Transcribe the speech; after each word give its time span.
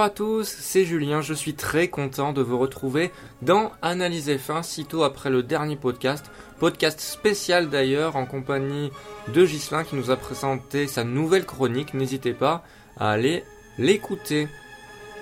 Bonjour 0.00 0.12
à 0.12 0.16
tous, 0.16 0.56
c'est 0.58 0.86
Julien, 0.86 1.20
je 1.20 1.34
suis 1.34 1.52
très 1.52 1.88
content 1.88 2.32
de 2.32 2.40
vous 2.40 2.58
retrouver 2.58 3.10
dans 3.42 3.70
Analyse 3.82 4.30
F1 4.30 4.62
sitôt 4.62 5.02
après 5.02 5.28
le 5.28 5.42
dernier 5.42 5.76
podcast, 5.76 6.30
podcast 6.58 7.00
spécial 7.00 7.68
d'ailleurs 7.68 8.16
en 8.16 8.24
compagnie 8.24 8.90
de 9.28 9.44
Ghislain 9.44 9.84
qui 9.84 9.96
nous 9.96 10.10
a 10.10 10.16
présenté 10.16 10.86
sa 10.86 11.04
nouvelle 11.04 11.44
chronique, 11.44 11.92
n'hésitez 11.92 12.32
pas 12.32 12.64
à 12.96 13.10
aller 13.10 13.44
l'écouter. 13.76 14.48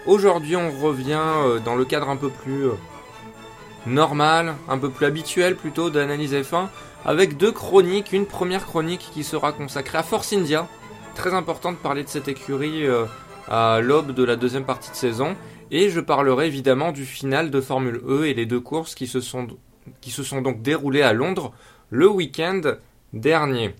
Aujourd'hui 0.07 0.55
on 0.55 0.71
revient 0.71 1.19
euh, 1.19 1.59
dans 1.59 1.75
le 1.75 1.85
cadre 1.85 2.09
un 2.09 2.17
peu 2.17 2.31
plus 2.31 2.69
euh, 2.69 2.75
normal, 3.85 4.55
un 4.69 4.79
peu 4.79 4.91
plus 4.91 5.07
habituel 5.07 5.57
plutôt 5.57 5.91
d'Analyse 5.91 6.35
F1 6.35 6.69
avec 7.05 7.37
deux 7.37 7.51
chroniques, 7.51 8.13
une 8.13 8.27
première 8.27 8.65
chronique 8.65 9.11
qui 9.13 9.25
sera 9.25 9.51
consacrée 9.51 9.99
à 9.99 10.05
Force 10.05 10.33
India, 10.33 10.69
très 11.17 11.35
important 11.35 11.73
de 11.73 11.79
parler 11.79 12.05
de 12.05 12.09
cette 12.09 12.29
écurie 12.29 12.87
euh, 12.87 13.07
à 13.49 13.81
l'aube 13.81 14.13
de 14.13 14.25
la 14.25 14.37
deuxième 14.37 14.65
partie 14.65 14.91
de 14.91 14.97
saison. 14.97 15.37
Et 15.71 15.91
je 15.91 16.01
parlerai 16.01 16.47
évidemment 16.47 16.93
du 16.93 17.05
final 17.05 17.51
de 17.51 17.61
Formule 17.61 18.01
E 18.09 18.25
et 18.25 18.35
les 18.35 18.47
deux 18.47 18.61
courses 18.61 18.95
qui 18.95 19.07
se 19.07 19.21
sont, 19.21 19.49
qui 20.01 20.11
se 20.11 20.23
sont 20.23 20.41
donc 20.41 20.63
déroulées 20.63 21.03
à 21.03 21.13
Londres 21.13 21.53
le 21.91 22.09
week-end 22.09 22.61
dernier. 23.13 23.75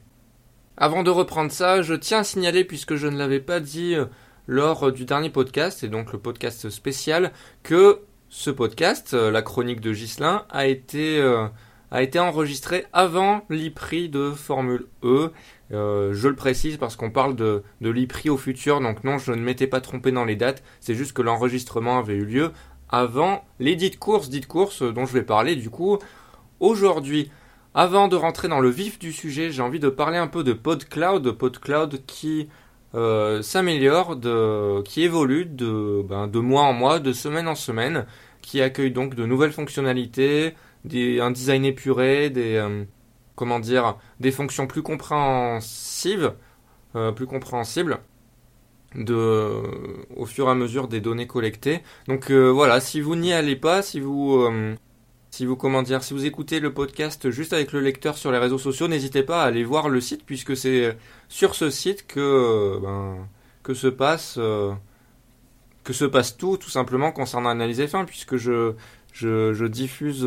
Avant 0.77 1.03
de 1.03 1.11
reprendre 1.11 1.51
ça, 1.51 1.83
je 1.83 1.95
tiens 1.95 2.21
à 2.21 2.25
signaler, 2.25 2.65
puisque 2.65 2.95
je 2.95 3.09
ne 3.09 3.19
l'avais 3.19 3.41
pas 3.41 3.59
dit 3.59 3.95
euh, 3.95 4.05
lors 4.47 4.93
du 4.93 5.05
dernier 5.05 5.31
podcast, 5.31 5.83
et 5.83 5.89
donc 5.89 6.13
le 6.13 6.19
podcast 6.19 6.71
spécial, 6.71 7.33
que 7.63 8.01
ce 8.29 8.51
podcast, 8.51 9.15
euh, 9.15 9.31
la 9.31 9.43
chronique 9.43 9.81
de 9.81 9.93
Ghislain, 9.93 10.45
a 10.51 10.67
été, 10.67 11.19
euh, 11.19 11.47
a 11.91 12.03
été 12.03 12.19
enregistré 12.19 12.85
avant 12.93 13.43
l'IPRI 13.51 14.09
de 14.09 14.31
Formule 14.31 14.87
E. 15.03 15.33
Euh, 15.73 16.13
je 16.13 16.29
le 16.29 16.35
précise 16.35 16.77
parce 16.77 16.97
qu'on 16.97 17.11
parle 17.11 17.37
de, 17.37 17.63
de 17.81 17.91
l'IPRI 17.91 18.31
au 18.31 18.37
futur, 18.37 18.81
donc 18.81 19.05
non, 19.05 19.19
je 19.19 19.33
ne 19.33 19.43
m'étais 19.43 19.67
pas 19.67 19.81
trompé 19.81 20.13
dans 20.13 20.25
les 20.25 20.37
dates, 20.37 20.63
c'est 20.81 20.95
juste 20.95 21.13
que 21.13 21.23
l'enregistrement 21.23 21.99
avait 21.99 22.15
eu 22.15 22.25
lieu 22.25 22.53
avant 22.89 23.45
les 23.59 23.77
dites 23.77 23.99
courses, 23.99 24.31
dites 24.31 24.47
courses 24.47 24.83
dont 24.83 25.05
je 25.05 25.13
vais 25.13 25.23
parler 25.23 25.57
du 25.57 25.71
coup 25.71 25.99
aujourd'hui. 26.61 27.31
Avant 27.75 28.09
de 28.09 28.17
rentrer 28.17 28.49
dans 28.49 28.61
le 28.61 28.71
vif 28.71 28.99
du 28.99 29.13
sujet, 29.13 29.51
j'ai 29.51 29.63
envie 29.63 29.79
de 29.79 29.91
parler 29.91 30.17
un 30.17 30.27
peu 30.27 30.43
de 30.43 30.55
PodCloud, 30.55 31.31
PodCloud 31.33 32.05
qui 32.07 32.49
euh, 32.95 33.43
s'améliore, 33.43 34.19
qui 34.85 35.03
évolue 35.03 35.45
ben, 35.45 36.27
de 36.27 36.39
mois 36.39 36.63
en 36.63 36.73
mois, 36.73 36.99
de 36.99 37.13
semaine 37.13 37.47
en 37.47 37.55
semaine, 37.55 38.07
qui 38.41 38.63
accueille 38.63 38.91
donc 38.91 39.15
de 39.15 39.27
nouvelles 39.27 39.53
fonctionnalités, 39.53 40.55
un 40.85 41.31
design 41.31 41.65
épuré, 41.65 42.31
des, 42.31 42.57
euh, 42.57 42.85
comment 43.35 43.61
dire, 43.61 43.97
des 44.21 44.31
fonctions 44.33 44.67
plus 44.67 44.83
compréhensives, 44.83 46.35
euh, 46.97 47.13
plus 47.13 47.27
compréhensibles 47.27 47.99
de, 48.95 49.63
au 50.17 50.27
fur 50.27 50.49
et 50.49 50.51
à 50.51 50.55
mesure 50.55 50.89
des 50.89 51.01
données 51.01 51.27
collectées. 51.27 51.83
Donc 52.07 52.31
euh, 52.31 52.49
voilà, 52.49 52.81
si 52.81 53.01
vous 53.01 53.17
n'y 53.17 53.33
allez 53.33 53.57
pas, 53.57 53.83
si 53.83 54.01
vous, 54.01 54.47
si 55.31 55.45
vous 55.47 55.57
comment 55.57 55.83
dire, 55.83 56.03
si 56.03 56.15
vous 56.15 56.25
écoutez 56.25 56.61
le 56.61 56.73
podcast 56.73 57.31
juste 57.31 57.53
avec 57.53 57.73
le 57.73 57.81
lecteur 57.81 58.17
sur 58.17 58.33
les 58.33 58.39
réseaux 58.39 58.59
sociaux, 58.59 58.89
n'hésitez 58.89 59.23
pas 59.23 59.43
à 59.43 59.47
aller 59.47 59.65
voir 59.65 59.89
le 59.89 60.01
site 60.01 60.25
puisque 60.25 60.57
c'est 60.57 60.97
sur 61.29 61.55
ce 61.55 61.71
site 61.71 62.07
que 62.07 62.79
ben, 62.81 63.29
que 63.63 63.75
se 63.75 63.89
passe 63.89 64.39
que 65.85 65.93
se 65.93 66.05
passe 66.07 66.37
tout 66.37 66.57
tout 66.57 66.71
simplement 66.71 67.13
concernant 67.13 67.51
Analyse 67.51 67.81
F1 67.81 68.07
puisque 68.07 68.37
je, 68.37 68.75
je 69.13 69.67
diffuse 69.67 70.27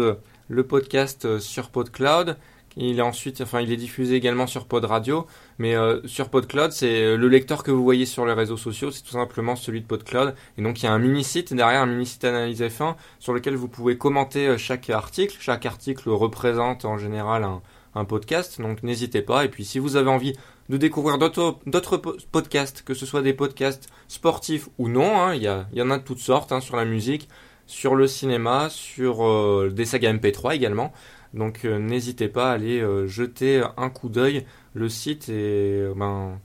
le 0.52 0.64
podcast 0.64 1.40
sur 1.40 1.70
PodCloud 1.70 2.38
il 2.78 3.00
est 3.00 3.02
ensuite, 3.02 3.42
enfin, 3.42 3.62
il 3.62 3.72
est 3.72 3.78
diffusé 3.78 4.16
également 4.16 4.48
sur 4.48 4.66
Pod 4.66 4.86
Radio, 4.86 5.28
mais 5.58 5.76
euh, 5.76 6.00
sur 6.08 6.30
PodCloud, 6.30 6.72
c'est 6.72 7.04
euh, 7.04 7.18
le 7.18 7.28
lecteur 7.28 7.64
que 7.64 7.72
vous 7.72 7.84
voyez 7.84 8.06
sur 8.06 8.26
les 8.26 8.34
réseaux 8.34 8.58
sociaux, 8.58 8.92
c'est 8.92 9.02
tout 9.02 9.12
simplement 9.12 9.56
celui 9.56 9.82
de 9.82 9.86
PodCloud. 9.86 10.36
Et 10.58 10.62
donc, 10.62 10.82
il 10.82 10.86
y 10.86 10.88
a 10.88 10.94
un 10.94 11.00
mini 11.00 11.24
site 11.24 11.54
derrière, 11.54 11.82
un 11.82 11.86
mini 11.86 12.06
site 12.06 12.24
analyse 12.24 12.62
F1, 12.62 12.96
sur 13.20 13.34
lequel 13.34 13.56
vous 13.56 13.68
pouvez 13.68 13.98
commenter 13.98 14.48
euh, 14.48 14.58
chaque 14.58 14.90
article. 14.90 15.36
Chaque 15.40 15.66
article 15.66 16.10
représente 16.10 16.86
en 16.86 16.98
général 16.98 17.44
un, 17.44 18.06
podcast, 18.06 18.62
donc 18.62 18.84
n'hésitez 18.84 19.22
pas. 19.22 19.44
Et 19.44 19.50
puis, 19.50 19.66
si 19.66 19.78
vous 19.78 19.98
avez 19.98 20.10
envie 20.10 20.34
de 20.70 20.78
découvrir 20.78 21.18
d'autres 21.18 21.98
podcasts, 22.32 22.84
que 22.84 22.94
ce 22.94 23.06
soit 23.06 23.22
des 23.22 23.34
podcasts 23.34 23.90
sportifs 24.08 24.70
ou 24.78 24.88
non, 24.88 25.20
hein, 25.20 25.36
il, 25.36 25.44
y 25.44 25.48
a, 25.48 25.68
il 25.74 25.80
y 25.80 25.82
en 25.82 25.92
a 25.92 25.98
de 25.98 26.04
toutes 26.04 26.20
sortes 26.20 26.54
hein, 26.54 26.62
sur 26.62 26.78
la 26.78 26.86
musique, 26.86 27.28
sur 27.72 27.96
le 27.96 28.06
cinéma, 28.06 28.68
sur 28.70 29.26
euh, 29.26 29.72
des 29.74 29.86
sagas 29.86 30.12
MP3 30.12 30.54
également. 30.54 30.92
Donc 31.34 31.64
euh, 31.64 31.80
n'hésitez 31.80 32.28
pas 32.28 32.52
à 32.52 32.54
aller 32.54 32.82
euh, 32.82 33.08
jeter 33.08 33.64
un 33.78 33.90
coup 33.90 34.10
d'œil. 34.10 34.46
Le 34.74 34.90
site 34.90 35.30
est, 35.30 35.88
ben, 35.96 36.38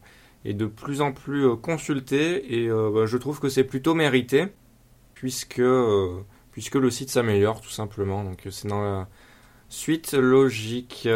de 0.45 0.67
plus 0.67 1.01
en 1.01 1.11
plus 1.11 1.57
consulté 1.57 2.63
et 2.63 2.69
ben, 2.69 3.07
je 3.07 3.17
trouve 3.17 3.41
que 3.41 3.49
c'est 3.49 3.65
plutôt 3.65 3.95
mérité 3.95 4.47
puisque, 5.15 5.63
puisque 6.53 6.77
le 6.77 6.91
site 6.91 7.11
s'améliore 7.11 7.61
tout 7.61 7.71
simplement. 7.71 8.23
Donc 8.23 8.47
c'est 8.51 8.69
dans 8.69 8.83
la 8.83 9.09
suite 9.69 10.13
logique. 10.13 11.09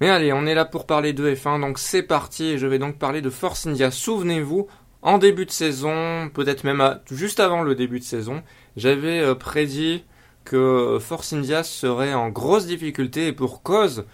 Mais 0.00 0.08
allez, 0.08 0.32
on 0.32 0.46
est 0.46 0.54
là 0.54 0.64
pour 0.64 0.86
parler 0.86 1.12
de 1.12 1.34
F1, 1.34 1.60
donc 1.60 1.78
c'est 1.78 2.02
parti 2.02 2.44
et 2.44 2.58
je 2.58 2.66
vais 2.66 2.78
donc 2.78 2.98
parler 2.98 3.20
de 3.20 3.30
Force 3.30 3.66
India. 3.66 3.90
Souvenez-vous, 3.90 4.66
en 5.02 5.18
début 5.18 5.44
de 5.44 5.50
saison, 5.50 6.30
peut-être 6.32 6.64
même 6.64 6.98
juste 7.10 7.38
avant 7.38 7.62
le 7.62 7.74
début 7.74 7.98
de 7.98 8.04
saison, 8.04 8.42
j'avais 8.76 9.34
prédit 9.34 10.04
que 10.44 10.98
Force 11.00 11.32
India 11.32 11.62
serait 11.62 12.14
en 12.14 12.28
grosse 12.28 12.66
difficulté 12.66 13.28
et 13.28 13.32
pour 13.32 13.62
cause. 13.62 14.04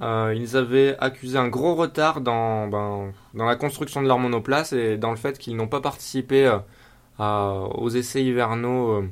Euh, 0.00 0.32
ils 0.36 0.56
avaient 0.56 0.96
accusé 1.00 1.38
un 1.38 1.48
gros 1.48 1.74
retard 1.74 2.20
dans, 2.20 2.68
ben, 2.68 3.12
dans 3.34 3.46
la 3.46 3.56
construction 3.56 4.00
de 4.02 4.06
leur 4.06 4.18
monoplace 4.18 4.72
et 4.72 4.96
dans 4.96 5.10
le 5.10 5.16
fait 5.16 5.38
qu'ils 5.38 5.56
n'ont 5.56 5.66
pas 5.66 5.80
participé 5.80 6.46
euh, 6.46 7.68
aux 7.74 7.90
essais 7.90 8.22
hivernaux 8.22 8.90
euh, 8.90 9.10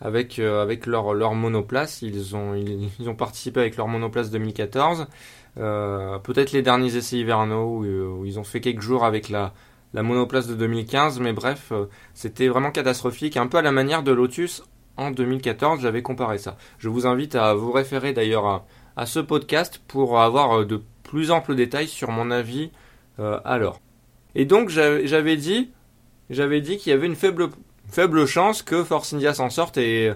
avec, 0.00 0.38
euh, 0.38 0.62
avec 0.62 0.86
leur, 0.86 1.14
leur 1.14 1.34
monoplace. 1.34 2.02
Ils 2.02 2.36
ont, 2.36 2.54
ils, 2.54 3.08
ont 3.08 3.14
participé 3.14 3.60
avec 3.60 3.76
leur 3.76 3.88
monoplace 3.88 4.30
2014. 4.30 5.06
Euh, 5.58 6.18
peut-être 6.20 6.52
les 6.52 6.62
derniers 6.62 6.96
essais 6.96 7.18
hivernaux 7.18 7.78
où, 7.78 8.24
ils 8.24 8.38
ont 8.38 8.44
fait 8.44 8.60
quelques 8.60 8.82
jours 8.82 9.04
avec 9.04 9.28
la, 9.28 9.52
la 9.92 10.02
monoplace 10.02 10.46
de 10.46 10.54
2015, 10.54 11.20
mais 11.20 11.32
bref, 11.32 11.72
c'était 12.14 12.48
vraiment 12.48 12.70
catastrophique, 12.70 13.36
un 13.36 13.46
peu 13.46 13.58
à 13.58 13.62
la 13.62 13.72
manière 13.72 14.02
de 14.02 14.12
Lotus 14.12 14.62
en 15.00 15.10
2014, 15.10 15.80
j'avais 15.80 16.02
comparé 16.02 16.38
ça. 16.38 16.56
Je 16.78 16.88
vous 16.88 17.06
invite 17.06 17.34
à 17.34 17.54
vous 17.54 17.72
référer 17.72 18.12
d'ailleurs 18.12 18.46
à, 18.46 18.66
à, 18.96 19.06
ce 19.06 19.18
podcast 19.18 19.80
pour 19.88 20.20
avoir 20.20 20.60
euh, 20.60 20.64
de 20.66 20.82
plus 21.02 21.30
amples 21.30 21.54
détails 21.54 21.88
sur 21.88 22.10
mon 22.10 22.30
avis 22.30 22.70
euh, 23.18 23.40
alors. 23.44 23.80
Et 24.34 24.44
donc 24.44 24.68
j'avais 24.68 25.36
dit, 25.36 25.70
j'avais 26.28 26.60
dit 26.60 26.76
qu'il 26.76 26.90
y 26.90 26.92
avait 26.92 27.06
une 27.06 27.16
faible, 27.16 27.48
faible 27.88 28.26
chance 28.26 28.62
que 28.62 28.84
Force 28.84 29.12
India 29.14 29.34
s'en 29.34 29.50
sorte 29.50 29.78
et 29.78 30.12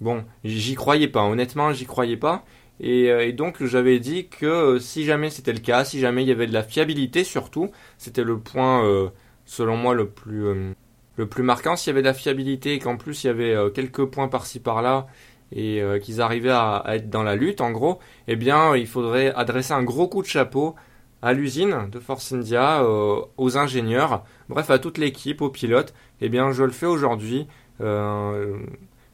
bon, 0.00 0.24
j'y 0.44 0.74
croyais 0.74 1.08
pas, 1.08 1.22
honnêtement, 1.22 1.72
j'y 1.72 1.86
croyais 1.86 2.18
pas. 2.18 2.44
Et, 2.80 3.10
euh, 3.10 3.26
et 3.26 3.32
donc 3.32 3.62
j'avais 3.64 3.98
dit 4.00 4.28
que 4.28 4.78
si 4.78 5.04
jamais 5.04 5.30
c'était 5.30 5.52
le 5.52 5.60
cas, 5.60 5.84
si 5.84 6.00
jamais 6.00 6.22
il 6.22 6.28
y 6.28 6.32
avait 6.32 6.46
de 6.46 6.52
la 6.52 6.62
fiabilité 6.62 7.24
surtout, 7.24 7.70
c'était 7.98 8.24
le 8.24 8.38
point 8.38 8.84
euh, 8.86 9.10
selon 9.44 9.76
moi 9.76 9.94
le 9.94 10.08
plus 10.08 10.46
euh, 10.46 10.72
le 11.16 11.26
plus 11.26 11.42
marquant, 11.42 11.76
s'il 11.76 11.90
y 11.90 11.92
avait 11.92 12.02
de 12.02 12.06
la 12.06 12.14
fiabilité 12.14 12.74
et 12.74 12.78
qu'en 12.78 12.96
plus 12.96 13.24
il 13.24 13.26
y 13.28 13.30
avait 13.30 13.54
euh, 13.54 13.68
quelques 13.70 14.06
points 14.06 14.28
par-ci 14.28 14.60
par-là 14.60 15.06
et 15.52 15.80
euh, 15.82 15.98
qu'ils 15.98 16.20
arrivaient 16.20 16.50
à, 16.50 16.84
être 16.88 17.10
dans 17.10 17.22
la 17.22 17.36
lutte, 17.36 17.60
en 17.60 17.72
gros, 17.72 17.98
eh 18.28 18.36
bien, 18.36 18.76
il 18.76 18.86
faudrait 18.86 19.32
adresser 19.34 19.72
un 19.72 19.82
gros 19.82 20.08
coup 20.08 20.22
de 20.22 20.26
chapeau 20.26 20.74
à 21.22 21.32
l'usine 21.32 21.88
de 21.90 21.98
Force 21.98 22.32
India, 22.32 22.82
euh, 22.82 23.20
aux 23.36 23.58
ingénieurs, 23.58 24.24
bref, 24.48 24.70
à 24.70 24.78
toute 24.78 24.98
l'équipe, 24.98 25.42
aux 25.42 25.50
pilotes. 25.50 25.92
Eh 26.20 26.28
bien, 26.28 26.52
je 26.52 26.64
le 26.64 26.70
fais 26.70 26.86
aujourd'hui. 26.86 27.46
Euh, 27.80 28.56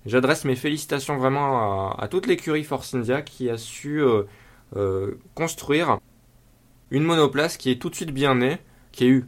J'adresse 0.06 0.44
mes 0.44 0.56
félicitations 0.56 1.18
vraiment 1.18 1.92
à, 1.96 2.08
toute 2.08 2.26
l'écurie 2.26 2.64
Force 2.64 2.94
India 2.94 3.22
qui 3.22 3.50
a 3.50 3.58
su 3.58 4.00
euh, 4.00 5.18
construire 5.34 5.98
une 6.90 7.02
monoplace 7.02 7.56
qui 7.56 7.70
est 7.70 7.80
tout 7.80 7.90
de 7.90 7.94
suite 7.94 8.12
bien 8.12 8.36
née, 8.36 8.58
qui 8.92 9.04
a 9.04 9.08
eu 9.08 9.26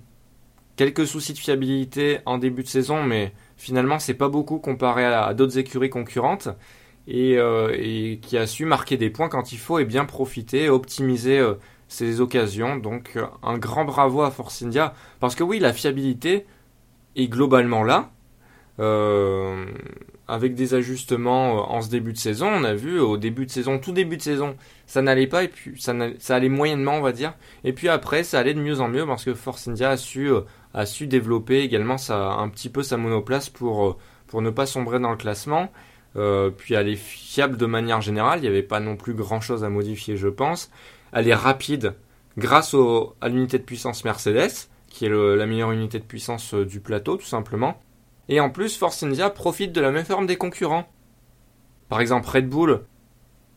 quelques 0.77 1.07
soucis 1.07 1.33
de 1.33 1.39
fiabilité 1.39 2.21
en 2.25 2.39
début 2.39 2.63
de 2.63 2.69
saison, 2.69 3.03
mais 3.03 3.33
finalement 3.57 3.99
c'est 3.99 4.15
pas 4.15 4.29
beaucoup 4.29 4.59
comparé 4.59 5.05
à, 5.05 5.35
d'autres 5.35 5.59
écuries 5.59 5.91
concurrentes 5.91 6.49
et, 7.09 7.37
euh, 7.37 7.75
et, 7.77 8.21
qui 8.23 8.39
a 8.39 8.47
su 8.47 8.65
marquer 8.65 8.97
des 8.97 9.11
points 9.11 9.29
quand 9.29 9.53
il 9.53 9.59
faut 9.59 9.81
et 9.81 9.85
bien 9.85 10.05
profiter, 10.05 10.69
optimiser 10.69 11.39
euh, 11.39 11.55
ses 11.89 12.21
occasions. 12.21 12.77
Donc 12.77 13.15
euh, 13.17 13.27
un 13.43 13.59
grand 13.59 13.85
bravo 13.85 14.23
à 14.23 14.31
Force 14.31 14.63
India 14.63 14.95
parce 15.19 15.35
que 15.35 15.43
oui 15.43 15.59
la 15.59 15.73
fiabilité 15.73 16.47
est 17.17 17.29
globalement 17.29 17.83
là. 17.83 18.11
Euh, 20.29 20.35
avec 20.35 20.55
des 20.55 20.75
ajustements 20.75 21.73
en 21.73 21.81
ce 21.81 21.91
début 21.91 22.13
de 22.13 22.19
saison, 22.19 22.49
on 22.49 22.65
a 22.65 22.75
vu 22.75 23.01
au 23.01 23.17
début 23.17 23.47
de 23.47 23.51
saison, 23.51 23.79
tout 23.79 23.93
début 23.93 24.17
de 24.17 24.23
saison, 24.23 24.57
ça 24.87 25.03
n'allait 25.03 25.27
pas 25.27 25.45
et 25.45 25.49
puis 25.49 25.81
ça, 25.81 25.95
allait 26.29 26.49
moyennement, 26.49 26.95
on 26.95 27.01
va 27.01 27.13
dire. 27.13 27.35
Et 27.65 27.73
puis 27.73 27.89
après, 27.89 28.25
ça 28.25 28.39
allait 28.39 28.55
de 28.55 28.61
mieux 28.61 28.81
en 28.81 28.89
mieux 28.89 29.07
parce 29.07 29.25
que 29.25 29.35
Force 29.35 29.69
India 29.69 29.91
a 29.91 29.97
su 29.97 30.31
a 30.75 30.87
su 30.87 31.07
développer 31.07 31.61
également 31.61 31.99
sa, 31.99 32.33
un 32.33 32.49
petit 32.49 32.69
peu 32.69 32.83
sa 32.83 32.97
monoplace 32.97 33.49
pour, 33.49 33.87
euh, 33.87 33.97
pour 34.27 34.43
ne 34.43 34.51
pas 34.51 34.67
sombrer 34.67 35.01
dans 35.01 35.11
le 35.11 35.17
classement. 35.17 35.73
Euh, 36.17 36.51
puis 36.51 36.75
elle 36.75 36.89
est 36.89 36.97
fiable 36.97 37.57
de 37.57 37.67
manière 37.67 38.01
générale, 38.01 38.39
il 38.41 38.43
n'y 38.43 38.49
avait 38.49 38.63
pas 38.63 38.81
non 38.81 38.97
plus 38.97 39.15
grand 39.15 39.41
chose 39.41 39.65
à 39.65 39.69
modifier, 39.69 40.17
je 40.17 40.29
pense. 40.29 40.71
Elle 41.13 41.29
est 41.29 41.35
rapide 41.35 41.95
grâce 42.37 42.75
à 43.21 43.29
l'unité 43.29 43.59
de 43.59 43.65
puissance 43.65 44.05
Mercedes, 44.05 44.69
qui 44.89 45.07
est 45.07 45.09
la 45.09 45.47
meilleure 45.47 45.73
unité 45.73 45.99
de 45.99 46.05
puissance 46.05 46.55
euh, 46.55 46.65
du 46.65 46.81
plateau, 46.81 47.17
tout 47.17 47.27
simplement. 47.27 47.81
Et 48.29 48.41
en 48.41 48.51
plus, 48.51 48.77
Force 48.77 49.03
India 49.03 49.31
profite 49.31 49.73
de 49.73 49.81
la 49.81 49.91
même 49.91 50.05
forme 50.05 50.27
des 50.27 50.37
concurrents. 50.37 50.87
Par 51.89 52.01
exemple, 52.01 52.29
Red 52.29 52.49
Bull, 52.49 52.83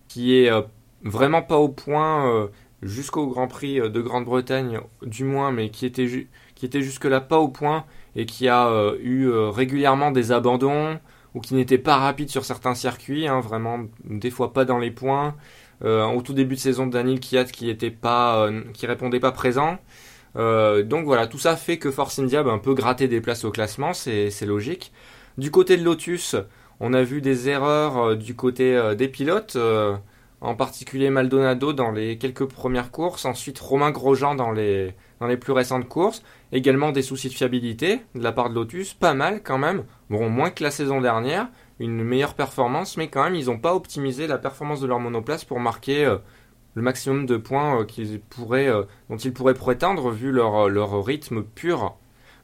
qui 0.08 0.38
est 0.38 0.50
euh, 0.50 0.62
vraiment 1.04 1.42
pas 1.42 1.58
au 1.58 1.70
point 1.70 2.30
euh, 2.30 2.48
jusqu'au 2.82 3.28
Grand 3.28 3.48
Prix 3.48 3.80
euh, 3.80 3.90
de 3.90 4.02
Grande-Bretagne, 4.02 4.80
du 5.02 5.26
moins, 5.26 5.52
mais 5.52 5.70
qui 5.70 5.86
était, 5.86 6.08
jusque-là 6.82 7.20
pas 7.20 7.40
au 7.40 7.50
point 7.50 7.86
et 8.16 8.26
qui 8.26 8.48
a 8.50 8.94
eu 9.00 9.30
régulièrement 9.30 10.12
des 10.12 10.34
abandons 10.34 11.00
ou 11.34 11.40
qui 11.40 11.54
n'était 11.54 11.78
pas 11.78 11.96
rapide 11.96 12.30
sur 12.30 12.44
certains 12.44 12.76
circuits, 12.76 13.26
hein, 13.26 13.40
vraiment 13.40 13.86
des 14.04 14.30
fois 14.30 14.52
pas 14.52 14.66
dans 14.66 14.78
les 14.78 14.92
points. 14.92 15.36
au 15.82 16.22
tout 16.22 16.34
début 16.34 16.56
de 16.56 16.60
saison, 16.60 16.88
Daniel 16.88 17.22
Kiat 17.22 17.46
qui 17.46 17.70
était 17.70 17.90
pas, 17.90 18.50
qui 18.74 18.86
répondait 18.86 19.22
pas 19.22 19.32
présent. 19.32 19.78
Donc 20.36 21.06
voilà, 21.06 21.28
tout 21.28 21.38
ça 21.38 21.56
fait 21.56 21.78
que 21.78 21.92
Force 21.92 22.20
India 22.20 22.44
ben, 22.44 22.58
peut 22.58 22.74
gratter 22.74 23.08
des 23.08 23.22
places 23.22 23.44
au 23.44 23.52
classement, 23.52 23.94
c'est 23.94 24.46
logique. 24.46 24.92
Du 25.38 25.52
côté 25.52 25.78
de 25.78 25.84
Lotus, 25.84 26.36
on 26.80 26.94
a 26.94 27.04
vu 27.04 27.22
des 27.22 27.50
erreurs 27.50 28.16
du 28.16 28.36
côté 28.36 28.94
des 28.98 29.08
pilotes 29.08 29.58
en 30.42 30.56
particulier 30.56 31.12
Maldonado 31.12 31.72
dans 31.72 31.92
les 31.92 32.18
quelques 32.18 32.46
premières 32.46 32.92
courses, 32.92 33.26
ensuite 33.26 33.60
Romain 33.60 33.92
Grosjean 33.92 34.36
dans 34.36 34.52
les, 34.52 34.96
plus 35.40 35.54
récentes 35.54 35.88
courses, 35.88 36.24
également 36.52 36.92
des 36.92 37.04
soucis 37.04 37.30
de 37.30 37.34
fiabilité 37.34 38.02
de 38.16 38.24
la 38.24 38.32
part 38.32 38.50
de 38.50 38.56
Lotus, 38.56 38.96
pas 38.96 39.14
mal 39.14 39.42
quand 39.44 39.60
même, 39.60 39.84
bon 40.10 40.30
moins 40.30 40.50
que 40.50 40.64
la 40.64 40.72
saison 40.72 41.00
dernière, 41.00 41.48
une 41.80 42.04
meilleure 42.04 42.34
performance, 42.34 42.98
mais 42.98 43.08
quand 43.08 43.24
même 43.24 43.36
ils 43.36 43.46
n'ont 43.46 43.60
pas 43.60 43.76
optimisé 43.76 44.26
la 44.26 44.40
performance 44.40 44.82
de 44.82 44.88
leur 44.88 45.00
monoplace 45.00 45.46
pour 45.46 45.60
marquer 45.60 46.06
euh, 46.06 46.18
le 46.74 46.82
maximum 46.82 47.26
de 47.26 47.38
points 47.38 47.82
euh, 47.82 47.86
qu'ils 47.86 48.20
pourraient, 48.20 48.70
euh, 48.70 48.84
dont 49.10 49.18
ils 49.18 49.34
pourraient 49.34 49.54
prétendre 49.54 50.12
vu 50.12 50.32
leur, 50.32 50.70
leur 50.70 51.04
rythme 51.04 51.44
pur. 51.44 51.96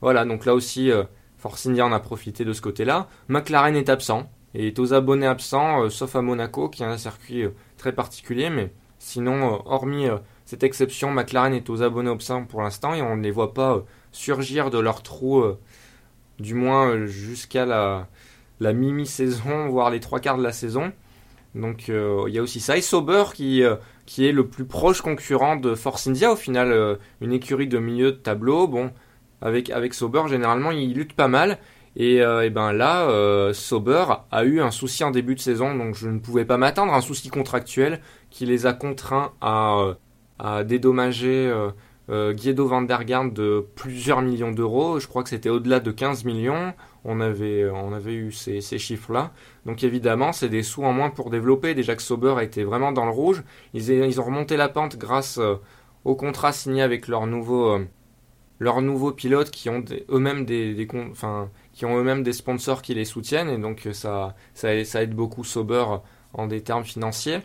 Voilà, 0.01 0.25
donc 0.25 0.45
là 0.45 0.53
aussi 0.53 0.91
Force 1.37 1.65
India 1.65 1.85
en 1.85 1.91
a 1.91 1.99
profité 1.99 2.45
de 2.45 2.53
ce 2.53 2.61
côté-là. 2.61 3.07
McLaren 3.29 3.75
est 3.75 3.89
absent, 3.89 4.29
et 4.53 4.67
est 4.67 4.79
aux 4.79 4.93
abonnés 4.93 5.25
absents, 5.25 5.89
sauf 5.89 6.15
à 6.15 6.21
Monaco 6.21 6.69
qui 6.69 6.83
a 6.83 6.89
un 6.89 6.97
circuit 6.97 7.45
très 7.77 7.93
particulier, 7.93 8.49
mais 8.49 8.71
sinon, 8.99 9.53
euh, 9.53 9.57
hormis 9.65 10.07
euh, 10.07 10.17
cette 10.45 10.63
exception, 10.63 11.11
McLaren 11.11 11.53
est 11.53 11.69
aux 11.69 11.81
abonnés 11.81 12.11
absents 12.11 12.45
pour 12.45 12.61
l'instant 12.61 12.93
et 12.93 13.01
on 13.01 13.15
ne 13.15 13.23
les 13.23 13.31
voit 13.31 13.53
pas 13.53 13.75
euh, 13.75 13.81
surgir 14.11 14.69
de 14.69 14.79
leur 14.79 15.03
trou, 15.03 15.43
du 16.39 16.53
moins 16.53 17.05
jusqu'à 17.05 17.65
la, 17.65 18.07
la 18.59 18.73
mi-saison, 18.73 19.67
voire 19.67 19.91
les 19.91 19.99
trois 19.99 20.19
quarts 20.19 20.37
de 20.37 20.43
la 20.43 20.53
saison. 20.53 20.91
Donc 21.53 21.87
il 21.89 22.33
y 22.33 22.39
a 22.39 22.41
aussi 22.41 22.59
ça. 22.59 22.77
Et 22.77 22.81
Sauber 22.81 23.25
qui, 23.33 23.63
qui 24.07 24.25
est 24.27 24.31
le 24.31 24.47
plus 24.47 24.65
proche 24.65 25.01
concurrent 25.01 25.55
de 25.57 25.75
Force 25.75 26.07
India 26.07 26.31
au 26.31 26.35
final, 26.35 26.97
une 27.21 27.31
écurie 27.33 27.67
de 27.67 27.77
milieu 27.77 28.13
de 28.13 28.17
tableau. 28.17 28.67
Bon, 28.67 28.91
avec, 29.41 29.69
avec 29.69 29.93
Sauber, 29.93 30.23
généralement, 30.27 30.71
il 30.71 30.93
lutte 30.93 31.13
pas 31.13 31.27
mal. 31.27 31.59
Et, 31.95 32.21
euh, 32.21 32.49
ben 32.51 32.73
là, 32.73 33.09
euh, 33.09 33.53
Sauber 33.53 34.05
a 34.31 34.43
eu 34.43 34.61
un 34.61 34.69
souci 34.69 35.03
en 35.03 35.09
début 35.09 35.33
de 35.33 35.39
saison, 35.39 35.75
donc 35.75 35.95
je 35.95 36.07
ne 36.07 36.19
pouvais 36.19 36.45
pas 36.45 36.57
m'attendre, 36.57 36.93
un 36.93 37.01
souci 37.01 37.29
contractuel 37.29 38.01
qui 38.29 38.45
les 38.45 38.67
a 38.67 38.73
contraints 38.73 39.33
à, 39.41 39.79
euh, 39.79 39.93
à 40.37 40.63
dédommager 40.63 41.51
euh, 42.09 42.33
Guido 42.33 42.67
van 42.67 42.83
der 42.83 43.03
Garde 43.03 43.33
de 43.33 43.65
plusieurs 43.75 44.21
millions 44.21 44.51
d'euros. 44.51 44.99
Je 44.99 45.07
crois 45.07 45.23
que 45.23 45.29
c'était 45.29 45.49
au-delà 45.49 45.79
de 45.79 45.91
15 45.91 46.23
millions. 46.23 46.73
On 47.09 47.21
avait, 47.21 47.69
on 47.69 47.93
avait 47.93 48.13
eu 48.13 48.31
ces, 48.31 48.61
chiffres-là. 48.61 49.31
Donc 49.65 49.83
évidemment, 49.83 50.33
c'est 50.33 50.49
des 50.49 50.61
sous 50.61 50.83
en 50.83 50.91
moins 50.93 51.09
pour 51.09 51.29
développer. 51.29 51.73
Déjà 51.73 51.95
que 51.95 52.01
Sauber 52.01 52.35
était 52.41 52.63
vraiment 52.63 52.91
dans 52.91 53.05
le 53.05 53.11
rouge. 53.11 53.43
Ils, 53.73 54.19
ont 54.19 54.23
remonté 54.23 54.57
la 54.57 54.67
pente 54.67 54.97
grâce 54.97 55.39
au 56.03 56.15
contrat 56.15 56.51
signé 56.51 56.81
avec 56.81 57.07
leurs 57.07 57.25
nouveaux 57.27 57.79
pilotes 59.13 59.51
qui 59.51 59.69
ont 59.69 59.83
eux-mêmes 60.09 60.45
des, 60.45 60.87
enfin, 61.11 61.49
qui 61.73 61.85
ont 61.85 61.97
eux-mêmes 61.97 62.23
des 62.23 62.33
sponsors 62.33 62.81
qui 62.81 62.93
les 62.93 63.05
soutiennent 63.05 63.49
et 63.49 63.57
donc 63.57 63.87
ça, 63.93 64.35
ça, 64.53 64.83
ça 64.83 65.01
aide 65.01 65.15
beaucoup 65.15 65.43
Sauber 65.43 65.85
en 66.33 66.47
des 66.47 66.61
termes 66.61 66.83
financiers 66.83 67.39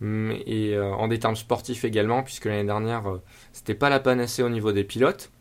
et 0.00 0.74
euh, 0.74 0.92
en 0.94 1.08
des 1.08 1.18
termes 1.18 1.36
sportifs 1.36 1.84
également 1.84 2.22
puisque 2.22 2.44
l'année 2.44 2.64
dernière 2.64 3.10
euh, 3.10 3.22
c'était 3.52 3.74
pas 3.74 3.88
la 3.88 3.98
panacée 3.98 4.42
au 4.42 4.48
niveau 4.48 4.72
des 4.72 4.84
pilotes. 4.84 5.32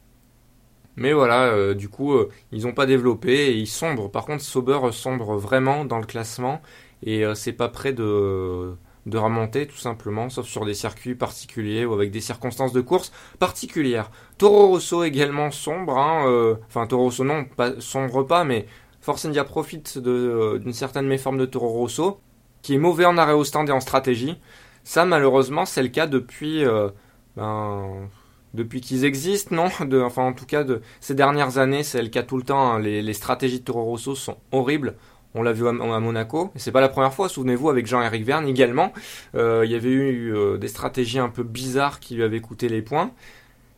Mais 0.98 1.14
voilà, 1.14 1.46
euh, 1.46 1.74
du 1.74 1.90
coup, 1.90 2.16
ils 2.52 2.64
n'ont 2.64 2.74
pas 2.74 2.86
développé 2.86 3.32
et 3.32 3.54
ils 3.54 3.68
sombrent. 3.68 4.12
Par 4.12 4.26
contre, 4.26 4.44
Sauber 4.44 4.80
sombre 4.92 5.38
vraiment 5.38 5.86
dans 5.86 6.00
le 6.00 6.06
classement 6.06 6.62
et 7.04 7.24
c'est 7.36 7.54
pas 7.54 7.70
près 7.70 7.94
de, 7.94 8.76
de 9.08 9.18
remonter 9.18 9.68
tout 9.68 9.78
simplement, 9.78 10.30
sauf 10.30 10.46
sur 10.48 10.66
des 10.66 10.74
circuits 10.74 11.16
particuliers 11.16 11.86
ou 11.86 11.94
avec 11.94 12.12
des 12.12 12.20
circonstances 12.22 12.74
de 12.74 12.82
course 12.82 13.12
particulières. 13.40 14.12
Toro 14.38 14.68
Rosso 14.68 15.04
également 15.04 15.50
sombre, 15.50 15.98
hein, 15.98 16.28
euh, 16.28 16.56
enfin 16.68 16.86
Toro 16.88 17.04
Rosso 17.04 17.24
non, 17.24 17.46
pas, 17.46 17.80
sombre 17.80 18.24
pas, 18.24 18.44
mais 18.44 18.68
Force 19.02 19.26
India 19.26 19.46
profite 19.46 19.98
euh, 20.06 20.60
d'une 20.60 20.74
certaine 20.74 21.08
méforme 21.08 21.38
de 21.38 21.46
Toro 21.46 21.70
Rosso, 21.70 22.20
qui 22.62 22.76
est 22.76 22.78
mauvais 22.78 23.06
en 23.06 23.18
arrêt 23.18 23.34
au 23.34 23.46
stand 23.46 23.70
et 23.70 23.72
en 23.72 23.80
stratégie. 23.80 24.38
Ça 24.84 25.06
malheureusement 25.06 25.66
c'est 25.66 25.84
le 25.84 25.90
cas 25.90 26.08
depuis, 26.08 26.66
euh, 26.66 26.90
ben, 27.38 28.10
depuis 28.54 28.82
qu'ils 28.82 29.06
existent, 29.06 29.56
non 29.56 29.70
Enfin 30.04 30.24
en 30.24 30.34
tout 30.34 30.46
cas 30.46 30.64
de 30.64 30.82
ces 31.00 31.16
dernières 31.16 31.58
années 31.58 31.84
c'est 31.84 32.02
le 32.02 32.10
cas 32.10 32.24
tout 32.24 32.38
le 32.38 32.44
temps, 32.44 32.74
hein. 32.74 32.80
les, 32.80 33.14
stratégies 33.14 33.60
de 33.60 33.66
Toro 33.66 33.84
Rosso 33.84 34.16
sont 34.16 34.38
horribles. 34.52 34.96
On 35.36 35.44
l'a 35.44 35.52
vu 35.52 35.68
à, 35.68 35.72
Monaco, 35.72 36.52
et 36.56 36.60
c'est 36.60 36.72
pas 36.72 36.82
la 36.82 36.90
première 36.90 37.14
fois. 37.14 37.30
Souvenez-vous 37.30 37.70
avec 37.70 37.86
Jean-Éric 37.86 38.26
Verne 38.26 38.48
également, 38.48 38.92
euh, 39.36 39.64
il 39.66 39.72
y 39.72 39.76
avait 39.76 39.90
eu 39.90 40.34
euh, 40.34 40.58
des 40.58 40.68
stratégies 40.68 41.20
un 41.20 41.30
peu 41.30 41.44
bizarres 41.44 42.00
qui 42.00 42.16
lui 42.16 42.24
avaient 42.24 42.40
coûté 42.42 42.70
les 42.70 42.82
points. 42.82 43.12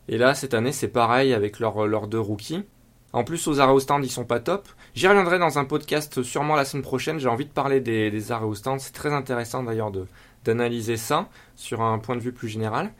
Et 0.07 0.17
là, 0.17 0.35
cette 0.35 0.53
année, 0.53 0.71
c'est 0.71 0.87
pareil 0.87 1.33
avec 1.33 1.59
leurs 1.59 2.07
deux 2.07 2.19
rookies. 2.19 2.63
En 3.11 3.23
plus, 3.23 3.47
aux 3.47 3.59
arrêts 3.59 3.73
au 3.73 3.79
stand, 3.79 4.05
ils 4.05 4.09
sont 4.09 4.25
pas 4.25 4.39
top. 4.39 4.67
J'y 4.93 5.07
reviendrai 5.07 5.39
dans 5.39 5.57
un 5.57 5.65
podcast 5.65 6.21
sûrement 6.21 6.55
la 6.55 6.65
semaine 6.65 6.83
prochaine. 6.83 7.19
J'ai 7.19 7.27
envie 7.27 7.45
de 7.45 7.51
parler 7.51 7.79
des, 7.79 8.31
arrêts 8.31 8.45
au 8.45 8.53
stand. 8.53 8.79
C'est 8.79 8.93
très 8.93 9.13
intéressant 9.13 9.63
d'ailleurs 9.63 9.91
d'analyser 10.45 10.97
ça 10.97 11.27
sur 11.55 11.81
un 11.81 11.97
point 11.97 12.15
de 12.15 12.21
vue 12.21 12.33
plus 12.33 12.47
général. 12.47 12.91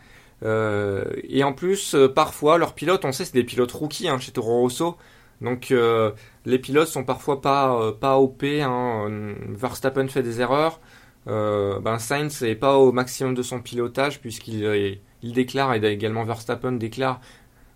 Euh, 0.44 1.04
et 1.24 1.44
en 1.44 1.54
plus, 1.54 1.96
parfois, 2.16 2.58
leurs 2.58 2.74
pilotes, 2.74 3.06
on 3.06 3.12
sait, 3.12 3.26
c'est 3.26 3.34
des 3.34 3.44
pilotes 3.44 3.72
rookies 3.72 4.08
hein, 4.08 4.20
chez 4.20 4.32
Toro 4.32 4.60
Rosso. 4.62 4.98
Donc 5.42 5.72
euh, 5.72 6.12
les 6.46 6.60
pilotes 6.60 6.88
sont 6.88 7.04
parfois 7.04 7.42
pas 7.42 7.80
euh, 7.80 7.92
pas 7.92 8.18
OP. 8.20 8.44
Hein. 8.44 9.36
Verstappen 9.50 10.08
fait 10.08 10.24
des 10.24 10.42
erreurs. 10.42 10.80
Euh, 11.28 11.80
ben 11.80 12.00
Sainz 12.00 12.42
n'est 12.42 12.56
pas 12.56 12.78
au 12.78 12.92
maximum 12.92 13.34
de 13.34 13.44
son 13.44 13.62
pilotage 13.62 14.20
puisqu'il 14.22 15.00
il 15.22 15.34
déclare 15.34 15.74
et 15.74 15.86
également 15.86 16.24
Verstappen 16.24 16.74
déclare 16.74 17.20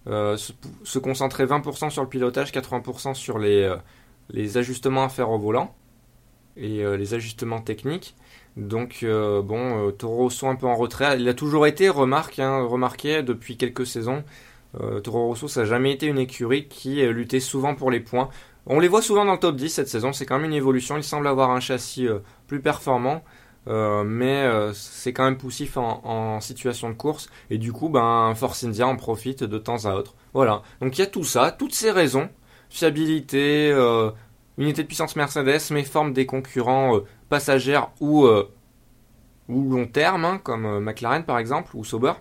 se, 0.06 1.00
concentrer 1.00 1.46
20% 1.46 1.90
sur 1.90 2.04
le 2.04 2.10
pilotage, 2.10 2.52
80% 2.52 3.14
sur 3.14 3.40
les 3.40 3.74
les 4.30 4.58
ajustements 4.58 5.04
à 5.04 5.10
faire 5.10 5.30
au 5.30 5.38
volant 5.38 5.76
et 6.56 6.84
les 6.98 7.14
ajustements 7.14 7.62
techniques. 7.62 8.16
Donc 8.58 9.04
bon, 9.04 9.92
Toro 9.92 10.30
sont 10.30 10.50
un 10.50 10.56
peu 10.56 10.68
en 10.68 10.76
retrait. 10.76 11.20
Il 11.20 11.28
a 11.28 11.34
toujours 11.34 11.66
été 11.66 11.88
hein, 11.88 11.94
remarqué 11.94 13.24
depuis 13.24 13.58
quelques 13.58 13.88
saisons. 13.88 14.24
Euh, 14.82 15.00
Toro 15.00 15.28
Rosso, 15.28 15.48
ça 15.48 15.62
n'a 15.62 15.66
jamais 15.66 15.92
été 15.92 16.08
une 16.08 16.18
écurie 16.18 16.68
qui 16.68 17.02
euh, 17.02 17.12
luttait 17.12 17.40
souvent 17.40 17.76
pour 17.76 17.92
les 17.92 18.00
points. 18.00 18.30
On 18.66 18.80
les 18.80 18.88
voit 18.88 19.02
souvent 19.02 19.26
dans 19.26 19.34
le 19.34 19.40
top 19.40 19.56
10 19.56 19.70
cette 19.70 19.90
saison, 19.90 20.14
c'est 20.14 20.26
quand 20.26 20.38
même 20.38 20.46
une 20.46 20.54
évolution. 20.54 20.98
Il 20.98 21.04
semble 21.04 21.28
avoir 21.28 21.52
un 21.52 21.60
châssis 21.60 22.08
euh, 22.08 22.20
plus 22.48 22.62
performant, 22.62 23.24
mais 23.68 24.46
c'est 24.74 25.14
quand 25.14 25.24
même 25.24 25.38
poussif 25.38 25.78
en, 25.78 26.42
situation 26.42 26.90
de 26.90 26.96
course. 26.96 27.30
Et 27.50 27.58
du 27.58 27.72
coup, 27.72 27.88
ben, 27.88 28.34
Force 28.36 28.64
India 28.64 28.88
en 28.88 28.98
profite 28.98 29.44
de 29.44 29.58
temps 29.58 29.86
à 29.86 29.96
autre. 29.96 30.16
Voilà. 30.34 30.64
Donc 30.82 30.98
il 30.98 31.02
y 31.02 31.04
a 31.04 31.08
tout 31.08 31.24
ça, 31.24 31.52
toutes 31.52 31.74
ces 31.74 31.92
raisons 31.92 32.30
fiabilité, 32.70 33.72
unité 34.58 34.82
de 34.82 34.88
puissance 34.88 35.16
Mercedes, 35.16 35.62
mais 35.72 35.84
forme 35.84 36.12
des 36.12 36.26
concurrents 36.26 37.00
passagères 37.34 37.90
ou, 38.00 38.28
ou 39.50 39.74
long 39.74 39.88
terme, 39.88 40.26
hein, 40.26 40.40
comme 40.44 40.80
McLaren 40.80 41.24
par 41.24 41.40
exemple, 41.40 41.76
ou 41.76 41.84
Sauber. 41.84 42.14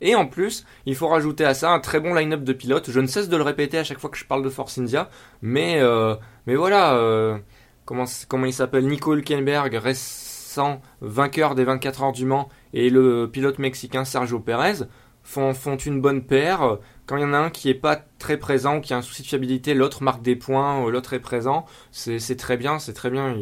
Et 0.00 0.14
en 0.14 0.26
plus, 0.26 0.64
il 0.86 0.94
faut 0.94 1.08
rajouter 1.08 1.44
à 1.44 1.54
ça 1.54 1.72
un 1.72 1.80
très 1.80 2.00
bon 2.00 2.14
line-up 2.14 2.44
de 2.44 2.52
pilotes. 2.52 2.90
Je 2.90 3.00
ne 3.00 3.06
cesse 3.06 3.28
de 3.28 3.36
le 3.36 3.42
répéter 3.42 3.78
à 3.78 3.84
chaque 3.84 3.98
fois 3.98 4.10
que 4.10 4.16
je 4.18 4.24
parle 4.24 4.44
de 4.44 4.50
Force 4.50 4.78
India, 4.78 5.10
mais 5.42 5.80
euh, 5.80 6.14
mais 6.46 6.54
voilà, 6.54 6.94
euh, 6.94 7.38
comment 7.84 8.04
comment 8.28 8.46
il 8.46 8.52
s'appelle 8.52 8.86
Nico 8.86 9.14
Hülkenberg, 9.14 9.74
récent 9.74 10.80
vainqueur 11.00 11.54
des 11.54 11.64
24 11.64 12.02
heures 12.02 12.12
du 12.12 12.26
Mans, 12.26 12.48
et 12.74 12.90
le 12.90 13.28
pilote 13.30 13.58
mexicain 13.58 14.04
Sergio 14.04 14.38
Perez 14.38 14.84
font 15.24 15.52
font 15.52 15.76
une 15.76 16.00
bonne 16.00 16.22
paire. 16.22 16.78
Quand 17.06 17.16
il 17.16 17.22
y 17.22 17.24
en 17.24 17.32
a 17.32 17.38
un 17.38 17.50
qui 17.50 17.68
est 17.70 17.74
pas 17.74 17.96
très 18.18 18.36
présent 18.36 18.76
ou 18.76 18.80
qui 18.80 18.94
a 18.94 18.98
un 18.98 19.02
souci 19.02 19.22
de 19.22 19.26
fiabilité, 19.28 19.74
l'autre 19.74 20.02
marque 20.02 20.22
des 20.22 20.36
points, 20.36 20.84
euh, 20.86 20.90
l'autre 20.90 21.14
est 21.14 21.20
présent. 21.20 21.64
C'est 21.90 22.36
très 22.36 22.56
bien, 22.56 22.78
c'est 22.78 22.92
très 22.92 23.10
bien. 23.10 23.36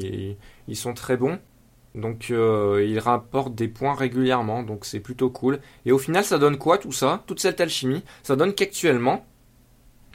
Ils 0.68 0.76
sont 0.76 0.94
très 0.94 1.16
bons. 1.16 1.38
Donc 1.94 2.30
euh, 2.30 2.84
il 2.86 2.98
rapporte 2.98 3.54
des 3.54 3.68
points 3.68 3.94
régulièrement, 3.94 4.62
donc 4.62 4.84
c'est 4.84 5.00
plutôt 5.00 5.30
cool. 5.30 5.60
Et 5.86 5.92
au 5.92 5.98
final, 5.98 6.24
ça 6.24 6.38
donne 6.38 6.58
quoi 6.58 6.76
tout 6.76 6.92
ça? 6.92 7.22
Toute 7.26 7.40
cette 7.40 7.60
alchimie? 7.60 8.04
Ça 8.22 8.36
donne 8.36 8.54
qu'actuellement, 8.54 9.24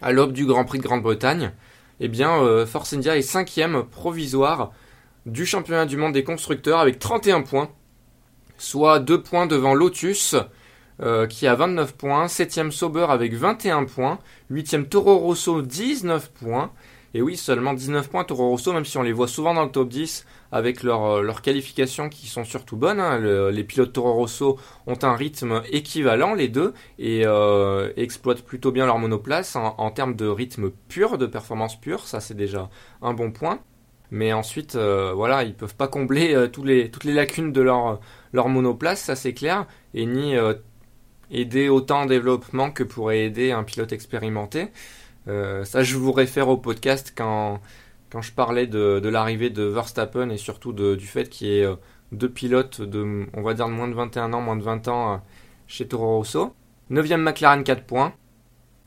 à 0.01 0.11
l'aube 0.11 0.31
du 0.31 0.45
Grand 0.45 0.63
Prix 0.63 0.77
de 0.77 0.83
Grande-Bretagne, 0.83 1.53
eh 1.99 2.07
bien 2.07 2.37
euh, 2.37 2.65
Force 2.67 2.93
India 2.93 3.17
est 3.17 3.23
cinquième 3.23 3.83
provisoire 3.83 4.71
du 5.25 5.45
championnat 5.45 5.85
du 5.85 5.97
monde 5.97 6.13
des 6.13 6.23
constructeurs 6.23 6.79
avec 6.79 6.99
31 6.99 7.41
points, 7.41 7.69
soit 8.57 8.99
2 8.99 9.21
points 9.21 9.47
devant 9.47 9.73
Lotus 9.73 10.35
euh, 11.01 11.25
qui 11.25 11.47
a 11.47 11.55
29 11.55 11.95
points, 11.95 12.27
7ème 12.27 12.69
Sauber 12.69 13.07
avec 13.09 13.33
21 13.33 13.85
points, 13.85 14.19
8ème 14.51 14.85
Toro 14.87 15.17
Rosso 15.17 15.63
19 15.63 16.31
points, 16.31 16.71
Et 17.15 17.21
oui, 17.23 17.37
seulement 17.37 17.73
19 17.73 18.09
points 18.09 18.23
Toro 18.23 18.49
Rosso, 18.49 18.71
même 18.71 18.85
si 18.85 18.97
on 18.97 19.01
les 19.01 19.13
voit 19.13 19.27
souvent 19.27 19.53
dans 19.55 19.65
le 19.65 19.71
top 19.71 19.89
10 19.89 20.25
avec 20.51 20.83
leurs 20.83 21.21
leur 21.21 21.41
qualifications 21.41 22.09
qui 22.09 22.27
sont 22.27 22.43
surtout 22.43 22.77
bonnes. 22.77 22.99
Hein. 22.99 23.19
les 23.51 23.63
pilotes 23.63 23.93
Toro 23.93 24.13
Rosso 24.13 24.59
ont 24.87 24.97
un 25.03 25.15
rythme 25.15 25.61
équivalent, 25.71 26.33
les 26.33 26.47
deux, 26.47 26.73
et 26.99 27.25
euh, 27.25 27.91
exploitent 27.97 28.43
plutôt 28.43 28.71
bien 28.71 28.85
leur 28.85 28.99
monoplace 28.99 29.55
en, 29.55 29.91
termes 29.91 30.15
de 30.15 30.27
rythme 30.27 30.71
pur, 30.89 31.17
de 31.17 31.25
performance 31.25 31.79
pure. 31.79 32.07
Ça, 32.07 32.19
c'est 32.19 32.35
déjà 32.35 32.69
un 33.01 33.13
bon 33.13 33.31
point. 33.31 33.59
Mais 34.11 34.33
ensuite, 34.33 34.75
euh, 34.75 35.13
voilà, 35.15 35.43
ils 35.43 35.53
peuvent 35.53 35.75
pas 35.75 35.87
combler 35.87 36.35
euh, 36.35 36.47
tous 36.47 36.65
les, 36.65 36.91
toutes 36.91 37.05
les 37.05 37.13
lacunes 37.13 37.53
de 37.53 37.61
leur, 37.61 38.01
leur 38.33 38.49
monoplace, 38.49 39.01
ça 39.01 39.15
c'est 39.15 39.33
clair, 39.33 39.65
et 39.93 40.05
ni 40.05 40.35
aider 41.31 41.69
autant 41.69 42.01
en 42.01 42.05
développement 42.05 42.71
que 42.71 42.83
pourrait 42.83 43.25
aider 43.25 43.51
un 43.51 43.63
pilote 43.63 43.93
expérimenté. 43.93 44.67
Euh, 45.27 45.63
ça, 45.63 45.83
je 45.83 45.95
vous 45.97 46.11
réfère 46.11 46.49
au 46.49 46.57
podcast 46.57 47.13
quand, 47.15 47.59
quand 48.11 48.21
je 48.21 48.31
parlais 48.33 48.67
de, 48.67 49.07
l'arrivée 49.07 49.49
de 49.49 49.63
Verstappen 49.63 50.29
et 50.29 50.37
surtout 50.37 50.73
du 50.73 51.07
fait 51.07 51.29
qu'il 51.29 51.47
y 51.47 51.59
ait 51.59 51.65
euh, 51.65 51.75
deux 52.11 52.29
pilotes 52.29 52.81
de, 52.81 53.25
on 53.33 53.41
va 53.41 53.53
dire, 53.53 53.67
moins 53.67 53.87
de 53.87 53.93
21 53.93 54.33
ans, 54.33 54.41
moins 54.41 54.57
de 54.57 54.63
20 54.63 54.87
ans 54.87 55.13
euh, 55.13 55.17
chez 55.67 55.87
Toro 55.87 56.17
Rosso. 56.17 56.53
9ème 56.91 57.21
McLaren 57.21 57.63
4 57.63 57.85
points. 57.85 58.13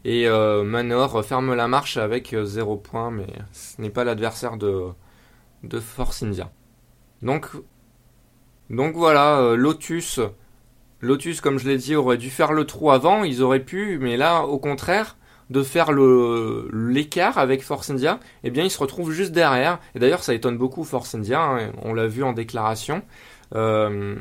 Et 0.07 0.29
Manor 0.29 1.25
ferme 1.25 1.55
la 1.55 1.67
marche 1.67 1.97
avec 1.97 2.37
0 2.39 2.77
points, 2.77 3.11
mais 3.11 3.27
ce 3.53 3.81
n'est 3.81 3.89
pas 3.89 4.05
l'adversaire 4.05 4.59
de, 4.59 4.89
de 5.63 5.81
Force 5.81 6.23
India. 6.23 6.51
Donc, 7.23 7.47
donc 8.69 8.97
voilà, 8.97 9.55
Lotus 9.57 10.21
Lotus, 11.05 11.43
comme 11.43 11.59
je 11.59 11.69
l'ai 11.69 11.77
dit, 11.77 11.97
aurait 11.97 12.17
dû 12.17 12.31
faire 12.31 12.53
le 12.53 12.65
trou 12.65 12.91
avant, 12.91 13.25
ils 13.25 13.43
auraient 13.43 13.65
pu, 13.65 13.99
mais 13.99 14.17
là, 14.17 14.45
au 14.45 14.59
contraire, 14.59 15.17
de 15.51 15.63
faire 15.63 15.93
l'écart 15.93 17.39
avec 17.39 17.63
Force 17.63 17.91
India, 17.91 18.19
eh 18.43 18.51
bien, 18.51 18.65
ils 18.65 18.71
se 18.71 18.79
retrouvent 18.79 19.13
juste 19.13 19.33
derrière. 19.33 19.79
Et 19.95 19.99
d'ailleurs, 19.99 20.23
ça 20.23 20.35
étonne 20.35 20.57
beaucoup 20.57 20.85
Force 20.85 21.15
India, 21.15 21.43
hein, 21.43 21.73
on 21.83 21.95
l'a 21.95 22.07
vu 22.07 22.23
en 22.23 22.33
déclaration. 22.33 23.03
Euh, 23.55 24.17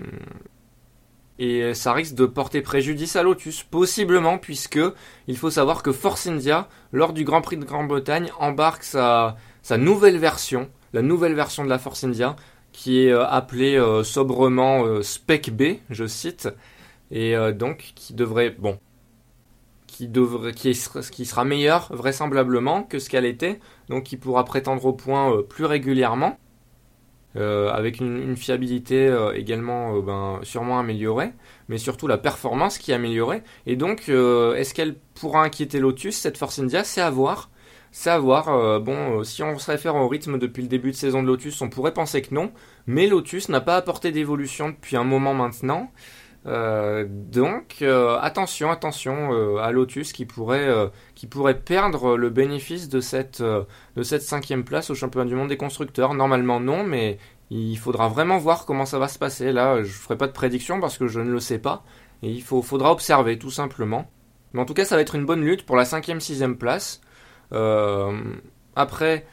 et 1.39 1.74
ça 1.74 1.94
risque 1.94 2.15
de 2.15 2.25
porter 2.25 2.62
préjudice 2.62 3.15
à 3.15 3.24
Lotus, 3.24 3.63
possiblement, 3.63 4.38
puisque 4.38 4.80
il 5.27 5.38
faut 5.38 5.50
savoir 5.50 5.82
que 5.82 5.92
Force 5.92 6.27
India, 6.27 6.68
lors 6.92 7.13
du 7.13 7.24
Grand 7.24 7.42
Prix 7.42 7.58
de 7.58 7.65
Grande-Bretagne, 7.65 8.30
embarque 8.39 8.84
sa, 8.84 9.36
nouvelle 9.77 10.18
version, 10.18 10.70
la 10.94 11.01
nouvelle 11.01 11.34
version 11.34 11.63
de 11.63 11.70
la 11.70 11.80
Force 11.80 12.03
India, 12.03 12.36
qui 12.72 13.06
est 13.06 13.12
euh, 13.12 13.25
appelée 13.25 13.75
euh, 13.77 14.03
sobrement 14.03 15.01
Spec 15.01 15.51
B, 15.56 15.77
je 15.89 16.06
cite, 16.06 16.50
et 17.12 17.36
donc 17.53 17.92
qui 17.96 18.15
devrait, 18.15 18.50
bon, 18.50 18.80
qui, 19.93 20.75
qui, 21.12 21.25
sera 21.25 21.45
meilleur 21.45 21.88
vraisemblablement 21.93 22.83
que 22.83 23.00
ce 23.00 23.09
qu'elle 23.09 23.25
était, 23.25 23.59
donc 23.89 24.03
qui 24.03 24.17
pourra 24.17 24.43
prétendre 24.43 24.85
au 24.85 24.93
point 24.93 25.31
euh, 25.31 25.41
plus 25.43 25.65
régulièrement, 25.65 26.38
euh, 27.35 27.69
avec 27.71 28.00
une, 28.00 28.35
fiabilité 28.35 29.15
également 29.35 30.00
ben, 30.00 30.39
sûrement 30.43 30.79
améliorée, 30.79 31.31
mais 31.67 31.77
surtout 31.77 32.07
la 32.07 32.17
performance 32.17 32.77
qui 32.77 32.91
est 32.91 32.95
améliorée. 32.95 33.43
Et 33.65 33.75
donc, 33.75 34.09
est-ce 34.09 34.73
qu'elle 34.73 34.95
pourra 35.15 35.43
inquiéter 35.43 35.79
Lotus, 35.79 36.15
cette 36.15 36.38
Force 36.38 36.59
India? 36.59 36.83
C'est 36.83 37.01
à 37.01 37.09
voir. 37.09 37.50
C'est 37.91 38.09
à 38.09 38.19
voir. 38.19 38.81
bon, 38.81 39.23
si 39.23 39.41
on 39.41 39.57
se 39.57 39.69
réfère 39.71 39.95
au 39.95 40.07
rythme 40.07 40.38
depuis 40.38 40.62
le 40.62 40.67
début 40.67 40.91
de 40.91 40.95
saison 40.95 41.23
de 41.23 41.27
Lotus, 41.27 41.62
on 41.62 41.69
pourrait 41.69 41.93
penser 41.93 42.21
que 42.21 42.33
non, 42.33 42.51
mais 42.85 43.07
Lotus 43.07 43.50
n'a 43.50 43.62
pas 43.62 43.77
apporté 43.77 44.12
d'évolution 44.12 44.69
depuis 44.69 44.95
un 44.95 45.03
moment 45.03 45.33
maintenant. 45.33 45.91
Euh, 46.45 47.05
donc 47.07 47.77
euh, 47.81 48.17
attention, 48.19 48.69
attention 48.69 49.31
euh, 49.31 49.57
à 49.59 49.71
Lotus 49.71 50.12
qui 50.12 50.25
pourrait, 50.25 50.69
qui 51.15 51.27
pourrait 51.27 51.59
perdre 51.59 52.17
le 52.17 52.29
bénéfice 52.29 52.89
de 52.89 53.00
cette, 53.00 53.41
de 53.41 54.03
cette 54.03 54.21
cinquième 54.23 54.63
place 54.63 54.89
au 54.89 54.95
championnat 54.95 55.27
du 55.29 55.35
monde 55.35 55.50
des 55.50 55.57
constructeurs. 55.57 56.13
Normalement 56.13 56.59
non, 56.59 56.83
mais 56.83 57.17
il 57.50 57.77
faudra 57.77 58.07
vraiment 58.09 58.38
voir 58.38 58.65
comment 58.65 58.85
ça 58.85 59.00
va 59.00 59.07
se 59.07 59.19
passer. 59.19 59.51
Là, 59.51 59.77
je 59.77 59.88
ne 59.88 59.93
ferai 59.93 60.17
pas 60.17 60.27
de 60.27 60.33
prédiction 60.33 60.79
parce 60.79 60.97
que 60.97 61.07
je 61.07 61.19
ne 61.19 61.31
le 61.31 61.39
sais 61.39 61.59
pas. 61.59 61.83
Et 62.21 62.29
il 62.29 62.41
faut, 62.41 62.62
faudra 62.62 62.91
observer 62.91 63.38
tout 63.38 63.51
simplement. 63.51 64.09
Mais 64.53 64.62
en 64.62 64.65
tout 64.65 64.73
cas, 64.73 64.85
ça 64.85 64.95
va 64.95 65.01
être 65.01 65.15
une 65.15 65.25
bonne 65.25 65.43
lutte 65.43 65.65
pour 65.65 65.75
la 65.75 65.85
cinquième, 65.85 66.19
sixième 66.19 66.57
place. 66.57 67.01
après, 68.75 69.25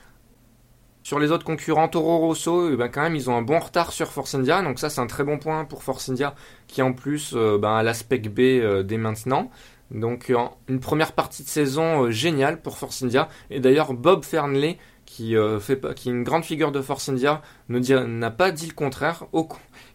sur 1.02 1.19
les 1.19 1.33
autres 1.33 1.45
concurrents, 1.45 1.88
Toro 1.88 2.19
Rosso, 2.19 2.71
eh 2.73 2.76
ben 2.76 2.88
quand 2.88 3.02
même, 3.02 3.16
ils 3.16 3.30
ont 3.30 3.37
un 3.37 3.42
bon 3.42 3.59
retard 3.59 3.92
sur 3.92 4.09
Force 4.09 4.35
India. 4.35 4.62
Donc 4.62 4.78
ça, 4.78 4.90
c'est 4.90 5.00
un 5.00 5.07
très 5.07 5.25
bon 5.25 5.38
point 5.38 5.64
pour 5.64 5.83
Force 5.83 6.09
India, 6.09 6.35
qui 6.69 6.83
en 6.83 6.92
plus 6.92 7.33
euh, 7.35 7.59
ben, 7.59 7.75
a 7.75 7.83
l'aspect 7.83 8.19
B 8.19 8.40
euh, 8.40 8.83
dès 8.83 8.99
maintenant. 8.99 9.50
Donc 9.90 10.33
une 10.69 10.78
première 10.78 11.12
partie 11.12 11.42
de 11.42 11.49
saison 11.49 12.04
euh, 12.04 12.11
géniale 12.11 12.61
pour 12.61 12.76
Force 12.76 13.02
India. 13.02 13.28
Et 13.50 13.61
d'ailleurs, 13.61 13.95
Bob 13.95 14.25
Fernley, 14.25 14.78
qui, 15.07 15.35
est 15.35 16.07
une 16.07 16.23
grande 16.23 16.45
figure 16.45 16.71
de 16.71 16.80
Force 16.80 17.09
India, 17.09 17.42
n'a 17.69 18.30
pas 18.30 18.52
dit 18.52 18.69
le 18.69 18.75
contraire. 18.75 19.25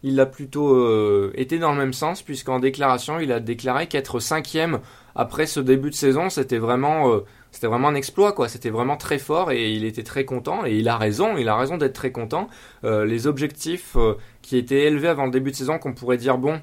Il 0.02 0.20
a 0.20 0.26
plutôt 0.26 1.32
été 1.32 1.58
dans 1.58 1.72
le 1.72 1.78
même 1.78 1.94
sens, 1.94 2.20
puisqu'en 2.20 2.58
déclaration, 2.58 3.18
il 3.18 3.32
a 3.32 3.40
déclaré 3.40 3.86
qu'être 3.86 4.20
cinquième 4.20 4.80
après 5.14 5.46
ce 5.46 5.60
début 5.60 5.88
de 5.88 5.94
saison, 5.94 6.28
c'était 6.28 6.58
vraiment 6.58 7.22
c'était 7.56 7.68
vraiment 7.68 7.88
un 7.88 7.94
exploit, 7.94 8.32
quoi. 8.32 8.50
C'était 8.50 8.68
vraiment 8.68 8.98
très 8.98 9.18
fort 9.18 9.50
et 9.50 9.72
il 9.72 9.86
était 9.86 10.02
très 10.02 10.26
content. 10.26 10.66
Et 10.66 10.76
il 10.76 10.90
a 10.90 10.98
raison, 10.98 11.38
il 11.38 11.48
a 11.48 11.56
raison 11.56 11.78
d'être 11.78 11.94
très 11.94 12.12
content. 12.12 12.48
Euh, 12.84 13.06
les 13.06 13.26
objectifs 13.26 13.96
euh, 13.96 14.12
qui 14.42 14.58
étaient 14.58 14.82
élevés 14.82 15.08
avant 15.08 15.24
le 15.24 15.30
début 15.30 15.52
de 15.52 15.56
saison, 15.56 15.78
qu'on 15.78 15.94
pourrait 15.94 16.18
dire 16.18 16.36
bon, 16.36 16.60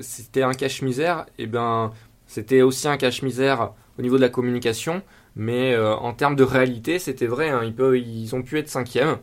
c'était 0.00 0.44
un 0.44 0.52
cache-misère, 0.52 1.26
et 1.38 1.42
eh 1.42 1.46
ben 1.48 1.90
c'était 2.28 2.62
aussi 2.62 2.86
un 2.86 2.98
cache-misère 2.98 3.72
au 3.98 4.02
niveau 4.02 4.14
de 4.14 4.20
la 4.20 4.28
communication. 4.28 5.02
Mais 5.34 5.74
euh, 5.74 5.96
en 5.96 6.12
termes 6.12 6.36
de 6.36 6.44
réalité, 6.44 7.00
c'était 7.00 7.26
vrai. 7.26 7.48
Hein. 7.50 7.62
ils, 7.64 7.96
ils 7.96 8.36
ont 8.36 8.42
pu 8.42 8.58
être 8.58 8.68
cinquième. 8.68 9.16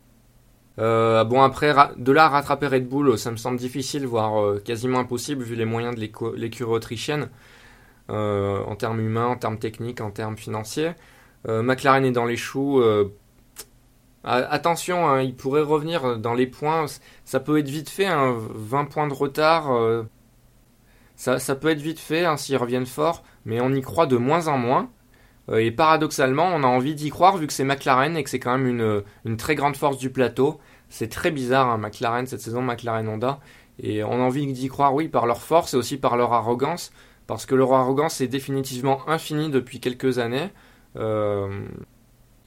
bon 0.78 1.44
après, 1.44 1.74
de 1.96 2.12
là 2.12 2.26
à 2.26 2.28
rattraper 2.28 2.68
Red 2.68 2.90
Bull, 2.90 3.18
ça 3.18 3.32
me 3.32 3.38
semble 3.38 3.58
difficile, 3.58 4.06
voire 4.06 4.62
quasiment 4.64 5.00
impossible 5.00 5.44
vu 5.44 5.56
les 5.56 5.64
moyens 5.64 5.96
de 5.96 6.02
l'écurie 6.36 6.72
autrichienne. 6.72 7.30
Euh, 8.10 8.64
en 8.64 8.76
termes 8.78 9.02
humains, 9.02 9.28
en 9.28 9.36
termes 9.36 9.60
techniques, 9.60 10.00
en 10.00 10.12
termes 10.12 10.38
financiers. 10.38 10.92
Euh, 11.48 11.62
McLaren 11.62 12.06
est 12.06 12.12
dans 12.12 12.26
les 12.26 12.38
choux. 12.38 12.80
Euh, 12.80 13.12
attention, 14.24 15.10
hein, 15.10 15.22
il 15.22 15.36
pourrait 15.36 15.62
revenir 15.62 16.18
dans 16.18 16.34
les 16.34 16.48
points. 16.48 16.86
Ça 17.26 17.40
peut 17.42 17.58
être 17.58 17.68
vite 17.68 17.90
fait, 17.90 18.08
20 18.08 18.80
hein, 18.80 18.86
points 18.86 19.08
de 19.08 19.14
retard. 19.14 19.70
Ça, 21.16 21.56
peut 21.56 21.70
être 21.70 21.82
vite 21.82 22.00
fait 22.00 22.26
hein, 22.26 22.38
s'ils 22.38 22.58
reviennent 22.58 22.86
fort, 22.86 23.24
mais 23.46 23.60
on 23.60 23.74
y 23.74 23.82
croit 23.82 24.06
de 24.06 24.18
moins 24.18 24.48
en 24.48 24.58
moins. 24.58 24.90
et 25.54 25.72
paradoxalement, 25.72 26.46
on 26.46 26.64
a 26.64 26.68
envie 26.68 26.96
d'y 26.96 27.10
croire 27.10 27.38
vu 27.38 27.48
que 27.48 27.54
c'est 27.54 27.64
McLaren 27.64 28.16
et 28.16 28.24
que 28.24 28.30
c'est 28.30 28.40
quand 28.40 28.58
même 28.58 28.68
une, 28.68 29.04
une, 29.26 29.38
très 29.38 29.56
grande 29.56 29.76
force 29.76 29.98
du 29.98 30.12
plateau. 30.12 30.60
C'est 30.90 31.10
très 31.10 31.32
bizarre, 31.32 31.78
McLaren, 31.78 32.28
cette 32.28 32.42
saison, 32.42 32.62
McLaren 32.62 33.08
Honda. 33.08 33.40
Et 33.80 34.04
on 34.04 34.14
a 34.14 34.24
envie 34.24 34.52
d'y 34.52 34.68
croire, 34.70 34.94
oui, 34.94 35.08
par 35.08 35.26
leur 35.26 35.42
force 35.42 35.74
et 35.74 35.78
aussi 35.78 35.98
par 35.98 36.18
leur 36.18 36.34
arrogance 36.34 36.92
parce 37.28 37.46
que 37.46 37.56
leur 37.56 37.74
arrogance 37.74 38.22
est 38.22 38.28
définitivement 38.28 39.08
infinie 39.08 39.50
depuis 39.50 39.80
quelques 39.80 40.18
années. 40.18 40.50
Euh, 40.96 41.68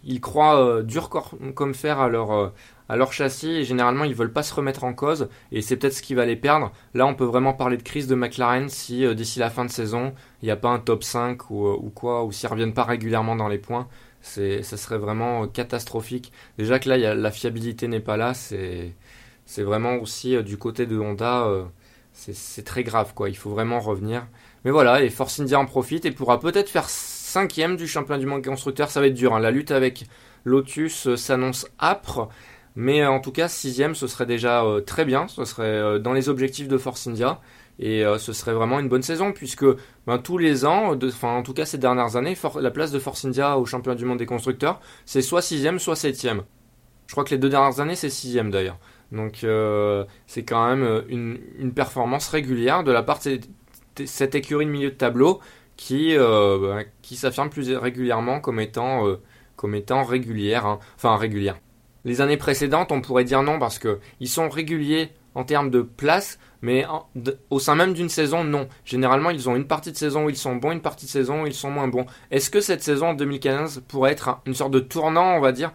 ils 0.03 0.21
croient 0.21 0.59
euh, 0.59 0.83
dur 0.83 1.11
comme 1.55 1.75
fer 1.75 2.01
à 2.01 2.09
leur, 2.09 2.33
euh, 2.33 2.49
à 2.89 2.97
leur 2.97 3.13
châssis 3.13 3.51
et 3.51 3.65
généralement 3.65 4.05
ils 4.05 4.15
veulent 4.15 4.33
pas 4.33 4.43
se 4.43 4.55
remettre 4.55 4.85
en 4.85 4.95
cause 4.95 5.29
et 5.53 5.61
c'est 5.61 5.77
peut-être 5.77 5.93
ce 5.93 6.03
qui 6.03 6.15
va 6.15 6.25
les 6.25 6.37
perdre. 6.37 6.73
Là 6.95 7.07
on 7.07 7.15
peut 7.15 7.27
vraiment 7.27 7.53
parler 7.53 7.77
de 7.77 7.83
crise 7.83 8.07
de 8.07 8.15
McLaren 8.15 8.71
si 8.71 9.07
d'ici 9.15 9.39
la 9.39 9.51
fin 9.51 9.67
de 9.67 9.71
saison 9.71 10.15
il 10.43 10.47
n'y 10.47 10.51
a 10.51 10.57
pas 10.57 10.71
un 10.71 10.79
top 10.79 11.05
5 11.05 11.51
ou, 11.51 11.69
ou 11.69 11.91
quoi, 11.91 12.25
ou 12.25 12.33
s'ils 12.33 12.49
reviennent 12.49 12.73
pas 12.73 12.85
régulièrement 12.85 13.37
dans 13.37 13.49
les 13.49 13.59
points. 13.59 13.89
Ça 14.23 14.63
serait 14.63 14.99
vraiment 14.99 15.47
catastrophique. 15.49 16.33
Déjà 16.59 16.79
que 16.79 16.89
là 16.89 17.15
la 17.15 17.31
fiabilité 17.31 17.89
n'est 17.89 18.01
pas 18.01 18.17
là, 18.17 18.33
c'est 18.35 18.95
vraiment 19.59 19.97
aussi 19.97 20.43
du 20.43 20.57
côté 20.57 20.87
de 20.87 20.99
Honda, 20.99 21.47
c'est, 22.13 22.65
très 22.65 22.85
grave 22.85 23.15
quoi. 23.15 23.29
Il 23.29 23.37
faut 23.37 23.51
vraiment 23.51 23.81
revenir. 23.81 24.27
Mais 24.65 24.71
voilà, 24.71 25.03
et 25.03 25.11
Force 25.11 25.41
India 25.41 25.59
en 25.59 25.67
profite 25.67 26.05
et 26.05 26.11
pourra 26.11 26.39
peut-être 26.39 26.69
faire 26.69 26.89
cinquième 26.89 27.77
du 27.77 27.87
championnat 27.87 28.19
du 28.19 28.27
monde 28.27 28.45
constructeur. 28.45 28.91
Ça 28.91 29.01
va 29.01 29.07
être 29.07 29.15
dur. 29.15 29.35
Hein. 29.35 29.41
La 29.41 29.51
lutte 29.51 29.71
avec 29.71 30.07
Lotus 30.45 31.07
euh, 31.07 31.17
s'annonce 31.17 31.67
âpre. 31.81 32.29
Mais 32.77 33.03
euh, 33.03 33.11
en 33.11 33.21
tout 33.21 33.33
cas, 33.33 33.49
sixième, 33.49 33.95
ce 33.95 34.07
serait 34.07 34.27
déjà 34.27 34.65
euh, 34.65 34.81
très 34.81 35.05
bien. 35.05 35.29
Ce 35.29 35.45
serait 35.45 36.01
dans 36.01 36.13
les 36.13 36.29
objectifs 36.29 36.69
de 36.69 36.79
Force 36.79 37.07
India. 37.07 37.41
Et 37.83 38.05
ce 38.19 38.35
serait 38.35 38.53
vraiment 38.53 38.79
une 38.79 38.91
bonne 38.91 39.01
saison, 39.01 39.33
puisque 39.33 39.65
ben, 40.07 40.19
tous 40.19 40.37
les 40.37 40.67
ans, 40.67 40.95
en 41.23 41.43
tout 41.43 41.55
cas 41.55 41.65
ces 41.65 41.79
dernières 41.79 42.17
années, 42.17 42.37
la 42.61 42.71
place 42.71 42.91
de 42.91 42.99
Force 42.99 43.25
India 43.25 43.57
au 43.57 43.65
championnat 43.65 43.97
du 43.97 44.05
monde 44.05 44.19
des 44.19 44.27
constructeurs, 44.27 44.81
c'est 45.07 45.23
soit 45.23 45.41
sixième, 45.41 45.79
soit 45.79 45.97
septième. 45.97 46.43
Je 47.07 47.13
crois 47.13 47.25
que 47.25 47.31
les 47.31 47.39
deux 47.39 47.49
dernières 47.49 47.81
années, 47.81 47.97
c'est 47.97 48.11
sixième 48.11 48.51
d'ailleurs. 48.51 48.77
Donc 49.13 49.45
c'est 50.27 50.45
quand 50.45 50.69
même 50.69 51.05
une, 51.09 51.39
une, 51.59 51.73
performance 51.73 52.29
régulière 52.29 52.85
de 52.85 52.93
la 52.93 53.03
part 53.03 53.19
de 53.25 53.41
cette 54.07 54.35
écurie 54.35 54.67
de 54.67 54.71
milieu 54.71 54.91
de 54.91 54.95
tableau 54.95 55.41
qui, 55.81 56.15
euh, 56.15 56.59
bah, 56.61 56.85
qui 57.01 57.17
s'affirme 57.17 57.49
plus 57.49 57.75
régulièrement 57.75 58.39
comme 58.41 58.61
étant, 58.61 59.07
euh, 59.09 59.19
comme 59.57 59.75
étant 59.75 60.05
régulière, 60.05 60.67
hein. 60.67 60.79
enfin 60.97 61.17
régulière. 61.17 61.57
Les 62.05 62.21
années 62.21 62.37
précédentes, 62.37 62.93
on 62.93 63.01
pourrait 63.01 63.25
dire 63.25 63.43
non 63.43 63.59
parce 63.59 63.79
qu'ils 63.79 64.29
sont 64.29 64.51
réguliers 64.51 65.09
en 65.35 65.45
termes 65.45 65.71
de 65.71 65.81
place, 65.81 66.39
mais 66.61 66.85
au 67.49 67.59
sein 67.61 67.77
même 67.77 67.95
d'une 67.95 68.11
saison, 68.11 68.45
non. 68.45 68.69
Généralement, 68.85 69.31
ils 69.31 69.49
ont 69.49 69.57
une 69.57 69.67
partie 69.67 69.91
de 69.91 69.97
saison 69.97 70.27
où 70.27 70.29
ils 70.31 70.37
sont 70.37 70.57
bons, 70.57 70.73
une 70.73 70.83
partie 70.83 71.07
de 71.07 71.11
saison 71.11 71.45
où 71.45 71.47
ils 71.47 71.55
sont 71.55 71.71
moins 71.71 71.89
bons. 71.89 72.05
Est-ce 72.31 72.51
que 72.51 72.61
cette 72.61 72.83
saison 72.83 73.15
2015 73.15 73.85
pourrait 73.89 74.13
être 74.13 74.41
une 74.45 74.55
sorte 74.55 74.73
de 74.73 74.81
tournant, 74.81 75.37
on 75.37 75.41
va 75.41 75.53
dire 75.53 75.73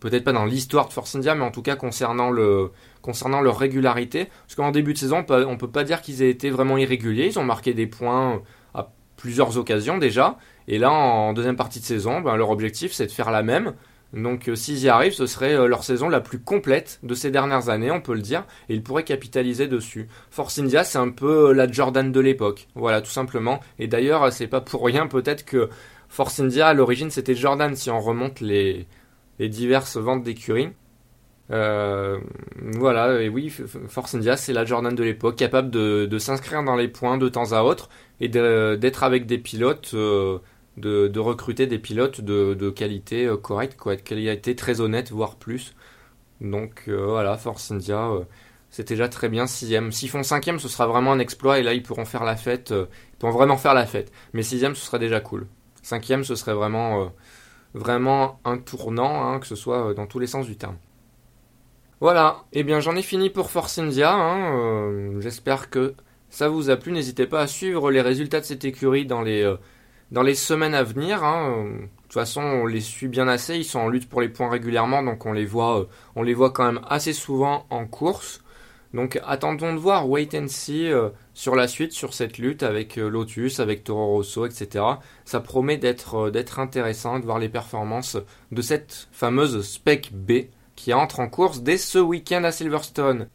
Peut-être 0.00 0.24
pas 0.24 0.32
dans 0.32 0.44
l'histoire 0.44 0.88
de 0.88 0.92
Force 0.92 1.14
India, 1.16 1.34
mais 1.34 1.44
en 1.44 1.50
tout 1.50 1.62
cas 1.62 1.76
concernant, 1.76 2.30
le, 2.30 2.70
concernant 3.02 3.40
leur 3.40 3.58
régularité. 3.58 4.28
Parce 4.46 4.54
qu'en 4.54 4.70
début 4.70 4.92
de 4.92 4.98
saison, 4.98 5.24
on 5.28 5.52
ne 5.52 5.56
peut 5.56 5.70
pas 5.70 5.84
dire 5.84 6.02
qu'ils 6.02 6.22
aient 6.22 6.30
été 6.30 6.50
vraiment 6.50 6.78
irréguliers. 6.78 7.26
Ils 7.26 7.38
ont 7.38 7.44
marqué 7.44 7.74
des 7.74 7.86
points 7.86 8.42
à 8.74 8.90
plusieurs 9.16 9.58
occasions 9.58 9.98
déjà. 9.98 10.38
Et 10.68 10.78
là, 10.78 10.90
en 10.90 11.32
deuxième 11.32 11.56
partie 11.56 11.80
de 11.80 11.84
saison, 11.84 12.20
ben, 12.20 12.36
leur 12.36 12.50
objectif, 12.50 12.92
c'est 12.92 13.06
de 13.06 13.12
faire 13.12 13.30
la 13.30 13.42
même. 13.42 13.74
Donc 14.12 14.48
euh, 14.48 14.54
s'ils 14.54 14.78
y 14.78 14.88
arrivent, 14.88 15.12
ce 15.12 15.26
serait 15.26 15.54
euh, 15.54 15.66
leur 15.66 15.84
saison 15.84 16.08
la 16.08 16.20
plus 16.20 16.38
complète 16.38 16.98
de 17.02 17.14
ces 17.14 17.30
dernières 17.30 17.68
années, 17.68 17.90
on 17.90 18.00
peut 18.00 18.14
le 18.14 18.22
dire, 18.22 18.44
et 18.68 18.74
ils 18.74 18.82
pourraient 18.82 19.04
capitaliser 19.04 19.68
dessus. 19.68 20.08
Force 20.30 20.58
India, 20.58 20.82
c'est 20.82 20.98
un 20.98 21.10
peu 21.10 21.50
euh, 21.50 21.52
la 21.52 21.70
Jordan 21.70 22.10
de 22.10 22.20
l'époque, 22.20 22.68
voilà, 22.74 23.02
tout 23.02 23.10
simplement. 23.10 23.60
Et 23.78 23.86
d'ailleurs, 23.86 24.32
c'est 24.32 24.46
pas 24.46 24.62
pour 24.62 24.84
rien 24.84 25.06
peut-être 25.08 25.44
que 25.44 25.68
Force 26.08 26.40
India, 26.40 26.68
à 26.68 26.74
l'origine, 26.74 27.10
c'était 27.10 27.34
Jordan, 27.34 27.76
si 27.76 27.90
on 27.90 28.00
remonte 28.00 28.40
les, 28.40 28.86
diverses 29.38 29.96
ventes 29.96 30.24
d'écuries. 30.24 30.70
voilà, 31.50 33.20
et 33.22 33.28
oui, 33.28 33.50
Force 33.88 34.14
India, 34.14 34.36
c'est 34.36 34.52
la 34.52 34.64
Jordan 34.64 34.94
de 34.94 35.04
l'époque, 35.04 35.36
capable 35.36 35.70
de, 35.70 36.18
s'inscrire 36.18 36.64
dans 36.64 36.76
les 36.76 36.88
points 36.88 37.18
de 37.18 37.28
temps 37.28 37.52
à 37.52 37.62
autre 37.62 37.88
et 38.20 38.28
d'être 38.28 39.04
avec 39.04 39.26
des 39.26 39.38
pilotes 39.38 39.94
de, 40.78 41.18
recruter 41.18 41.66
des 41.66 41.78
pilotes 41.78 42.20
de, 42.20 42.70
qualité 42.70 43.26
euh, 43.26 43.36
correcte, 43.36 43.76
quoi, 43.78 43.96
de 43.96 44.00
qualité 44.00 44.56
très 44.56 44.80
honnête, 44.80 45.10
voire 45.10 45.36
plus. 45.36 45.74
Donc 46.40 46.84
euh, 46.88 47.06
voilà, 47.06 47.36
Force 47.36 47.70
India, 47.70 48.10
euh, 48.10 48.24
c'est 48.70 48.88
déjà 48.88 49.08
très 49.08 49.28
bien. 49.28 49.46
Sixième. 49.46 49.92
S'ils 49.92 50.10
font 50.10 50.22
cinquième, 50.22 50.58
ce 50.58 50.68
sera 50.68 50.86
vraiment 50.86 51.12
un 51.12 51.18
exploit 51.18 51.58
et 51.58 51.62
là 51.62 51.74
ils 51.74 51.82
pourront 51.82 52.04
faire 52.04 52.24
la 52.24 52.36
fête. 52.36 52.72
ils 52.72 53.16
pourront 53.18 53.32
vraiment 53.32 53.56
faire 53.56 53.74
la 53.74 53.86
fête. 53.86 54.12
Mais 54.32 54.42
sixième, 54.42 54.74
ce 54.74 54.84
serait 54.84 54.98
déjà 54.98 55.20
cool. 55.20 55.46
Cinquième, 55.82 56.24
ce 56.24 56.34
serait 56.34 56.54
vraiment, 56.54 57.12
vraiment 57.74 58.40
un 58.44 58.58
tournant, 58.58 59.30
hein, 59.30 59.38
que 59.40 59.46
ce 59.46 59.56
soit 59.56 59.94
dans 59.94 60.06
tous 60.06 60.18
les 60.18 60.26
sens 60.26 60.46
du 60.46 60.56
terme. 60.56 60.76
Voilà, 62.00 62.44
et 62.52 62.60
eh 62.60 62.62
bien 62.62 62.80
j'en 62.80 62.94
ai 62.94 63.02
fini 63.02 63.28
pour 63.30 63.50
Force 63.50 63.78
India. 63.78 64.14
Hein, 64.14 65.20
j'espère 65.20 65.68
que 65.70 65.94
ça 66.30 66.48
vous 66.48 66.70
a 66.70 66.76
plu. 66.76 66.92
N'hésitez 66.92 67.26
pas 67.26 67.40
à 67.40 67.46
suivre 67.46 67.90
les 67.90 68.00
résultats 68.00 68.40
de 68.40 68.44
cette 68.44 68.64
écurie 68.64 69.06
dans 69.06 69.22
les 69.22 69.52
dans 70.10 70.22
les 70.22 70.34
semaines 70.34 70.74
à 70.74 70.82
venir. 70.82 71.24
Hein, 71.24 71.64
de 71.64 71.88
toute 72.02 72.12
façon, 72.12 72.40
on 72.40 72.66
les 72.66 72.80
suit 72.80 73.08
bien 73.08 73.28
assez. 73.28 73.56
Ils 73.56 73.64
sont 73.64 73.80
en 73.80 73.88
lutte 73.88 74.08
pour 74.08 74.20
les 74.20 74.28
points 74.28 74.48
régulièrement, 74.48 75.02
donc 75.02 75.26
on 75.26 75.32
les 75.32 75.44
voit, 75.44 75.80
euh, 75.80 75.84
on 76.16 76.22
les 76.22 76.34
voit 76.34 76.50
quand 76.50 76.64
même 76.64 76.80
assez 76.88 77.12
souvent 77.12 77.66
en 77.70 77.86
course. 77.86 78.42
Donc 78.94 79.20
attendons 79.26 79.74
de 79.74 79.78
voir, 79.78 80.08
wait 80.08 80.34
and 80.34 80.48
see 80.48 80.90
euh, 80.90 81.10
sur 81.34 81.54
la 81.54 81.68
suite, 81.68 81.92
sur 81.92 82.14
cette 82.14 82.38
lutte 82.38 82.62
avec 82.62 82.98
euh, 82.98 83.08
Lotus, 83.08 83.60
avec 83.60 83.84
Toro 83.84 84.06
Rosso, 84.06 84.46
etc. 84.46 84.84
Ça 85.24 85.40
promet 85.40 85.76
d'être 85.76 86.30
d'être 86.30 86.58
intéressant 86.58 87.18
de 87.18 87.24
voir 87.24 87.38
les 87.38 87.50
performances 87.50 88.16
de 88.50 88.62
cette 88.62 89.08
fameuse 89.12 89.62
Spec 89.66 90.10
B 90.12 90.48
qui 90.74 90.94
entre 90.94 91.20
en 91.20 91.28
course 91.28 91.60
dès 91.60 91.76
ce 91.76 91.98
week-end 91.98 92.44
à 92.44 92.52
Silverstone. 92.52 93.28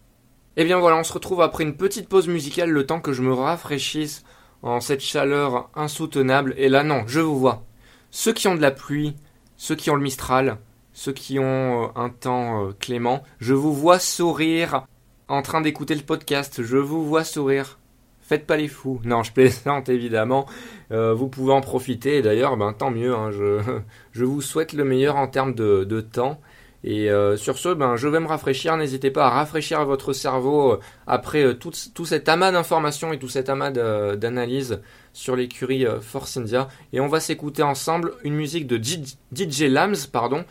Et 0.56 0.62
eh 0.62 0.66
bien 0.66 0.80
voilà, 0.80 0.98
on 0.98 1.04
se 1.04 1.14
retrouve 1.14 1.42
après 1.42 1.64
une 1.64 1.76
petite 1.76 2.08
pause 2.08 2.28
musicale, 2.28 2.70
le 2.70 2.86
temps 2.86 3.02
que 3.02 3.12
je 3.12 3.22
me 3.22 3.34
rafraîchisse 3.34 4.24
en 4.62 4.80
cette 4.80 5.02
chaleur 5.02 5.70
insoutenable. 5.76 6.54
Et 6.58 6.70
là, 6.70 6.84
non, 6.84 7.04
je 7.08 7.20
vous 7.20 7.38
vois. 7.38 7.64
Ceux 8.12 8.34
qui 8.34 8.48
ont 8.48 8.56
de 8.56 8.62
la 8.62 8.72
pluie, 8.72 9.16
ceux 9.58 9.76
qui 9.76 9.90
ont 9.90 9.96
le 9.96 10.04
Mistral, 10.04 10.58
ceux 10.94 11.12
qui 11.12 11.40
ont 11.40 11.86
euh, 11.86 11.88
un 11.96 12.10
temps 12.10 12.68
euh, 12.68 12.72
clément, 12.80 13.24
je 13.40 13.54
vous 13.54 13.74
vois 13.74 14.00
sourire 14.00 14.86
en 15.28 15.42
train 15.42 15.62
d'écouter 15.62 15.96
le 15.96 16.02
podcast. 16.02 16.64
Je 16.64 16.78
vous 16.78 17.06
vois 17.06 17.24
sourire. 17.24 17.80
Faites 18.22 18.48
pas 18.48 18.56
les 18.56 18.68
fous. 18.68 19.02
Non, 19.04 19.22
je 19.24 19.34
plaisante 19.34 19.90
évidemment. 19.90 20.46
Euh, 20.92 21.14
vous 21.14 21.28
pouvez 21.28 21.54
en 21.54 21.62
profiter. 21.62 22.22
D'ailleurs, 22.22 22.58
ben, 22.58 22.74
tant 22.74 22.90
mieux. 22.90 23.14
Hein, 23.14 23.32
je, 23.32 23.60
je, 24.12 24.26
vous 24.26 24.42
souhaite 24.42 24.74
le 24.74 24.84
meilleur 24.84 25.18
en 25.18 25.28
termes 25.28 25.54
de, 25.54 25.84
de 25.84 26.02
temps. 26.02 26.40
Et 26.86 27.10
euh, 27.10 27.38
sur 27.38 27.58
ce, 27.58 27.70
ben, 27.70 27.96
je 27.96 28.08
vais 28.08 28.20
me 28.20 28.28
rafraîchir. 28.28 28.76
N'hésitez 28.78 29.12
pas 29.12 29.26
à 29.26 29.30
rafraîchir 29.30 29.86
votre 29.86 30.14
cerveau 30.14 30.74
euh, 30.74 30.80
après 31.06 31.56
tout, 31.56 31.72
tout, 31.94 32.06
cet 32.06 32.30
amas 32.30 32.52
d'informations 32.52 33.14
et 33.14 33.20
tout 33.20 33.30
cet 33.30 33.50
amas 33.50 33.72
d'analyses 33.72 34.82
sur 35.12 35.36
l'écurie 35.36 35.86
Force 36.02 36.38
India. 36.38 36.70
Et 36.92 37.02
on 37.02 37.08
va 37.08 37.20
s'écouter 37.20 37.64
ensemble 37.64 38.14
une 38.24 38.36
musique 38.36 38.68
de 38.68 38.78
DJ 38.78 39.64
Lams, 39.64 39.96
pardon, 40.12 40.44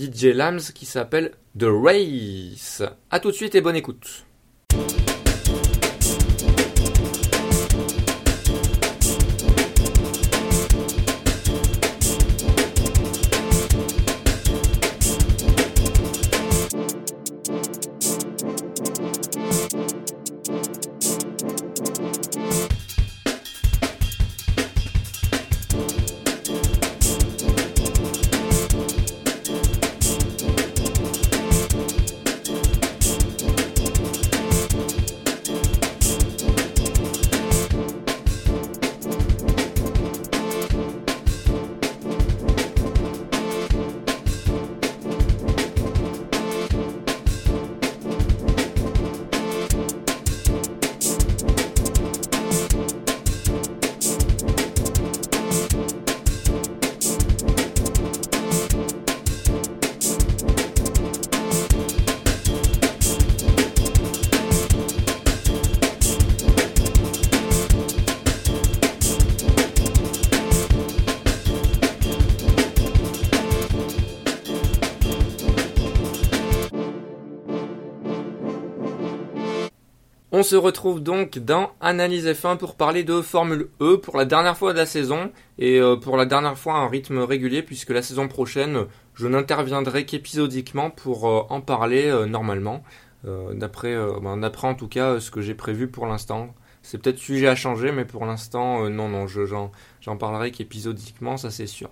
DJ 0.00 0.32
Lams 0.34 0.72
qui 0.74 0.86
s'appelle 0.86 1.32
The 1.58 1.66
Race. 1.66 2.82
A 3.10 3.20
tout 3.20 3.30
de 3.30 3.36
suite 3.36 3.54
et 3.54 3.60
bonne 3.60 3.76
écoute. 3.76 4.24
Se 80.50 80.56
retrouve 80.56 81.00
donc 81.00 81.38
dans 81.38 81.70
Analyse 81.80 82.26
F1 82.26 82.56
pour 82.56 82.74
parler 82.74 83.04
de 83.04 83.20
Formule 83.20 83.68
E 83.80 83.98
pour 83.98 84.16
la 84.16 84.24
dernière 84.24 84.56
fois 84.56 84.72
de 84.72 84.78
la 84.78 84.84
saison 84.84 85.30
et 85.60 85.78
euh, 85.78 85.94
pour 85.94 86.16
la 86.16 86.26
dernière 86.26 86.58
fois 86.58 86.74
à 86.74 86.78
un 86.78 86.88
rythme 86.88 87.18
régulier 87.18 87.62
puisque 87.62 87.90
la 87.90 88.02
saison 88.02 88.26
prochaine 88.26 88.86
je 89.14 89.28
n'interviendrai 89.28 90.06
qu'épisodiquement 90.06 90.90
pour 90.90 91.28
euh, 91.28 91.42
en 91.50 91.60
parler 91.60 92.06
euh, 92.06 92.26
normalement 92.26 92.82
d'après 93.52 93.94
ben, 94.20 94.38
d'après 94.38 94.66
en 94.66 94.74
tout 94.74 94.88
cas 94.88 95.20
ce 95.20 95.30
que 95.30 95.40
j'ai 95.40 95.54
prévu 95.54 95.86
pour 95.86 96.08
l'instant. 96.08 96.52
C'est 96.82 96.98
peut-être 96.98 97.18
sujet 97.18 97.46
à 97.46 97.54
changer 97.54 97.92
mais 97.92 98.04
pour 98.04 98.26
l'instant 98.26 98.90
non 98.90 99.08
non 99.08 99.26
j'en 99.28 100.16
parlerai 100.16 100.50
qu'épisodiquement 100.50 101.36
ça 101.36 101.52
c'est 101.52 101.68
sûr. 101.68 101.90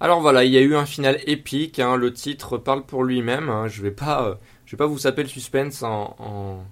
Alors 0.00 0.20
voilà, 0.20 0.42
il 0.42 0.50
y 0.50 0.58
a 0.58 0.62
eu 0.62 0.74
un 0.74 0.86
final 0.86 1.20
épique, 1.26 1.78
hein, 1.78 1.94
le 1.94 2.12
titre 2.12 2.58
parle 2.58 2.84
pour 2.84 3.04
lui-même, 3.04 3.48
hein, 3.48 3.68
je 3.68 3.80
vais 3.80 3.92
pas 3.92 4.40
je 4.66 4.72
vais 4.72 4.78
pas 4.78 4.86
vous 4.86 4.98
saper 4.98 5.22
le 5.22 5.28
suspense 5.28 5.84
en 5.84 6.16
en 6.18 6.64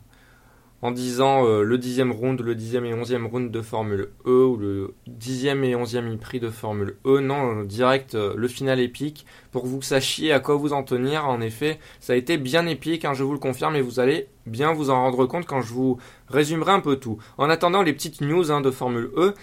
disant 0.90 1.44
euh, 1.44 1.62
le 1.62 1.76
dixième 1.76 2.10
round, 2.10 2.40
le 2.40 2.54
dixième 2.54 2.86
et 2.86 2.94
onzième 2.94 3.26
round 3.26 3.50
de 3.50 3.60
Formule 3.60 4.08
E 4.26 4.46
ou 4.46 4.56
le 4.56 4.94
dixième 5.06 5.62
et 5.62 5.74
onzième 5.74 6.18
prix 6.18 6.40
de 6.40 6.48
Formule 6.48 6.96
E. 7.04 7.20
Non, 7.20 7.64
direct 7.64 8.14
euh, 8.14 8.32
le 8.34 8.48
final 8.48 8.80
épique 8.80 9.26
pour 9.52 9.62
que 9.62 9.68
vous 9.68 9.82
sachiez 9.82 10.32
à 10.32 10.40
quoi 10.40 10.56
vous 10.56 10.72
en 10.72 10.82
tenir. 10.82 11.26
En 11.26 11.42
effet, 11.42 11.78
ça 12.00 12.14
a 12.14 12.16
été 12.16 12.38
bien 12.38 12.66
épique, 12.66 13.04
hein, 13.04 13.12
je 13.12 13.22
vous 13.22 13.34
le 13.34 13.38
confirme, 13.38 13.76
et 13.76 13.82
vous 13.82 14.00
allez 14.00 14.28
bien 14.46 14.72
vous 14.72 14.88
en 14.88 15.02
rendre 15.02 15.26
compte 15.26 15.44
quand 15.44 15.60
je 15.60 15.72
vous 15.74 15.98
résumerai 16.28 16.72
un 16.72 16.80
peu 16.80 16.96
tout. 16.96 17.18
En 17.36 17.50
attendant 17.50 17.82
les 17.82 17.92
petites 17.92 18.22
news 18.22 18.50
hein, 18.50 18.62
de 18.62 18.70
Formule 18.70 19.10
E, 19.16 19.34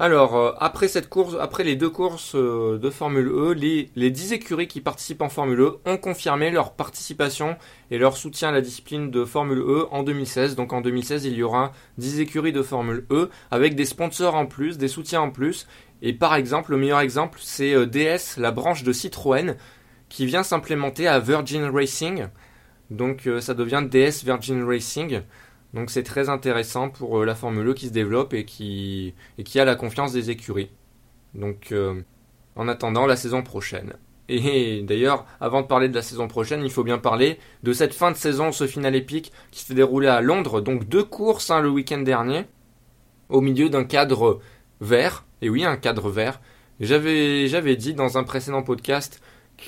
alors, 0.00 0.34
euh, 0.34 0.52
après 0.58 0.88
cette 0.88 1.10
course, 1.10 1.36
après 1.38 1.62
les 1.62 1.76
deux 1.76 1.90
courses 1.90 2.34
euh, 2.34 2.78
de 2.78 2.88
Formule 2.88 3.28
E, 3.28 3.52
les, 3.52 3.90
les 3.96 4.10
10 4.10 4.32
écuries 4.32 4.66
qui 4.66 4.80
participent 4.80 5.20
en 5.20 5.28
Formule 5.28 5.60
E 5.60 5.76
ont 5.84 5.98
confirmé 5.98 6.50
leur 6.50 6.72
participation 6.72 7.58
et 7.90 7.98
leur 7.98 8.16
soutien 8.16 8.48
à 8.48 8.52
la 8.52 8.62
discipline 8.62 9.10
de 9.10 9.26
Formule 9.26 9.58
E 9.58 9.86
en 9.90 10.02
2016. 10.02 10.56
Donc 10.56 10.72
en 10.72 10.80
2016, 10.80 11.26
il 11.26 11.34
y 11.34 11.42
aura 11.42 11.72
10 11.98 12.20
écuries 12.20 12.54
de 12.54 12.62
Formule 12.62 13.04
E 13.10 13.28
avec 13.50 13.74
des 13.74 13.84
sponsors 13.84 14.36
en 14.36 14.46
plus, 14.46 14.78
des 14.78 14.88
soutiens 14.88 15.20
en 15.20 15.30
plus. 15.30 15.66
Et 16.00 16.14
par 16.14 16.34
exemple, 16.34 16.70
le 16.70 16.78
meilleur 16.78 17.00
exemple, 17.00 17.38
c'est 17.42 17.74
euh, 17.74 17.84
DS, 17.84 18.38
la 18.38 18.52
branche 18.52 18.84
de 18.84 18.94
Citroën, 18.94 19.56
qui 20.08 20.24
vient 20.24 20.42
s'implémenter 20.42 21.08
à 21.08 21.18
Virgin 21.18 21.64
Racing. 21.64 22.28
Donc 22.88 23.28
ça 23.40 23.52
devient 23.52 23.84
DS 23.88 24.24
Virgin 24.24 24.64
Racing. 24.64 25.20
Donc 25.74 25.90
c'est 25.90 26.02
très 26.02 26.28
intéressant 26.28 26.88
pour 26.88 27.24
la 27.24 27.34
Formule 27.34 27.68
E 27.68 27.74
qui 27.74 27.88
se 27.88 27.92
développe 27.92 28.34
et 28.34 28.44
qui, 28.44 29.14
a 29.54 29.64
la 29.64 29.76
confiance 29.76 30.12
des 30.12 30.30
écuries. 30.30 30.70
Donc 31.34 31.72
en 32.56 32.68
attendant 32.68 33.06
la 33.06 33.16
saison 33.16 33.42
prochaine. 33.42 33.94
Et 34.28 34.82
d'ailleurs, 34.82 35.26
avant 35.40 35.60
de 35.60 35.66
parler 35.66 35.88
de 35.88 35.94
la 35.94 36.02
saison 36.02 36.28
prochaine, 36.28 36.62
il 36.62 36.70
faut 36.70 36.84
bien 36.84 36.98
parler 36.98 37.38
de 37.64 37.72
cette 37.72 37.94
fin 37.94 38.12
de 38.12 38.16
saison, 38.16 38.52
ce 38.52 38.68
final 38.68 38.94
épique 38.94 39.32
qui 39.50 39.64
s'est 39.64 39.74
déroulé 39.74 40.06
à 40.06 40.20
Londres. 40.20 40.60
Donc 40.60 40.88
deux 40.88 41.02
courses 41.02 41.50
hein, 41.50 41.60
le 41.60 41.68
week-end 41.68 41.98
dernier, 41.98 42.44
au 43.28 43.40
milieu 43.40 43.68
d'un 43.68 43.82
cadre 43.82 44.40
vert. 44.80 45.24
Et 45.42 45.50
oui, 45.50 45.64
un 45.64 45.76
cadre 45.76 46.10
vert. 46.10 46.40
J'avais, 46.78 47.48
j'avais 47.48 47.74
dit 47.74 47.92
dans 47.92 48.18
un 48.18 48.22
précédent 48.22 48.62
podcast 48.62 49.20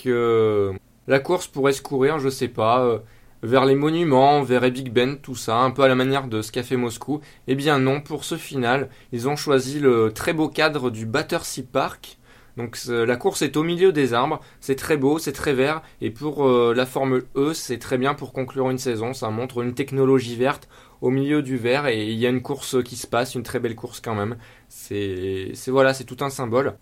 que 0.05 0.73
la 1.09 1.19
course 1.19 1.49
pourrait 1.49 1.73
se 1.73 1.83
courir, 1.83 2.21
je 2.21 2.29
sais 2.29 2.49
pas, 2.49 2.85
euh, 2.85 2.99
vers 3.43 3.65
les 3.65 3.75
monuments, 3.75 4.43
vers 4.43 4.71
Big 4.71 4.93
Ben, 4.93 5.19
tout 5.19 5.35
ça, 5.35 5.57
un 5.57 5.71
peu 5.71 5.83
à 5.83 5.89
la 5.89 5.95
manière 5.95 6.29
de 6.29 6.43
ce 6.43 6.53
qu'a 6.53 6.63
fait 6.63 6.77
Moscou. 6.77 7.21
Eh 7.49 7.55
bien 7.55 7.79
non, 7.79 8.01
pour 8.01 8.25
ce 8.25 8.37
final, 8.37 8.89
ils 9.13 9.29
ont 9.29 9.37
choisi 9.37 9.81
le 9.81 10.13
très 10.13 10.33
beau 10.33 10.49
cadre 10.49 10.91
du 10.91 11.07
Battersea 11.07 11.63
Park. 11.71 12.19
Donc 12.57 12.79
la 12.87 13.17
course 13.17 13.41
est 13.43 13.57
au 13.57 13.63
milieu 13.63 13.93
des 13.93 14.13
arbres, 14.13 14.41
c'est 14.61 14.77
très 14.77 14.99
beau, 14.99 15.19
c'est 15.19 15.33
très 15.33 15.55
vert, 15.55 15.81
et 16.03 16.11
pour 16.11 16.47
euh, 16.47 16.75
la 16.77 16.85
Formule 16.85 17.25
E, 17.35 17.55
c'est 17.55 17.79
très 17.79 17.97
bien 17.97 18.13
pour 18.13 18.35
conclure 18.35 18.69
une 18.69 18.77
saison, 18.77 19.15
ça 19.15 19.31
montre 19.31 19.63
une 19.63 19.73
technologie 19.73 20.37
verte 20.37 20.69
au 21.01 21.09
milieu 21.09 21.43
du 21.43 21.57
vert, 21.57 21.87
et 21.87 22.07
il 22.11 22.19
y 22.19 22.27
a 22.27 22.29
une 22.29 22.43
course 22.43 22.83
qui 22.83 22.97
se 22.97 23.07
passe, 23.07 23.35
une 23.35 23.43
très 23.43 23.59
belle 23.59 23.75
course 23.75 24.01
quand 24.01 24.15
même. 24.15 24.37
C'est 24.69 25.55
voilà, 25.69 25.95
c'est 25.95 26.05
tout 26.05 26.23
un 26.23 26.29
symbole. 26.29 26.77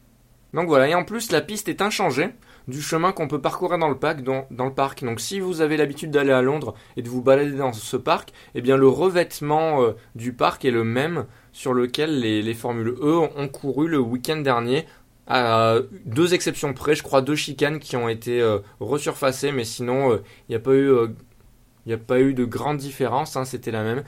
Donc 0.55 0.67
voilà, 0.67 0.89
et 0.89 0.95
en 0.97 1.05
plus 1.05 1.31
la 1.31 1.41
piste 1.41 1.69
est 1.69 1.83
inchangée 1.83 2.31
du 2.69 2.81
chemin 2.81 3.13
qu'on 3.13 3.29
peut 3.29 3.41
parcourir 3.41 3.79
dans 3.79 3.89
le, 3.89 3.97
parc, 3.97 4.23
dans, 4.23 4.47
le 4.51 4.75
parc. 4.75 5.05
Donc 5.05 5.21
si 5.21 5.41
vous 5.41 5.61
avez 5.61 5.77
l'habitude 5.77 6.11
d'aller 6.11 6.33
à 6.33 6.43
Londres 6.43 6.75
et 6.97 7.03
de 7.03 7.09
vous 7.09 7.23
balader 7.23 7.57
dans 7.57 7.73
ce 7.73 7.97
parc, 7.97 8.33
eh 8.55 8.61
bien 8.61 8.77
le 8.77 8.89
revêtement 8.89 9.83
euh, 9.83 9.93
du 10.15 10.33
parc 10.33 10.65
est 10.65 10.71
le 10.71 10.85
même 10.85 11.27
sur 11.53 11.75
lequel 11.75 12.21
les, 12.21 12.43
les 12.43 12.55
Formules 12.55 12.95
E 13.01 13.19
ont 13.37 13.49
couru 13.49 13.89
le 13.89 13.99
week-end 13.99 14.39
dernier 14.39 14.87
à 15.27 15.77
deux 16.07 16.35
exceptions 16.35 16.75
près, 16.75 16.97
je 16.97 17.05
crois 17.05 17.23
deux 17.23 17.37
chicanes 17.37 17.79
qui 17.79 17.97
ont 17.97 18.09
été 18.09 18.41
euh, 18.41 18.59
resurfacées, 18.81 19.53
mais 19.53 19.65
sinon 19.65 20.11
il 20.11 20.15
euh, 20.15 20.23
n'y 20.49 20.57
a 20.57 20.59
pas 20.59 20.75
eu 20.75 20.93
il 21.87 21.93
a 21.93 21.99
pas 21.99 22.21
eu 22.21 22.35
de 22.35 22.45
grande 22.45 22.79
différence, 22.79 23.37
hein, 23.37 23.45
c'était 23.45 23.71
la 23.71 23.83
même. 23.83 24.03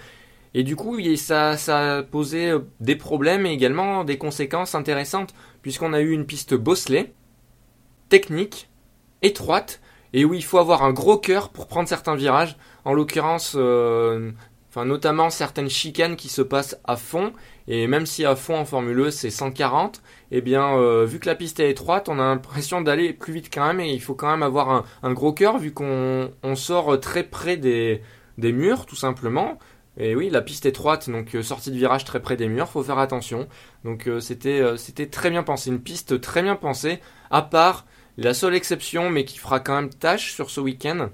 Et 0.55 0.63
du 0.63 0.77
coup, 0.77 0.99
ça, 1.17 1.57
a 1.69 2.03
posé 2.03 2.53
des 2.81 2.97
problèmes 2.97 3.47
et 3.47 3.53
également 3.53 4.05
des 4.05 4.19
conséquences 4.19 4.75
intéressantes, 4.75 5.33
puisqu'on 5.63 5.93
a 5.95 6.01
eu 6.01 6.11
une 6.11 6.27
piste 6.27 6.55
bosselée, 6.55 7.15
technique, 8.13 8.69
étroite, 9.23 9.81
et 10.13 10.27
où 10.27 10.35
il 10.35 10.45
faut 10.45 10.59
avoir 10.59 10.83
un 10.83 10.93
gros 10.93 11.17
cœur 11.17 11.49
pour 11.49 11.67
prendre 11.67 11.89
certains 11.89 12.15
virages. 12.15 12.59
En 12.85 12.93
l'occurrence, 12.93 13.57
enfin 14.73 14.85
notamment 14.85 15.31
certaines 15.31 15.71
chicanes 15.71 16.17
qui 16.17 16.29
se 16.29 16.43
passent 16.43 16.79
à 16.85 16.97
fond, 16.97 17.33
et 17.69 17.87
même 17.87 18.05
si 18.05 18.27
à 18.27 18.37
fond 18.37 18.57
en 18.57 18.67
Formule 18.67 19.01
E 19.01 19.11
c'est 19.11 19.31
140, 19.31 20.03
eh 20.31 20.43
bien, 20.43 20.77
euh, 20.77 21.07
vu 21.07 21.21
que 21.21 21.27
la 21.27 21.35
piste 21.35 21.59
est 21.59 21.71
étroite, 21.71 22.11
on 22.11 22.19
a 22.19 22.23
l'impression 22.23 22.83
d'aller 22.83 23.15
plus 23.15 23.33
vite 23.33 23.51
quand 23.53 23.67
même, 23.67 23.81
et 23.81 23.93
il 23.93 24.01
faut 24.03 24.15
quand 24.15 24.31
même 24.31 24.43
avoir 24.43 24.85
un, 25.03 25.13
gros 25.15 25.33
cœur, 25.33 25.59
vu 25.59 25.73
qu'on 25.73 26.31
sort 26.55 27.01
très 27.01 27.23
près 27.25 27.57
des, 27.57 28.03
murs, 28.39 28.85
tout 28.85 28.97
simplement. 28.97 29.59
Et 29.99 30.15
oui, 30.15 30.29
la 30.29 30.43
piste 30.43 30.67
étroite, 30.67 31.09
donc 31.09 31.35
euh, 31.35 31.43
sortie 31.43 31.71
de 31.71 31.77
virage 31.77 32.05
très 32.05 32.21
près 32.21 32.37
des 32.37 32.49
murs, 32.49 32.69
faut 32.69 32.83
faire 32.83 32.99
attention. 32.99 33.49
Donc 33.85 34.07
euh, 34.07 34.21
c'était 34.21 34.63
c'était 34.77 35.07
très 35.07 35.31
bien 35.31 35.43
pensé, 35.43 35.71
une 35.71 35.81
piste 35.81 36.21
très 36.21 36.43
bien 36.43 36.57
pensée, 36.57 37.01
à 37.31 37.43
part 37.43 37.87
la 38.17 38.35
seule 38.35 38.55
exception, 38.55 39.11
mais 39.11 39.25
qui 39.25 39.39
fera 39.39 39.61
quand 39.61 39.75
même 39.75 39.91
tâche 39.91 40.33
sur 40.33 40.51
ce 40.51 40.61
week-end, 40.61 41.11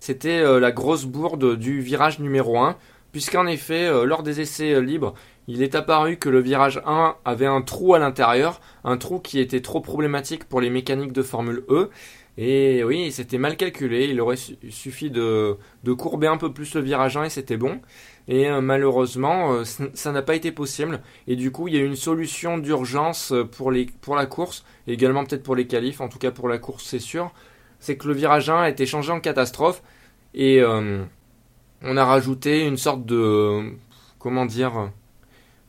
c'était 0.00 0.42
la 0.60 0.72
grosse 0.72 1.04
bourde 1.04 1.56
du 1.56 1.80
virage 1.80 2.18
numéro 2.18 2.58
1, 2.58 2.76
puisqu'en 3.12 3.46
effet, 3.46 3.90
lors 4.04 4.22
des 4.22 4.40
essais 4.40 4.80
libres, 4.80 5.14
il 5.48 5.62
est 5.62 5.74
apparu 5.74 6.16
que 6.18 6.28
le 6.28 6.40
virage 6.40 6.80
1 6.86 7.16
avait 7.24 7.46
un 7.46 7.62
trou 7.62 7.94
à 7.94 7.98
l'intérieur, 7.98 8.60
un 8.84 8.96
trou 8.96 9.20
qui 9.20 9.40
était 9.40 9.62
trop 9.62 9.80
problématique 9.80 10.44
pour 10.44 10.60
les 10.60 10.70
mécaniques 10.70 11.12
de 11.12 11.22
Formule 11.22 11.64
E. 11.68 11.90
Et 12.38 12.84
oui, 12.84 13.12
c'était 13.12 13.38
mal 13.38 13.56
calculé, 13.56 14.08
il 14.10 14.20
aurait 14.20 14.36
suffi 14.36 15.10
de, 15.10 15.56
courber 15.96 16.26
un 16.26 16.36
peu 16.36 16.52
plus 16.52 16.74
le 16.74 16.82
virage 16.82 17.16
1 17.16 17.24
et 17.24 17.30
c'était 17.30 17.56
bon. 17.56 17.80
Et 18.28 18.48
euh, 18.48 18.60
malheureusement, 18.60 19.54
euh, 19.54 19.64
ça 19.64 20.12
n'a 20.12 20.22
pas 20.22 20.34
été 20.34 20.52
possible. 20.52 21.00
Et 21.28 21.36
du 21.36 21.50
coup, 21.50 21.68
il 21.68 21.74
y 21.74 21.78
a 21.78 21.80
eu 21.80 21.86
une 21.86 21.96
solution 21.96 22.58
d'urgence 22.58 23.32
pour, 23.52 23.72
pour 24.02 24.16
la 24.16 24.26
course, 24.26 24.64
également 24.86 25.24
peut-être 25.24 25.42
pour 25.42 25.56
les 25.56 25.66
qualifs, 25.66 26.00
en 26.00 26.08
tout 26.08 26.18
cas 26.18 26.30
pour 26.30 26.48
la 26.48 26.58
course 26.58 26.84
c'est 26.84 26.98
sûr. 26.98 27.32
C'est 27.78 27.96
que 27.96 28.08
le 28.08 28.14
virage 28.14 28.50
1 28.50 28.62
a 28.62 28.68
été 28.68 28.84
changé 28.84 29.12
en 29.12 29.20
catastrophe 29.20 29.82
et 30.34 30.60
euh, 30.60 31.04
on 31.82 31.96
a 31.96 32.04
rajouté 32.04 32.66
une 32.66 32.76
sorte 32.76 33.06
de... 33.06 33.72
comment 34.18 34.46
dire 34.46 34.90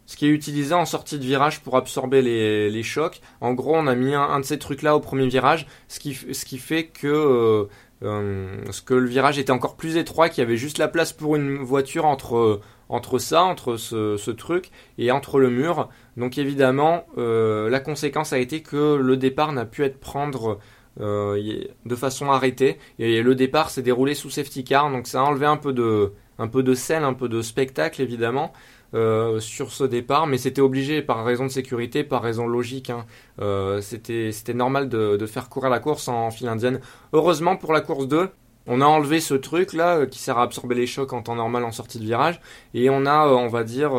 ce 0.07 0.15
qui 0.15 0.25
est 0.25 0.29
utilisé 0.29 0.73
en 0.73 0.85
sortie 0.85 1.19
de 1.19 1.23
virage 1.23 1.61
pour 1.61 1.75
absorber 1.75 2.21
les, 2.21 2.83
chocs. 2.83 3.21
En 3.41 3.53
gros, 3.53 3.75
on 3.75 3.87
a 3.87 3.93
mis 3.93 4.15
un, 4.15 4.39
de 4.39 4.45
ces 4.45 4.57
trucs-là 4.57 4.95
au 4.95 5.01
premier 5.01 5.27
virage, 5.27 5.67
ce 5.89 5.99
qui, 5.99 6.13
fait 6.57 6.85
que, 6.85 7.07
euh, 7.07 7.65
euh, 8.03 8.57
ce 8.71 8.81
que 8.81 8.93
le 8.93 9.07
virage 9.07 9.37
était 9.37 9.51
encore 9.51 9.75
plus 9.75 9.97
étroit, 9.97 10.29
qu'il 10.29 10.41
y 10.41 10.47
avait 10.47 10.55
juste 10.55 10.77
la 10.77 10.87
place 10.87 11.11
pour 11.11 11.35
une 11.35 11.57
voiture 11.57 12.05
entre, 12.05 12.61
entre 12.87 13.19
ça, 13.19 13.43
entre 13.43 13.75
ce, 13.75 14.31
truc, 14.31 14.71
et 14.97 15.11
entre 15.11 15.39
le 15.39 15.49
mur. 15.49 15.89
Donc 16.15 16.37
évidemment, 16.37 17.05
euh, 17.17 17.69
la 17.69 17.81
conséquence 17.81 18.31
a 18.31 18.39
été 18.39 18.61
que 18.61 18.95
le 18.95 19.17
départ 19.17 19.51
n'a 19.51 19.65
pu 19.65 19.83
être 19.83 19.99
prendre 19.99 20.57
de 20.99 21.95
façon 21.95 22.31
arrêtée, 22.31 22.79
et 22.97 23.21
le 23.21 23.35
départ 23.35 23.69
s'est 23.69 23.83
déroulé 23.83 24.15
sous 24.15 24.31
safety 24.31 24.63
car, 24.63 24.89
donc 24.89 25.05
ça 25.05 25.19
a 25.19 25.23
enlevé 25.25 25.45
un 25.45 25.57
peu 25.57 25.71
de, 25.71 26.13
un 26.39 26.47
peu 26.47 26.63
de 26.63 26.73
scène, 26.73 27.03
un 27.03 27.13
peu 27.13 27.29
de 27.29 27.41
spectacle 27.41 28.01
évidemment. 28.01 28.53
Euh, 28.93 29.41
sur 29.41 29.73
ce 29.73 29.83
départ, 29.83 30.27
mais 30.27 30.37
c'était 30.37 30.61
obligé 30.61 31.01
par 31.01 31.25
raison 31.25 31.43
de 31.43 31.49
sécurité, 31.49 32.05
par 32.05 32.21
raison 32.21 32.47
logique. 32.47 32.89
Hein. 32.89 33.05
Euh, 33.41 33.81
c'était 33.81 34.53
normal 34.53 34.87
de, 34.87 35.25
faire 35.25 35.49
courir 35.49 35.69
la 35.69 35.79
course 35.79 36.07
en 36.07 36.31
file 36.31 36.47
indienne. 36.47 36.79
Heureusement 37.11 37.57
pour 37.57 37.73
la 37.73 37.81
course 37.81 38.07
2, 38.07 38.29
on 38.65 38.79
a 38.79 38.85
enlevé 38.85 39.19
ce 39.19 39.33
truc 39.33 39.73
là 39.73 39.97
euh, 39.97 40.05
qui 40.05 40.19
sert 40.19 40.37
à 40.37 40.43
absorber 40.43 40.73
les 40.73 40.87
chocs 40.87 41.11
en 41.11 41.21
temps 41.21 41.35
normal 41.35 41.65
en 41.65 41.73
sortie 41.73 41.99
de 41.99 42.05
virage, 42.05 42.39
et 42.73 42.89
on 42.89 43.05
a, 43.05 43.27
on 43.27 43.49
va 43.49 43.65
dire, 43.65 43.91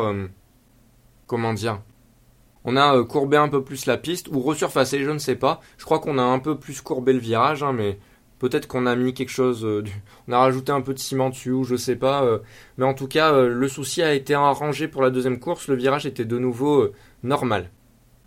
comment 1.27 1.53
dire, 1.53 1.81
on 2.65 2.75
a 2.75 3.03
courbé 3.03 3.37
un 3.37 3.47
peu 3.47 3.63
plus 3.63 3.85
la 3.85 3.97
piste 3.97 4.27
ou 4.29 4.39
resurfacé, 4.39 5.03
je 5.03 5.11
ne 5.11 5.19
sais 5.19 5.35
pas. 5.35 5.61
Je 5.77 5.85
crois 5.85 5.99
qu'on 5.99 6.17
a 6.17 6.23
un 6.23 6.39
peu 6.39 6.57
plus 6.57 6.81
courbé 6.81 7.13
le 7.13 7.19
virage, 7.19 7.61
hein, 7.61 7.73
mais 7.73 7.99
Peut-être 8.39 8.67
qu'on 8.67 8.85
a 8.85 8.95
mis 8.95 9.13
quelque 9.13 9.31
chose, 9.31 9.65
euh, 9.65 9.83
on 10.29 10.31
a 10.31 10.39
rajouté 10.39 10.71
un 10.71 10.79
peu 10.79 10.93
de 10.93 10.99
ciment 10.99 11.29
dessus 11.29 11.51
ou 11.51 11.65
je 11.65 11.75
sais 11.75 11.97
pas. 11.97 12.23
Euh, 12.23 12.39
mais 12.77 12.85
en 12.85 12.93
tout 12.93 13.07
cas, 13.07 13.33
euh, 13.33 13.49
le 13.49 13.67
souci 13.67 14.01
a 14.01 14.13
été 14.13 14.33
arrangé 14.33 14.87
pour 14.87 15.01
la 15.01 15.09
deuxième 15.09 15.39
course. 15.39 15.67
Le 15.67 15.75
virage 15.75 16.05
était 16.05 16.23
de 16.23 16.39
nouveau 16.39 16.89
normal. 17.21 17.69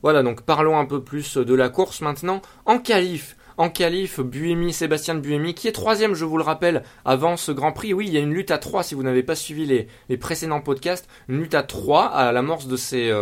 Voilà, 0.02 0.22
donc 0.22 0.42
parlons 0.42 0.78
un 0.78 0.84
peu 0.84 1.02
plus 1.02 1.38
de 1.38 1.54
la 1.54 1.70
course 1.70 2.02
maintenant. 2.02 2.42
En 2.66 2.78
qualif, 2.78 3.36
en 3.56 3.70
qualif, 3.70 4.20
Buemi, 4.20 4.74
Sébastien 4.74 5.14
Buemi, 5.14 5.54
qui 5.54 5.66
est 5.66 5.72
troisième, 5.72 6.14
je 6.14 6.26
vous 6.26 6.36
le 6.36 6.42
rappelle, 6.42 6.82
avant 7.06 7.38
ce 7.38 7.52
Grand 7.52 7.72
Prix. 7.72 7.94
Oui, 7.94 8.06
il 8.08 8.12
y 8.12 8.18
a 8.18 8.20
une 8.20 8.34
lutte 8.34 8.50
à 8.50 8.58
trois, 8.58 8.82
si 8.82 8.94
vous 8.94 9.04
n'avez 9.04 9.22
pas 9.22 9.36
suivi 9.36 9.64
les, 9.64 10.16
précédents 10.18 10.60
podcasts, 10.60 11.08
une 11.28 11.40
lutte 11.40 11.54
à 11.54 11.62
trois 11.62 12.06
à 12.06 12.32
l'amorce 12.32 12.66
de 12.66 12.76
ces, 12.76 13.12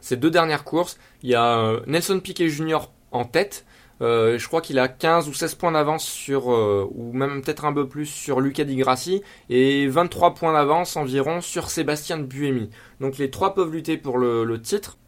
ces 0.00 0.16
deux 0.16 0.30
dernières 0.30 0.62
courses. 0.62 0.98
Il 1.22 1.30
y 1.30 1.34
a 1.34 1.80
Nelson 1.86 2.20
Piquet 2.20 2.50
Jr. 2.50 2.90
en 3.10 3.24
tête, 3.24 3.64
euh, 4.04 4.38
je 4.38 4.46
crois 4.46 4.60
qu'il 4.60 4.78
a 4.78 4.86
15 4.88 5.28
ou 5.28 5.32
16 5.32 5.54
points 5.54 5.72
d'avance 5.72 6.04
sur, 6.04 6.52
euh, 6.52 6.86
ou 6.94 7.12
même 7.12 7.40
peut-être 7.40 7.64
un 7.64 7.72
peu 7.72 7.88
plus 7.88 8.06
sur 8.06 8.40
Luca 8.40 8.64
Di 8.64 8.76
Grassi, 8.76 9.22
et 9.48 9.86
23 9.88 10.34
points 10.34 10.52
d'avance 10.52 10.96
environ 10.96 11.40
sur 11.40 11.70
Sébastien 11.70 12.18
Buemi. 12.18 12.70
Donc 13.00 13.16
les 13.18 13.30
trois 13.30 13.54
peuvent 13.54 13.72
lutter 13.72 13.96
pour 13.96 14.18
le, 14.18 14.60
titre. 14.60 14.98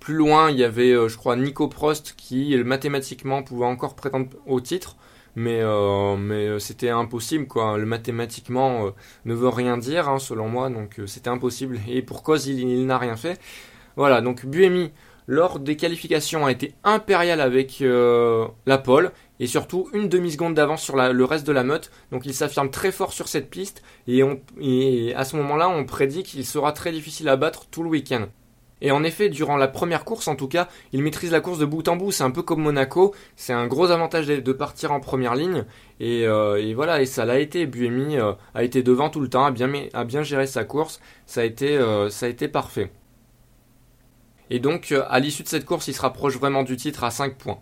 Plus 0.00 0.14
loin, 0.14 0.50
il 0.50 0.58
y 0.58 0.64
avait, 0.64 0.90
euh, 0.92 1.08
je 1.08 1.16
crois, 1.18 1.36
Nico 1.36 1.68
Prost 1.68 2.14
qui 2.16 2.56
mathématiquement 2.64 3.42
pouvait 3.42 3.66
encore 3.66 3.94
prétendre 3.94 4.28
au 4.46 4.60
titre, 4.60 4.96
mais, 5.36 5.62
mais 6.18 6.58
c'était 6.60 6.90
impossible, 6.90 7.46
quoi. 7.46 7.78
Le 7.78 7.86
mathématiquement 7.86 8.92
ne 9.24 9.34
veut 9.34 9.48
rien 9.48 9.78
dire, 9.78 10.08
hein, 10.08 10.18
selon 10.18 10.48
moi, 10.48 10.68
donc 10.70 11.00
c'était 11.06 11.30
impossible. 11.30 11.80
Et 11.88 12.02
pour 12.02 12.22
cause, 12.22 12.46
il 12.48 12.86
n'a 12.86 12.98
rien 12.98 13.16
fait. 13.16 13.40
Voilà, 13.96 14.20
donc 14.20 14.44
Buemi 14.46 14.92
lors 15.26 15.58
des 15.58 15.76
qualifications 15.76 16.46
a 16.46 16.52
été 16.52 16.74
impérial 16.84 17.40
avec 17.40 17.80
euh, 17.80 18.46
la 18.66 18.78
pole 18.78 19.12
et 19.40 19.46
surtout 19.46 19.88
une 19.92 20.08
demi-seconde 20.08 20.54
d'avance 20.54 20.82
sur 20.82 20.96
le 20.96 21.24
reste 21.24 21.46
de 21.46 21.52
la 21.52 21.64
meute. 21.64 21.90
Donc 22.10 22.26
il 22.26 22.34
s'affirme 22.34 22.70
très 22.70 22.92
fort 22.92 23.12
sur 23.12 23.28
cette 23.28 23.50
piste 23.50 23.82
et, 24.06 24.22
à 25.14 25.24
ce 25.24 25.36
moment-là 25.36 25.68
on 25.68 25.84
prédit 25.84 26.22
qu'il 26.22 26.46
sera 26.46 26.72
très 26.72 26.92
difficile 26.92 27.28
à 27.28 27.36
battre 27.36 27.66
tout 27.70 27.82
le 27.82 27.88
week-end. 27.88 28.26
Et 28.84 28.90
en 28.90 29.04
effet, 29.04 29.28
durant 29.28 29.56
la 29.56 29.68
première 29.68 30.04
course, 30.04 30.26
en 30.26 30.34
tout 30.34 30.48
cas, 30.48 30.66
il 30.92 31.02
maîtrise 31.04 31.30
la 31.30 31.40
course 31.40 31.60
de 31.60 31.64
bout 31.64 31.86
en 31.86 31.94
bout. 31.94 32.10
C'est 32.10 32.24
un 32.24 32.32
peu 32.32 32.42
comme 32.42 32.62
Monaco. 32.62 33.14
C'est 33.36 33.52
un 33.52 33.68
gros 33.68 33.92
avantage 33.92 34.26
de 34.26 34.52
partir 34.52 34.90
en 34.90 34.98
première 34.98 35.36
ligne. 35.36 35.64
Et, 36.00 36.26
euh, 36.26 36.72
voilà, 36.74 37.00
et 37.00 37.06
ça 37.06 37.24
l'a 37.24 37.38
été. 37.38 37.66
Buemi 37.66 38.18
euh, 38.18 38.32
a 38.54 38.64
été 38.64 38.82
devant 38.82 39.08
tout 39.08 39.20
le 39.20 39.28
temps, 39.28 39.44
a 39.44 39.52
bien, 39.52 40.22
géré 40.24 40.48
sa 40.48 40.64
course. 40.64 41.00
Ça 41.26 41.42
a 41.42 41.44
été 41.44 42.48
parfait. 42.48 42.90
Et 44.52 44.58
donc, 44.58 44.92
euh, 44.92 45.02
à 45.08 45.18
l'issue 45.18 45.42
de 45.42 45.48
cette 45.48 45.64
course, 45.64 45.88
il 45.88 45.94
se 45.94 46.02
rapproche 46.02 46.36
vraiment 46.36 46.62
du 46.62 46.76
titre 46.76 47.04
à 47.04 47.10
5 47.10 47.38
points. 47.38 47.60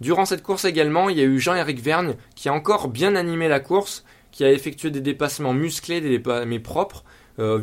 Durant 0.00 0.24
cette 0.24 0.44
course 0.44 0.64
également, 0.64 1.08
il 1.08 1.18
y 1.18 1.20
a 1.20 1.24
eu 1.24 1.40
Jean-Éric 1.40 1.80
Vergne 1.82 2.14
qui 2.36 2.48
a 2.48 2.52
encore 2.52 2.86
bien 2.86 3.16
animé 3.16 3.48
la 3.48 3.58
course, 3.58 4.04
qui 4.30 4.44
a 4.44 4.52
effectué 4.52 4.92
des 4.92 5.00
dépassements 5.00 5.54
musclés, 5.54 6.00
des 6.00 6.22
mais 6.46 6.60
propres, 6.60 7.02
euh, 7.40 7.60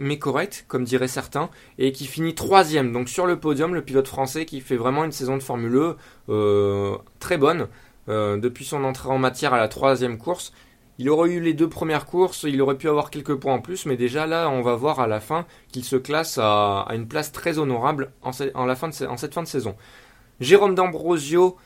mais 0.00 0.18
correct, 0.20 0.66
comme 0.68 0.84
diraient 0.84 1.08
certains, 1.08 1.50
et 1.78 1.90
qui 1.90 2.06
finit 2.06 2.36
troisième. 2.36 2.92
Donc 2.92 3.08
sur 3.08 3.26
le 3.26 3.40
podium, 3.40 3.74
le 3.74 3.82
pilote 3.82 4.06
français 4.06 4.44
qui 4.44 4.60
fait 4.60 4.76
vraiment 4.76 5.02
une 5.02 5.10
saison 5.10 5.36
de 5.36 5.42
Formule 5.42 5.74
E 5.74 5.96
euh, 6.28 6.96
très 7.18 7.38
bonne 7.38 7.66
euh, 8.08 8.36
depuis 8.36 8.64
son 8.64 8.84
entrée 8.84 9.08
en 9.08 9.18
matière 9.18 9.52
à 9.52 9.58
la 9.58 9.66
troisième 9.66 10.16
course. 10.16 10.52
Il 10.98 11.10
aurait 11.10 11.30
eu 11.30 11.40
les 11.40 11.52
deux 11.52 11.68
premières 11.68 12.06
courses, 12.06 12.44
il 12.44 12.60
aurait 12.62 12.78
pu 12.78 12.88
avoir 12.88 13.10
quelques 13.10 13.34
points 13.34 13.54
en 13.54 13.60
plus, 13.60 13.86
mais 13.86 13.96
déjà 13.96 14.26
là, 14.26 14.48
on 14.48 14.62
va 14.62 14.74
voir 14.76 15.00
à 15.00 15.06
la 15.06 15.20
fin 15.20 15.46
qu'il 15.70 15.84
se 15.84 15.96
classe 15.96 16.38
à, 16.40 16.86
une 16.94 17.06
place 17.06 17.32
très 17.32 17.58
honorable 17.58 18.12
en, 18.22 18.32
cette 18.32 19.34
fin 19.34 19.42
de 19.42 19.46
saison. 19.46 19.76
Jérôme 20.40 20.74
D'Ambrosio 20.74 21.56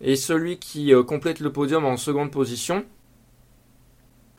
est 0.00 0.16
celui 0.16 0.58
qui 0.58 0.92
complète 1.06 1.40
le 1.40 1.50
podium 1.52 1.84
en 1.86 1.96
seconde 1.96 2.30
position 2.30 2.84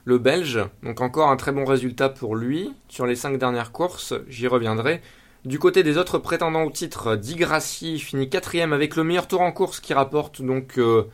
le 0.05 0.19
Belge. 0.19 0.59
Donc 0.83 1.01
encore 1.01 1.29
un 1.29 1.35
très 1.35 1.51
bon 1.51 1.65
résultat 1.65 2.09
pour 2.09 2.35
lui 2.35 2.71
sur 2.87 3.05
les 3.05 3.15
cinq 3.15 3.37
dernières 3.37 3.71
courses, 3.71 4.13
j'y 4.29 4.47
reviendrai. 4.47 5.01
Du 5.43 5.59
côté 5.59 5.83
des 5.83 5.97
autres 5.97 6.17
prétendants 6.17 6.63
au 6.63 6.71
titre, 6.71 7.15
Di 7.15 7.35
Grassi 7.35 7.99
finit 7.99 8.29
quatrième 8.29 8.73
avec 8.73 8.95
le 8.95 9.03
meilleur 9.03 9.27
tour 9.27 9.41
en 9.41 9.51
course 9.51 9.79
qui 9.79 9.93
rapporte 9.93 10.41
donc, 10.41 10.79
euh, 10.79 11.07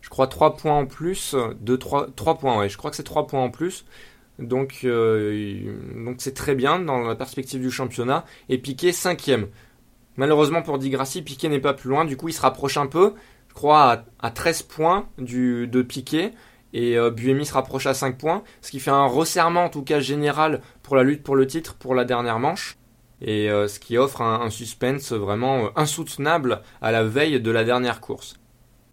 je 0.00 0.08
crois, 0.08 0.26
3 0.26 0.56
points 0.56 0.78
en 0.78 0.86
plus. 0.86 1.34
De 1.60 1.76
3, 1.76 2.12
points, 2.38 2.58
ouais, 2.58 2.68
je 2.68 2.76
crois 2.76 2.90
que 2.90 2.96
c'est 2.96 3.02
3 3.02 3.26
points 3.26 3.42
en 3.42 3.50
plus. 3.50 3.84
Donc 4.38 4.82
euh, 4.84 5.74
donc 6.04 6.16
c'est 6.18 6.34
très 6.34 6.54
bien 6.54 6.78
dans 6.78 6.98
la 6.98 7.16
perspective 7.16 7.60
du 7.60 7.70
championnat. 7.70 8.24
Et 8.48 8.58
Piquet 8.58 8.92
cinquième. 8.92 9.48
Malheureusement 10.16 10.62
pour 10.62 10.78
Di 10.78 10.90
Grassi, 10.90 11.22
Piquet 11.22 11.48
n'est 11.48 11.60
pas 11.60 11.74
plus 11.74 11.90
loin. 11.90 12.04
Du 12.04 12.16
coup, 12.16 12.28
il 12.28 12.32
se 12.32 12.40
rapproche 12.40 12.76
un 12.76 12.86
peu. 12.86 13.14
Je 13.48 13.54
crois 13.54 14.04
à, 14.20 14.30
13 14.30 14.62
points 14.62 15.08
de 15.18 15.82
Piquet 15.82 16.32
et 16.72 16.98
euh, 16.98 17.10
Buemi 17.10 17.46
se 17.46 17.54
rapproche 17.54 17.86
à 17.86 17.94
5 17.94 18.18
points, 18.18 18.42
ce 18.60 18.70
qui 18.70 18.80
fait 18.80 18.90
un 18.90 19.06
resserrement 19.06 19.64
en 19.64 19.68
tout 19.68 19.82
cas 19.82 20.00
général 20.00 20.60
pour 20.82 20.96
la 20.96 21.02
lutte 21.02 21.22
pour 21.22 21.36
le 21.36 21.46
titre 21.46 21.74
pour 21.74 21.94
la 21.94 22.04
dernière 22.04 22.38
manche, 22.38 22.76
et 23.20 23.50
euh, 23.50 23.68
ce 23.68 23.78
qui 23.80 23.96
offre 23.96 24.22
un, 24.22 24.50
suspense 24.50 25.12
vraiment 25.12 25.70
insoutenable 25.76 26.62
à 26.80 26.92
la 26.92 27.04
veille 27.04 27.40
de 27.40 27.50
la 27.50 27.64
dernière 27.64 28.00
course. 28.00 28.38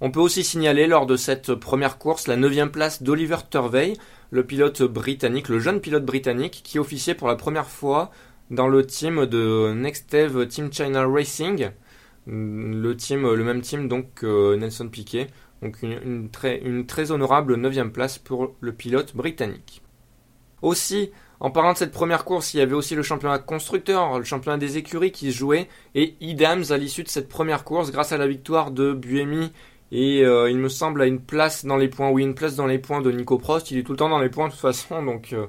On 0.01 0.12
peut 0.12 0.19
aussi 0.19 0.43
signaler 0.43 0.88
lors 0.88 1.05
de 1.05 1.15
cette 1.15 1.55
première 1.55 1.97
course 1.97 2.27
la 2.27 2.36
9 2.36 2.69
place 2.69 3.01
d'Oliver 3.01 3.38
Turvey, 3.49 3.93
le 4.29 4.45
pilote 4.45 4.84
britannique, 4.84 5.47
le 5.47 5.60
jeune 5.60 5.79
pilote 5.79 6.05
britannique 6.05 6.62
qui 6.63 6.79
officiait 6.79 7.15
pour 7.15 7.29
la 7.29 7.36
première 7.36 7.69
fois 7.69 8.12
dans 8.51 8.67
le 8.67 8.86
team 8.86 9.25
de 9.25 9.73
Nextev 9.73 10.47
Team 10.47 10.71
China 10.71 11.08
Racing, 11.08 11.69
le 12.27 12.93
team, 12.95 13.34
le 13.34 13.43
même 13.43 13.62
team 13.62 13.88
donc 13.88 14.13
que 14.15 14.55
Nelson 14.55 14.89
Piquet, 14.89 15.27
donc 15.62 15.81
une, 15.81 16.29
très, 16.29 16.60
une 16.60 16.86
très 16.86 17.12
honorable 17.12 17.55
9 17.55 17.89
place 17.89 18.17
pour 18.17 18.55
le 18.60 18.73
pilote 18.73 19.15
britannique. 19.15 19.81
Aussi, 20.62 21.12
en 21.39 21.51
parlant 21.51 21.73
de 21.73 21.77
cette 21.77 21.91
première 21.91 22.25
course, 22.25 22.53
il 22.53 22.58
y 22.58 22.62
avait 22.62 22.73
aussi 22.73 22.95
le 22.95 23.03
championnat 23.03 23.39
constructeur, 23.39 24.19
le 24.19 24.25
championnat 24.25 24.58
des 24.58 24.77
écuries 24.77 25.12
qui 25.12 25.31
jouait, 25.31 25.67
et 25.93 26.15
Idams 26.19 26.65
à 26.69 26.77
l'issue 26.77 27.03
de 27.03 27.10
cette 27.10 27.29
première 27.29 27.63
course, 27.63 27.91
grâce 27.91 28.12
à 28.12 28.17
la 28.17 28.27
victoire 28.27 28.71
de 28.71 28.93
Buemi, 28.93 29.51
et 29.95 30.25
euh, 30.25 30.51
il 30.51 30.58
me 30.58 30.67
semble 30.67 31.01
à 31.01 31.05
une 31.05 31.21
place 31.21 31.63
dans 31.63 31.77
les 31.77 31.88
points, 31.88 32.10
oui, 32.10 32.23
une 32.23 32.36
place 32.36 32.58
dans 32.58 32.67
les 32.67 32.79
points 32.79 32.99
de 32.99 33.10
Nico 33.13 33.38
Prost, 33.38 33.71
il 33.71 33.77
est 33.77 33.84
tout 33.84 33.93
le 33.93 33.97
temps 33.97 34.10
dans 34.10 34.19
les 34.19 34.27
points 34.27 34.47
de 34.47 34.51
toute 34.51 34.60
façon, 34.60 35.01
donc 35.01 35.31
euh, 35.31 35.47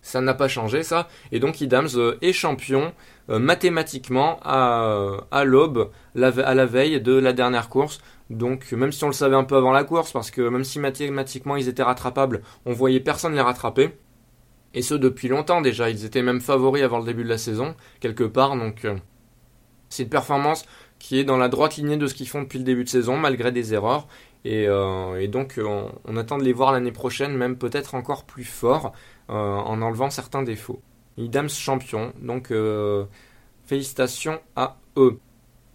ça 0.00 0.22
n'a 0.22 0.32
pas 0.32 0.48
changé 0.48 0.82
ça, 0.82 1.08
et 1.30 1.38
donc 1.38 1.60
Idams 1.60 1.88
euh, 1.96 2.16
est 2.22 2.32
champion 2.32 2.94
mathématiquement 3.28 4.40
à, 4.42 5.44
l'aube, 5.44 5.90
à 6.16 6.54
la 6.54 6.64
veille 6.64 6.98
de 7.02 7.12
la 7.12 7.34
dernière 7.34 7.68
course, 7.68 8.00
donc 8.30 8.72
même 8.72 8.92
si 8.92 9.04
on 9.04 9.08
le 9.08 9.12
savait 9.12 9.36
un 9.36 9.44
peu 9.44 9.56
avant 9.56 9.72
la 9.72 9.84
course, 9.84 10.12
parce 10.12 10.30
que 10.30 10.40
même 10.40 10.64
si 10.64 10.78
mathématiquement 10.78 11.56
ils 11.56 11.68
étaient 11.68 11.82
rattrapables, 11.82 12.40
on 12.64 12.72
voyait 12.72 13.00
personne 13.00 13.34
les 13.34 13.42
rattraper. 13.42 13.90
Et 14.72 14.80
ce 14.80 14.94
depuis 14.94 15.28
longtemps 15.28 15.60
déjà, 15.60 15.90
ils 15.90 16.06
étaient 16.06 16.22
même 16.22 16.40
favoris 16.40 16.82
avant 16.82 17.00
le 17.00 17.04
début 17.04 17.22
de 17.22 17.28
la 17.28 17.36
saison, 17.36 17.74
quelque 18.00 18.24
part. 18.24 18.56
Donc 18.56 18.86
c'est 19.90 20.04
une 20.04 20.08
performance 20.08 20.64
qui 20.98 21.18
est 21.18 21.24
dans 21.24 21.36
la 21.36 21.48
droite 21.48 21.76
lignée 21.76 21.96
de 21.96 22.06
ce 22.06 22.14
qu'ils 22.14 22.28
font 22.28 22.42
depuis 22.42 22.58
le 22.58 22.64
début 22.64 22.84
de 22.84 22.88
saison, 22.88 23.16
malgré 23.16 23.52
des 23.52 23.74
erreurs. 23.74 24.06
Et, 24.44 24.66
euh, 24.68 25.26
donc 25.26 25.58
on, 25.58 26.16
attend 26.16 26.38
de 26.38 26.44
les 26.44 26.52
voir 26.52 26.72
l'année 26.72 26.92
prochaine, 26.92 27.36
même 27.36 27.56
peut-être 27.56 27.94
encore 27.94 28.24
plus 28.24 28.44
fort, 28.44 28.92
euh, 29.30 29.34
en 29.34 29.82
enlevant 29.82 30.10
certains 30.10 30.42
défauts. 30.42 30.80
Idams 31.16 31.48
champion, 31.48 32.12
donc 32.20 32.52
félicitations 33.66 34.40
à 34.56 34.76
eux. 34.96 35.18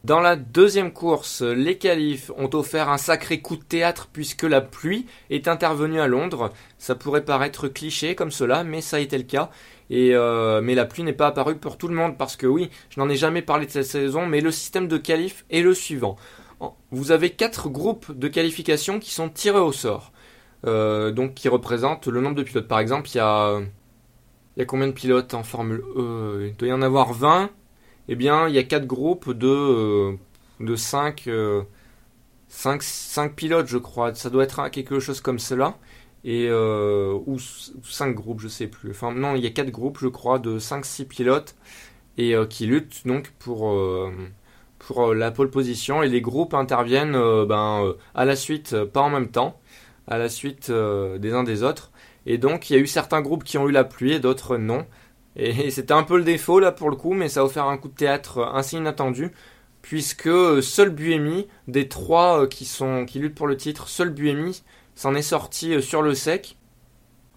Dans 0.04 0.20
la 0.20 0.36
deuxième 0.36 0.92
course, 0.92 1.42
les 1.42 1.78
qualifs 1.78 2.30
ont 2.36 2.50
offert 2.56 2.90
un 2.90 2.98
sacré 2.98 3.40
coup 3.40 3.56
de 3.56 3.64
théâtre 3.64 4.10
puisque 4.12 4.44
la 4.44 4.60
pluie 4.60 5.06
est 5.30 5.48
intervenue 5.48 6.02
à 6.02 6.08
Londres. 6.08 6.52
Ça 6.78 6.94
pourrait 6.94 7.24
paraître 7.24 7.70
cliché 7.70 8.14
comme 8.14 8.30
cela, 8.30 8.66
mais 8.66 8.82
ça 8.82 8.98
a 8.98 9.00
été 9.00 9.18
le 9.18 9.24
cas. 9.24 9.50
Et 9.90 10.16
euh, 10.16 10.62
mais 10.62 10.76
la 10.76 10.86
pluie 10.86 11.04
n'est 11.04 11.14
pas 11.14 11.28
apparue 11.28 11.58
pour 11.58 11.78
tout 11.78 11.88
le 11.88 11.96
monde 11.96 12.18
parce 12.18 12.36
que 12.36 12.48
oui, 12.48 12.70
je 12.90 13.00
n'en 13.00 13.10
ai 13.10 13.16
jamais 13.16 13.42
parlé 13.42 13.66
de 13.66 13.72
cette 13.72 13.86
saison, 13.86 14.26
mais 14.26 14.42
le 14.42 14.52
système 14.52 14.88
de 14.88 14.98
qualif 14.98 15.46
est 15.50 15.62
le 15.62 15.74
suivant. 15.74 16.16
Vous 16.92 17.12
avez 17.12 17.32
quatre 17.32 17.70
groupes 17.70 18.18
de 18.18 18.28
qualification 18.30 19.00
qui 19.00 19.12
sont 19.12 19.30
tirés 19.30 19.60
au 19.60 19.74
sort, 19.74 20.14
euh, 20.66 21.12
donc 21.12 21.34
qui 21.34 21.50
représentent 21.50 22.08
le 22.08 22.22
nombre 22.22 22.36
de 22.36 22.44
pilotes. 22.44 22.68
Par 22.68 22.80
exemple, 22.80 23.10
il 23.10 23.18
y 23.18 23.20
a 23.20 23.60
y 24.58 24.62
a 24.62 24.66
combien 24.66 24.88
de 24.88 24.94
pilotes 24.94 25.34
en 25.34 25.44
Formule 25.44 25.84
E? 25.98 26.48
Il 26.50 26.56
doit 26.56 26.70
y 26.70 26.74
en 26.74 26.82
avoir 26.82 27.14
20 27.14 27.50
eh 28.10 28.16
bien, 28.16 28.48
il 28.50 28.56
y 28.56 28.58
a 28.60 28.64
quatre 28.64 28.86
groupes 28.86 29.32
de, 29.32 29.48
euh, 29.48 30.18
de 30.60 30.76
5, 30.76 31.30
5, 32.48 33.22
euh, 33.28 33.30
pilotes, 33.30 33.68
je 33.68 33.78
crois. 33.78 34.14
Ça 34.16 34.30
doit 34.30 34.44
être 34.44 34.70
quelque 34.70 35.00
chose 35.00 35.22
comme 35.22 35.40
cela. 35.40 35.78
Et, 36.26 36.48
euh, 36.50 37.18
ou 37.26 37.38
5 37.40 38.16
groupes, 38.16 38.40
je 38.40 38.48
sais 38.48 38.68
plus. 38.68 38.92
Enfin, 38.92 39.14
non, 39.14 39.36
il 39.36 39.44
y 39.44 39.48
a 39.48 39.50
quatre 39.50 39.72
groupes, 39.72 40.00
je 40.00 40.08
crois, 40.08 40.40
de 40.40 40.60
5-6 40.60 41.06
pilotes 41.06 41.56
et 42.18 42.36
qui 42.50 42.68
luttent 42.68 43.08
donc 43.08 43.32
pour, 43.40 43.76
pour 44.78 45.14
la 45.16 45.32
pole 45.32 45.50
position. 45.50 46.04
Et 46.04 46.10
les 46.10 46.22
groupes 46.22 46.54
interviennent 46.54 47.14
ben, 47.46 47.94
à 48.16 48.26
la 48.26 48.36
suite, 48.36 48.84
pas 48.86 49.02
en 49.02 49.10
même 49.10 49.30
temps, 49.30 49.60
à 50.08 50.18
la 50.18 50.30
suite 50.30 50.72
des 50.72 51.34
uns 51.34 51.44
des 51.44 51.64
autres. 51.64 51.92
Et 52.26 52.38
donc, 52.38 52.70
il 52.70 52.74
y 52.74 52.76
a 52.78 52.80
eu 52.80 52.88
certains 52.88 53.22
groupes 53.22 53.44
qui 53.44 53.58
ont 53.58 53.68
eu 53.68 53.72
la 53.72 53.84
pluie 53.84 54.14
et 54.14 54.20
d'autres 54.20 54.58
non. 54.58 54.86
Et 55.36 55.72
c'était 55.72 55.94
un 55.94 56.04
peu 56.04 56.18
le 56.18 56.24
défaut 56.24 56.60
là 56.60 56.72
pour 56.72 56.90
le 56.90 56.96
coup, 56.96 57.14
mais 57.14 57.30
ça 57.30 57.42
a 57.42 57.44
offert 57.44 57.66
un 57.66 57.78
coup 57.78 57.88
de 57.88 57.96
théâtre 57.96 58.52
ainsi 58.54 58.78
inattendu, 58.78 59.32
puisque 59.82 60.30
seul 60.62 60.90
Buemi, 60.90 61.48
des 61.68 61.88
trois 61.88 62.44
euh, 62.44 62.48
qui, 62.48 62.66
sont, 62.66 63.06
qui 63.06 63.20
luttent 63.20 63.36
pour 63.36 63.48
le 63.48 63.58
titre, 63.58 63.88
seul 63.88 64.10
Buemi 64.12 64.64
s'en 64.96 65.16
est 65.16 65.22
sorti 65.22 65.74
euh, 65.74 65.82
sur 65.82 66.02
le 66.02 66.14
sec. 66.14 66.58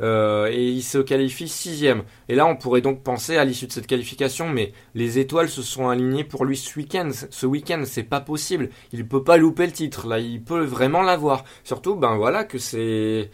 Euh, 0.02 0.48
et 0.52 0.68
il 0.68 0.82
se 0.82 0.98
qualifie 0.98 1.48
sixième. 1.48 2.02
Et 2.28 2.34
là, 2.34 2.46
on 2.46 2.56
pourrait 2.56 2.82
donc 2.82 3.02
penser 3.02 3.36
à 3.36 3.44
l'issue 3.44 3.66
de 3.66 3.72
cette 3.72 3.86
qualification, 3.86 4.48
mais 4.48 4.72
les 4.94 5.18
étoiles 5.18 5.48
se 5.48 5.62
sont 5.62 5.88
alignées 5.88 6.24
pour 6.24 6.44
lui 6.44 6.56
ce 6.56 6.78
week-end. 6.78 7.10
Ce 7.30 7.46
week-end, 7.46 7.82
c'est 7.86 8.02
pas 8.02 8.20
possible. 8.20 8.68
Il 8.92 9.08
peut 9.08 9.24
pas 9.24 9.38
louper 9.38 9.66
le 9.66 9.72
titre. 9.72 10.06
Là, 10.06 10.18
il 10.18 10.42
peut 10.42 10.64
vraiment 10.64 11.02
l'avoir. 11.02 11.44
Surtout, 11.64 11.96
ben 11.96 12.16
voilà, 12.16 12.44
que 12.44 12.58
ses, 12.58 13.30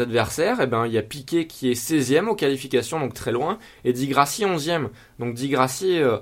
adversaires, 0.00 0.58
eh 0.60 0.66
ben, 0.66 0.86
il 0.86 0.92
y 0.92 0.98
a 0.98 1.02
Piquet 1.02 1.46
qui 1.46 1.70
est 1.70 1.74
16e 1.74 2.26
aux 2.26 2.34
qualifications, 2.34 2.98
donc 2.98 3.14
très 3.14 3.32
loin, 3.32 3.58
et 3.84 3.92
Di 3.92 4.08
Grassi 4.08 4.44
11e. 4.44 4.88
Donc 5.20 5.34
Di 5.34 5.48
Grassi, 5.48 6.00
euh, 6.00 6.18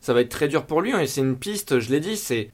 ça 0.00 0.12
va 0.12 0.20
être 0.20 0.28
très 0.28 0.48
dur 0.48 0.66
pour 0.66 0.82
lui, 0.82 0.92
hein, 0.92 1.00
et 1.00 1.06
c'est 1.06 1.22
une 1.22 1.38
piste, 1.38 1.80
je 1.80 1.90
l'ai 1.90 2.00
dit, 2.00 2.16
c'est, 2.16 2.50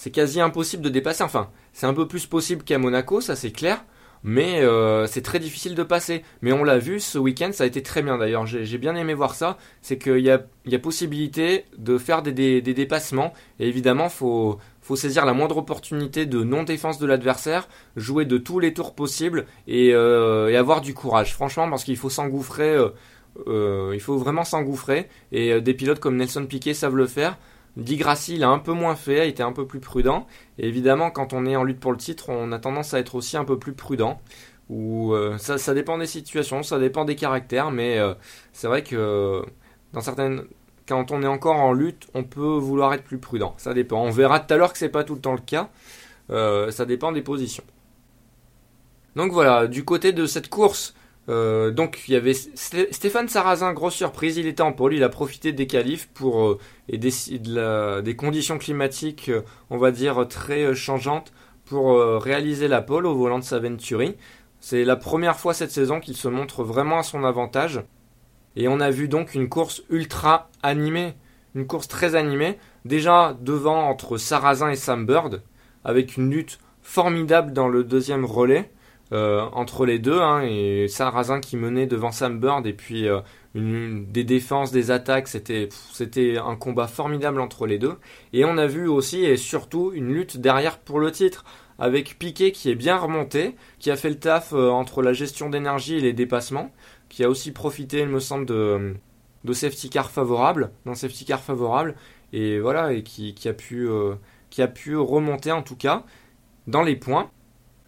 c'est 0.00 0.10
quasi 0.10 0.40
impossible 0.40 0.82
de 0.82 0.88
dépasser. 0.88 1.22
Enfin, 1.22 1.50
c'est 1.74 1.84
un 1.84 1.92
peu 1.92 2.08
plus 2.08 2.24
possible 2.24 2.64
qu'à 2.64 2.78
Monaco, 2.78 3.20
ça 3.20 3.36
c'est 3.36 3.50
clair, 3.50 3.84
mais 4.24 4.62
euh, 4.62 5.06
c'est 5.06 5.20
très 5.20 5.38
difficile 5.38 5.74
de 5.74 5.82
passer. 5.82 6.24
Mais 6.40 6.52
on 6.52 6.64
l'a 6.64 6.78
vu 6.78 7.00
ce 7.00 7.18
week-end, 7.18 7.50
ça 7.52 7.64
a 7.64 7.66
été 7.66 7.82
très 7.82 8.00
bien 8.00 8.16
d'ailleurs. 8.16 8.46
J'ai 8.46 8.78
bien 8.78 8.96
aimé 8.96 9.12
voir 9.12 9.34
ça. 9.34 9.58
C'est 9.82 9.98
qu'il 9.98 10.20
y 10.20 10.30
a, 10.30 10.78
possibilité 10.78 11.66
de 11.76 11.98
faire 11.98 12.22
des, 12.22 12.62
dépassements. 12.62 13.34
Et 13.58 13.68
évidemment, 13.68 14.08
faut, 14.08 14.58
faut 14.80 14.96
saisir 14.96 15.26
la 15.26 15.34
moindre 15.34 15.58
opportunité 15.58 16.24
de 16.24 16.42
non-défense 16.44 16.98
de 16.98 17.04
l'adversaire, 17.04 17.68
jouer 17.96 18.24
de 18.24 18.38
tous 18.38 18.58
les 18.58 18.72
tours 18.72 18.94
possibles 18.94 19.44
et, 19.66 19.92
euh, 19.92 20.58
avoir 20.58 20.80
du 20.80 20.94
courage. 20.94 21.34
Franchement, 21.34 21.68
parce 21.68 21.84
qu'il 21.84 21.98
faut 21.98 22.08
s'engouffrer, 22.08 22.74
euh, 23.46 23.90
il 23.92 24.00
faut 24.00 24.16
vraiment 24.16 24.44
s'engouffrer. 24.44 25.10
Et 25.30 25.60
des 25.60 25.74
pilotes 25.74 26.00
comme 26.00 26.16
Nelson 26.16 26.46
Piquet 26.46 26.72
savent 26.72 26.96
le 26.96 27.06
faire. 27.06 27.36
Di 27.76 27.96
Grassi 27.96 28.36
l'a 28.36 28.48
un 28.48 28.58
peu 28.58 28.72
moins 28.72 28.96
fait, 28.96 29.20
a 29.20 29.24
été 29.24 29.42
un 29.42 29.52
peu 29.52 29.66
plus 29.66 29.80
prudent. 29.80 30.26
Et 30.58 30.68
évidemment, 30.68 31.10
quand 31.10 31.32
on 31.32 31.46
est 31.46 31.56
en 31.56 31.64
lutte 31.64 31.80
pour 31.80 31.92
le 31.92 31.98
titre, 31.98 32.28
on 32.28 32.52
a 32.52 32.58
tendance 32.58 32.94
à 32.94 32.98
être 32.98 33.14
aussi 33.14 33.36
un 33.36 33.44
peu 33.44 33.58
plus 33.58 33.72
prudent. 33.72 34.20
Ou 34.68 35.14
ça, 35.38 35.58
ça, 35.58 35.74
dépend 35.74 35.98
des 35.98 36.06
situations, 36.06 36.62
ça 36.62 36.78
dépend 36.78 37.04
des 37.04 37.16
caractères, 37.16 37.72
mais 37.72 37.98
c'est 38.52 38.68
vrai 38.68 38.84
que 38.84 39.44
dans 39.92 40.00
certaines 40.00 40.44
quand 40.90 41.12
on 41.12 41.22
est 41.22 41.28
encore 41.28 41.56
en 41.56 41.72
lutte, 41.72 42.08
on 42.14 42.24
peut 42.24 42.56
vouloir 42.58 42.92
être 42.94 43.04
plus 43.04 43.18
prudent. 43.18 43.54
Ça 43.58 43.74
dépend. 43.74 44.02
On 44.02 44.10
verra 44.10 44.40
tout 44.40 44.52
à 44.52 44.56
l'heure 44.56 44.72
que 44.72 44.78
c'est 44.78 44.88
pas 44.88 45.04
tout 45.04 45.14
le 45.14 45.20
temps 45.20 45.34
le 45.34 45.40
cas. 45.40 45.70
Euh, 46.30 46.72
ça 46.72 46.84
dépend 46.84 47.12
des 47.12 47.22
positions. 47.22 47.62
Donc 49.14 49.30
voilà, 49.30 49.68
du 49.68 49.84
côté 49.84 50.12
de 50.12 50.26
cette 50.26 50.48
course, 50.48 50.94
euh, 51.28 51.70
donc 51.70 52.02
il 52.08 52.12
y 52.12 52.16
avait 52.16 52.32
Stéphane 52.34 53.28
Sarrazin, 53.28 53.72
grosse 53.72 53.94
surprise, 53.94 54.36
il 54.36 54.46
était 54.46 54.62
en 54.62 54.72
pôle, 54.72 54.94
il 54.94 55.04
a 55.04 55.08
profité 55.08 55.52
des 55.52 55.66
qualifs 55.66 56.08
pour 56.14 56.42
euh, 56.42 56.58
et 56.88 56.98
des, 56.98 58.16
conditions 58.16 58.58
climatiques, 58.58 59.30
on 59.68 59.78
va 59.78 59.90
dire 59.92 60.26
très 60.28 60.74
changeantes 60.74 61.32
pour 61.66 62.00
réaliser 62.20 62.66
la 62.66 62.82
pole 62.82 63.06
au 63.06 63.14
volant 63.14 63.38
de 63.38 63.44
sa 63.44 63.60
Venturi. 63.60 64.16
C'est 64.58 64.84
la 64.84 64.96
première 64.96 65.38
fois 65.38 65.54
cette 65.54 65.70
saison 65.70 66.00
qu'il 66.00 66.16
se 66.16 66.26
montre 66.26 66.64
vraiment 66.64 66.98
à 66.98 67.02
son 67.04 67.22
avantage. 67.22 67.82
Et 68.56 68.66
on 68.66 68.80
a 68.80 68.90
vu 68.90 69.06
donc 69.06 69.34
une 69.34 69.48
course 69.48 69.82
ultra 69.88 70.50
animée, 70.64 71.14
une 71.54 71.68
course 71.68 71.86
très 71.86 72.16
animée, 72.16 72.58
déjà 72.84 73.36
devant 73.40 73.88
entre 73.88 74.16
Sarrazin 74.16 74.70
et 74.70 74.76
Sam 74.76 75.06
Bird, 75.06 75.42
avec 75.84 76.16
une 76.16 76.30
lutte 76.30 76.58
formidable 76.82 77.52
dans 77.52 77.68
le 77.68 77.84
deuxième 77.84 78.24
relais 78.24 78.70
euh, 79.12 79.42
entre 79.52 79.86
les 79.86 79.98
deux, 79.98 80.20
hein, 80.20 80.42
et 80.42 80.86
Sarrazin 80.86 81.40
qui 81.40 81.56
menait 81.56 81.86
devant 81.86 82.12
Sam 82.12 82.38
Bird, 82.38 82.64
et 82.66 82.72
puis 82.72 83.08
euh, 83.08 83.20
des 83.54 84.22
défenses, 84.22 84.70
des 84.70 84.92
attaques, 84.92 85.26
c'était 85.26 86.38
un 86.38 86.54
combat 86.54 86.86
formidable 86.86 87.40
entre 87.40 87.66
les 87.66 87.78
deux. 87.78 87.96
Et 88.32 88.44
on 88.44 88.56
a 88.56 88.66
vu 88.66 88.86
aussi 88.86 89.24
et 89.24 89.36
surtout 89.36 89.90
une 89.92 90.12
lutte 90.12 90.36
derrière 90.36 90.78
pour 90.78 91.00
le 91.00 91.10
titre 91.10 91.44
avec 91.78 92.18
Piquet 92.18 92.52
qui 92.52 92.70
est 92.70 92.76
bien 92.76 92.96
remonté, 92.96 93.56
qui 93.80 93.90
a 93.90 93.96
fait 93.96 94.10
le 94.10 94.18
taf 94.18 94.52
euh, 94.52 94.68
entre 94.68 95.02
la 95.02 95.12
gestion 95.12 95.50
d'énergie 95.50 95.96
et 95.96 96.00
les 96.00 96.12
dépassements, 96.12 96.70
qui 97.08 97.24
a 97.24 97.28
aussi 97.28 97.50
profité, 97.50 98.00
il 98.00 98.08
me 98.08 98.20
semble, 98.20 98.46
de, 98.46 98.94
de 99.42 99.52
safety 99.52 99.90
car 99.90 100.10
favorable, 100.10 100.70
d'un 100.86 100.94
safety 100.94 101.24
car 101.24 101.40
favorable, 101.40 101.96
et 102.32 102.60
voilà, 102.60 102.92
et 102.92 103.02
qui, 103.02 103.34
a 103.48 103.52
pu, 103.52 103.88
qui 104.50 104.62
a 104.62 104.68
pu 104.68 104.96
remonter 104.96 105.50
en 105.50 105.62
tout 105.62 105.74
cas 105.74 106.04
dans 106.68 106.82
les 106.82 106.94
points. 106.94 107.30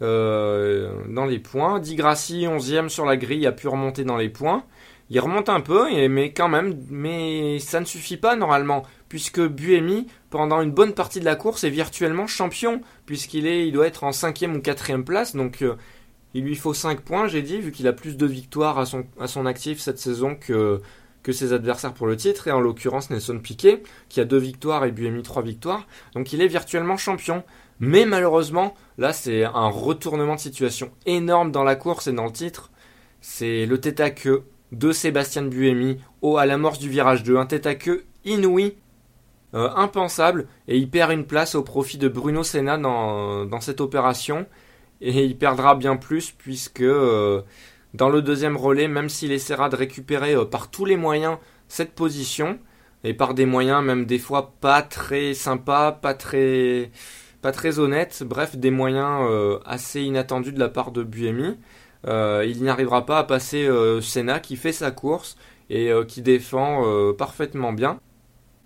Euh, 0.03 1.05
dans 1.09 1.27
les 1.27 1.39
points. 1.39 1.79
Di 1.79 1.95
Grassi, 1.95 2.45
11e 2.47 2.89
sur 2.89 3.05
la 3.05 3.17
grille, 3.17 3.47
a 3.47 3.53
pu 3.53 3.69
remonter 3.69 4.03
dans 4.03 4.17
les 4.17 4.29
points. 4.29 4.65
Il 5.11 5.21
remonte 5.21 5.49
un 5.49 5.61
peu, 5.61 5.89
mais 6.09 6.33
quand 6.33 6.49
même, 6.49 6.77
mais 6.91 7.59
ça 7.59 7.79
ne 7.81 7.85
suffit 7.85 8.17
pas 8.17 8.35
normalement, 8.35 8.83
puisque 9.09 9.41
Buemi, 9.41 10.07
pendant 10.31 10.61
une 10.63 10.71
bonne 10.71 10.95
partie 10.95 11.21
de 11.21 11.25
la 11.25 11.37
course, 11.37 11.65
est 11.65 11.71
virtuellement 11.71 12.27
champion, 12.27 12.81
puisqu'il 13.05 13.47
est, 13.47 13.69
il 13.69 13.73
doit 13.73 13.87
être 13.87 14.05
en 14.05 14.13
cinquième 14.13 14.57
ou 14.57 14.61
quatrième 14.61 15.05
place, 15.05 15.37
donc 15.37 15.61
euh, 15.61 15.75
il 16.33 16.45
lui 16.45 16.57
faut 16.57 16.73
5 16.73 17.03
points, 17.03 17.29
j'ai 17.29 17.43
dit, 17.43 17.61
vu 17.61 17.73
qu'il 17.73 17.87
a 17.89 17.93
plus 17.93 18.17
de 18.17 18.27
victoires 18.27 18.79
à 18.79 18.87
son, 18.87 19.05
à 19.21 19.27
son 19.27 19.45
actif 19.45 19.81
cette 19.81 19.99
saison 19.99 20.35
que, 20.35 20.81
que 21.23 21.33
ses 21.33 21.53
adversaires 21.53 21.93
pour 21.93 22.07
le 22.07 22.17
titre, 22.17 22.49
et 22.49 22.51
en 22.51 22.61
l'occurrence 22.61 23.11
Nelson 23.11 23.39
Piquet, 23.39 23.83
qui 24.09 24.21
a 24.21 24.25
2 24.25 24.39
victoires 24.39 24.85
et 24.87 24.93
Buemi 24.93 25.23
3 25.23 25.43
victoires, 25.43 25.87
donc 26.15 26.33
il 26.33 26.41
est 26.41 26.49
virtuellement 26.49 26.97
champion. 26.97 27.45
Mais 27.85 28.07
malheureusement, 28.07 28.75
là 28.97 29.13
c'est 29.13 29.43
un 29.43 29.69
retournement 29.69 30.37
de 30.37 30.41
situation 30.41 30.93
énorme 31.05 31.51
dans 31.51 31.65
la 31.65 31.75
course 31.75 32.07
et 32.07 32.13
dans 32.13 32.27
le 32.27 32.31
titre. 32.31 32.71
C'est 33.21 33.67
le 33.67 33.81
tête 33.81 33.99
à 33.99 34.11
queue 34.11 34.45
de 34.71 34.93
Sébastien 34.93 35.43
Buemi 35.43 35.99
au, 36.23 36.37
à 36.37 36.47
l'amorce 36.47 36.79
du 36.79 36.89
virage 36.89 37.25
2. 37.25 37.37
Un 37.37 37.47
tête 37.47 37.67
à 37.67 37.75
queue 37.75 38.05
inouï, 38.25 38.77
euh, 39.55 39.69
impensable, 39.75 40.47
et 40.69 40.79
il 40.79 40.89
perd 40.91 41.11
une 41.11 41.27
place 41.27 41.57
au 41.57 41.65
profit 41.65 41.99
de 41.99 42.07
Bruno 42.07 42.45
Senna 42.45 42.79
dans, 42.79 43.47
dans 43.47 43.61
cette 43.61 43.81
opération. 43.81 44.47
Et 45.01 45.25
il 45.25 45.37
perdra 45.37 45.75
bien 45.75 45.97
plus 45.97 46.31
puisque 46.31 46.83
euh, 46.83 47.43
dans 47.95 48.11
le 48.11 48.23
deuxième 48.23 48.57
relais, 48.57 48.87
même 48.87 49.09
s'il 49.09 49.33
essaiera 49.33 49.69
de 49.69 49.75
récupérer 49.75 50.37
euh, 50.37 50.45
par 50.45 50.71
tous 50.71 50.85
les 50.85 50.97
moyens 50.97 51.37
cette 51.67 51.97
position, 51.97 52.61
et 53.03 53.13
par 53.13 53.35
des 53.35 53.47
moyens 53.47 53.83
même 53.83 54.07
des 54.07 54.21
fois 54.21 54.55
pas 54.61 54.83
très 54.83 55.35
sympas, 55.35 55.91
pas 55.91 56.15
très, 56.15 56.93
pas 57.43 57.53
très 57.53 57.79
honnêtes, 57.79 58.23
bref, 58.25 58.57
des 58.57 58.71
moyens 58.71 59.29
assez 59.67 60.01
inattendus 60.03 60.53
de 60.53 60.61
la 60.61 60.69
part 60.69 60.93
de 60.93 61.03
Buemi, 61.03 61.59
euh, 62.07 62.45
il 62.47 62.63
n'y 62.63 62.69
arrivera 62.69 63.07
pas 63.07 63.19
à 63.19 63.25
passer 63.25 63.65
euh, 63.67 64.01
Senna 64.01 64.41
qui 64.41 64.57
fait 64.57 64.73
sa 64.73 64.91
course 64.91 65.37
et 65.71 65.91
euh, 65.91 66.05
qui 66.05 66.21
défend 66.23 66.85
parfaitement 67.15 67.73
bien. 67.73 68.01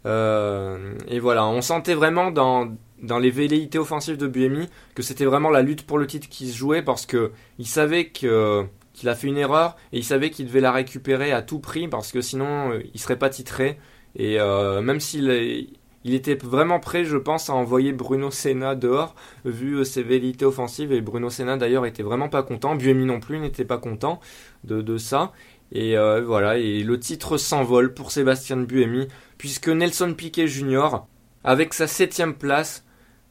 et 0.05 1.19
voilà, 1.21 1.47
on 1.47 1.61
sentait 1.61 1.95
vraiment 1.95 2.31
dans, 2.31 2.75
dans 3.03 3.19
les 3.19 3.31
velléités 3.31 3.79
offensives 3.79 4.17
de 4.17 4.27
Buemi 4.27 4.69
que 4.95 5.03
c'était 5.03 5.25
vraiment 5.25 5.51
la 5.51 5.63
lutte 5.63 5.87
pour 5.87 5.99
le 5.99 6.07
titre 6.07 6.29
qui 6.29 6.49
se 6.49 6.57
jouait 6.57 6.83
parce 6.83 7.07
que 7.07 7.33
il 7.59 7.67
savait 7.67 8.07
que 8.09 8.65
qu'il 8.93 9.11
a 9.11 9.15
fait 9.15 9.27
une 9.27 9.37
erreur 9.37 9.77
et 9.93 9.99
il 9.99 10.05
savait 10.05 10.31
qu'il 10.31 10.47
devait 10.47 10.61
la 10.61 10.73
récupérer 10.73 11.33
à 11.33 11.43
tout 11.43 11.59
prix 11.59 11.89
parce 11.89 12.13
que 12.13 12.21
sinon 12.21 12.73
il 12.95 13.01
serait 13.01 13.19
pas 13.19 13.31
titré. 13.31 13.79
Et 14.19 14.39
même 14.39 15.01
s'il 15.01 15.79
il 16.07 16.15
était 16.15 16.37
vraiment 16.37 16.79
prêt, 16.79 17.05
je 17.05 17.17
pense, 17.17 17.51
à 17.51 17.55
envoyer 17.55 17.91
Bruno 17.91 18.31
Senna 18.31 18.77
dehors, 18.77 19.17
vu 19.45 19.75
euh, 19.75 19.85
ses 19.85 20.05
velléités 20.05 20.45
offensives. 20.45 20.93
Et 20.93 21.01
Bruno 21.01 21.31
Senna, 21.31 21.57
d'ailleurs, 21.57 21.85
était 21.85 22.05
vraiment 22.05 22.29
pas 22.29 22.45
content. 22.45 22.77
Buemi 22.77 23.07
non 23.07 23.19
plus 23.19 23.41
n'était 23.41 23.65
pas 23.65 23.79
content 23.79 24.21
de, 24.63 24.99
ça. 24.99 25.33
Et 25.73 25.99
euh, 25.99 26.23
voilà, 26.25 26.59
et 26.59 26.85
le 26.85 27.01
titre 27.01 27.39
s'envole 27.39 27.93
pour 27.93 28.13
Sébastien 28.13 28.57
Buemi, 28.59 29.09
puisque 29.37 29.69
Nelson 29.69 30.15
Piquet 30.17 30.47
Jr., 30.47 31.03
avec 31.43 31.75
sa 31.75 31.89
septième 31.89 32.35
place, 32.35 32.85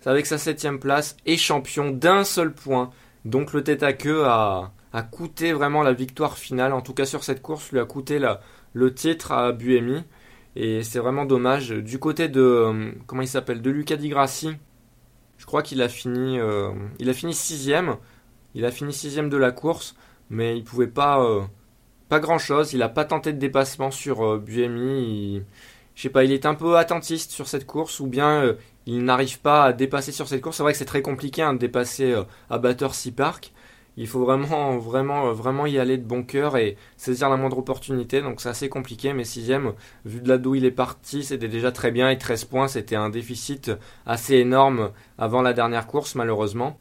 avec 0.05 0.25
sa 0.25 0.37
septième 0.37 0.79
place, 0.79 1.15
est 1.25 1.37
champion 1.37 1.91
d'un 1.91 2.25
seul 2.25 2.53
point. 2.53 2.89
Donc 3.23 3.53
le 3.53 3.63
tête 3.63 3.83
à 3.83 3.93
queue 3.93 4.25
a, 4.25 4.73
coûté 5.11 5.53
vraiment 5.53 5.81
la 5.81 5.93
victoire 5.93 6.37
finale, 6.37 6.73
en 6.73 6.81
tout 6.81 6.93
cas 6.93 7.05
sur 7.05 7.23
cette 7.23 7.41
course, 7.41 7.71
lui 7.71 7.79
a 7.79 7.85
coûté 7.85 8.19
le 8.73 8.93
titre 8.93 9.31
à 9.31 9.53
Buemi. 9.53 10.03
Et 10.55 10.83
c'est 10.83 10.99
vraiment 10.99 11.25
dommage. 11.25 11.69
Du 11.69 11.99
côté 11.99 12.29
de 12.29 12.41
euh, 12.41 12.91
comment 13.07 13.21
il 13.21 13.27
s'appelle 13.27 13.61
de 13.61 13.69
Luca 13.69 13.97
Di 13.97 14.09
Grassi, 14.09 14.51
je 15.37 15.45
crois 15.45 15.61
qu'il 15.61 15.81
a 15.81 15.89
fini 15.89 16.39
euh, 16.39 16.71
il 16.99 17.09
a 17.09 17.13
fini 17.13 17.33
sixième. 17.33 17.97
Il 18.53 18.63
a 18.65 18.71
fini 18.71 18.93
sixième 18.93 19.29
de 19.29 19.35
la 19.35 19.51
course, 19.51 19.95
mais 20.29 20.57
il 20.57 20.63
pouvait 20.63 20.87
pas 20.87 21.21
euh, 21.21 21.41
pas 22.07 22.19
grand 22.19 22.37
chose. 22.37 22.73
Il 22.73 22.81
a 22.83 22.89
pas 22.89 23.03
tenté 23.03 23.33
de 23.33 23.37
dépassement 23.37 23.91
sur 23.91 24.39
Buemi. 24.39 25.43
je 25.95 26.01
sais 26.01 26.09
pas, 26.09 26.23
il 26.23 26.31
est 26.31 26.45
un 26.45 26.55
peu 26.55 26.77
attentiste 26.77 27.31
sur 27.31 27.47
cette 27.47 27.65
course 27.65 27.99
ou 27.99 28.07
bien 28.07 28.55
il 28.85 29.03
n'arrive 29.03 29.41
pas 29.41 29.65
à 29.65 29.73
dépasser 29.73 30.13
sur 30.13 30.27
cette 30.29 30.41
course. 30.41 30.57
C'est 30.57 30.63
vrai 30.63 30.71
que 30.71 30.77
c'est 30.77 30.85
très 30.85 31.01
compliqué 31.01 31.41
hein, 31.41 31.53
de 31.53 31.59
dépasser 31.59 32.15
à 32.49 32.59
Battersea 32.59 33.11
Park 33.11 33.51
il 33.97 34.07
faut 34.07 34.19
vraiment, 34.19 34.77
vraiment, 34.77 35.31
vraiment 35.31 35.65
y 35.65 35.79
aller 35.79 35.97
de 35.97 36.03
bon 36.03 36.23
cœur 36.23 36.57
et 36.57 36.75
saisir 36.97 37.29
la 37.29 37.37
moindre 37.37 37.57
opportunité. 37.57 38.21
Donc 38.21 38.41
c'est 38.41 38.49
assez 38.49 38.69
compliqué, 38.69 39.13
mais 39.13 39.23
sixième, 39.23 39.73
vu 40.05 40.21
de 40.21 40.27
là 40.27 40.37
d'où 40.37 40.55
il 40.55 40.65
est 40.65 40.71
parti, 40.71 41.23
c'était 41.23 41.47
déjà 41.47 41.71
très 41.71 41.91
bien 41.91 42.09
et 42.09 42.17
13 42.17 42.45
points, 42.45 42.67
c'était 42.67 42.95
un 42.95 43.09
déficit 43.09 43.71
assez 44.05 44.35
énorme 44.35 44.91
avant 45.17 45.41
la 45.41 45.53
dernière 45.53 45.87
course, 45.87 46.15
malheureusement. 46.15 46.77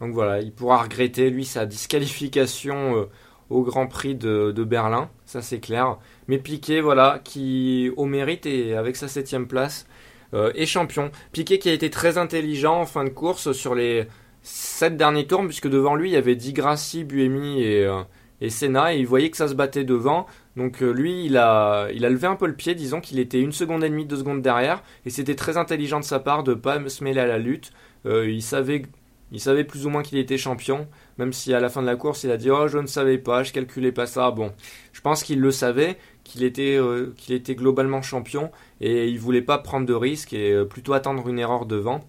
Donc 0.00 0.12
voilà, 0.12 0.40
il 0.40 0.52
pourra 0.52 0.82
regretter 0.82 1.30
lui 1.30 1.44
sa 1.44 1.66
disqualification 1.66 2.96
euh, 2.96 3.04
au 3.50 3.62
Grand 3.62 3.86
Prix 3.86 4.14
de, 4.14 4.52
Berlin, 4.64 5.10
ça 5.24 5.42
c'est 5.42 5.60
clair. 5.60 5.98
Mais 6.28 6.38
Piquet, 6.38 6.80
voilà, 6.80 7.20
qui 7.24 7.90
au 7.96 8.04
mérite 8.04 8.46
et 8.46 8.76
avec 8.76 8.96
sa 8.96 9.08
septième 9.08 9.48
place 9.48 9.86
euh, 10.34 10.52
est 10.54 10.66
champion. 10.66 11.10
Piquet 11.32 11.58
qui 11.58 11.70
a 11.70 11.72
été 11.72 11.90
très 11.90 12.18
intelligent 12.18 12.80
en 12.80 12.86
fin 12.86 13.04
de 13.04 13.08
course 13.08 13.52
sur 13.52 13.74
les 13.74 14.06
sept 14.48 14.96
derniers 14.96 15.26
tours, 15.26 15.44
puisque 15.44 15.68
devant 15.68 15.94
lui, 15.94 16.10
il 16.10 16.12
y 16.12 16.16
avait 16.16 16.34
Di 16.34 16.52
Grassi, 16.52 17.04
Buemi 17.04 17.62
et, 17.62 17.84
euh, 17.84 18.02
et 18.40 18.48
Senna, 18.48 18.94
et 18.94 18.98
il 18.98 19.06
voyait 19.06 19.30
que 19.30 19.36
ça 19.36 19.48
se 19.48 19.54
battait 19.54 19.84
devant. 19.84 20.26
Donc 20.56 20.82
euh, 20.82 20.90
lui, 20.90 21.26
il 21.26 21.36
a, 21.36 21.88
il 21.92 22.04
a 22.04 22.10
levé 22.10 22.26
un 22.26 22.36
peu 22.36 22.46
le 22.46 22.54
pied, 22.54 22.74
disons 22.74 23.00
qu'il 23.00 23.18
était 23.18 23.40
une 23.40 23.52
seconde 23.52 23.84
et 23.84 23.90
demie, 23.90 24.06
deux 24.06 24.16
secondes 24.16 24.40
derrière, 24.40 24.82
et 25.04 25.10
c'était 25.10 25.34
très 25.34 25.56
intelligent 25.58 26.00
de 26.00 26.04
sa 26.04 26.18
part 26.18 26.44
de 26.44 26.54
pas 26.54 26.88
se 26.88 27.04
mêler 27.04 27.20
à 27.20 27.26
la 27.26 27.38
lutte. 27.38 27.72
Euh, 28.06 28.30
il 28.30 28.42
savait 28.42 28.82
il 29.30 29.40
savait 29.40 29.64
plus 29.64 29.84
ou 29.84 29.90
moins 29.90 30.02
qu'il 30.02 30.16
était 30.16 30.38
champion, 30.38 30.88
même 31.18 31.34
si 31.34 31.52
à 31.52 31.60
la 31.60 31.68
fin 31.68 31.82
de 31.82 31.86
la 31.86 31.96
course 31.96 32.24
il 32.24 32.30
a 32.30 32.38
dit 32.38 32.50
oh 32.50 32.66
je 32.68 32.78
ne 32.78 32.86
savais 32.86 33.18
pas, 33.18 33.42
je 33.42 33.52
calculais 33.52 33.92
pas 33.92 34.06
ça. 34.06 34.30
Bon, 34.30 34.52
je 34.92 35.02
pense 35.02 35.22
qu'il 35.22 35.40
le 35.40 35.50
savait, 35.50 35.98
qu'il 36.24 36.42
était 36.44 36.80
qu'il 37.18 37.34
était 37.34 37.54
globalement 37.54 38.00
champion 38.00 38.50
et 38.80 39.08
il 39.08 39.18
voulait 39.18 39.42
pas 39.42 39.58
prendre 39.58 39.84
de 39.84 39.92
risques 39.92 40.32
et 40.32 40.64
plutôt 40.70 40.94
attendre 40.94 41.28
une 41.28 41.38
erreur 41.38 41.66
devant 41.66 42.00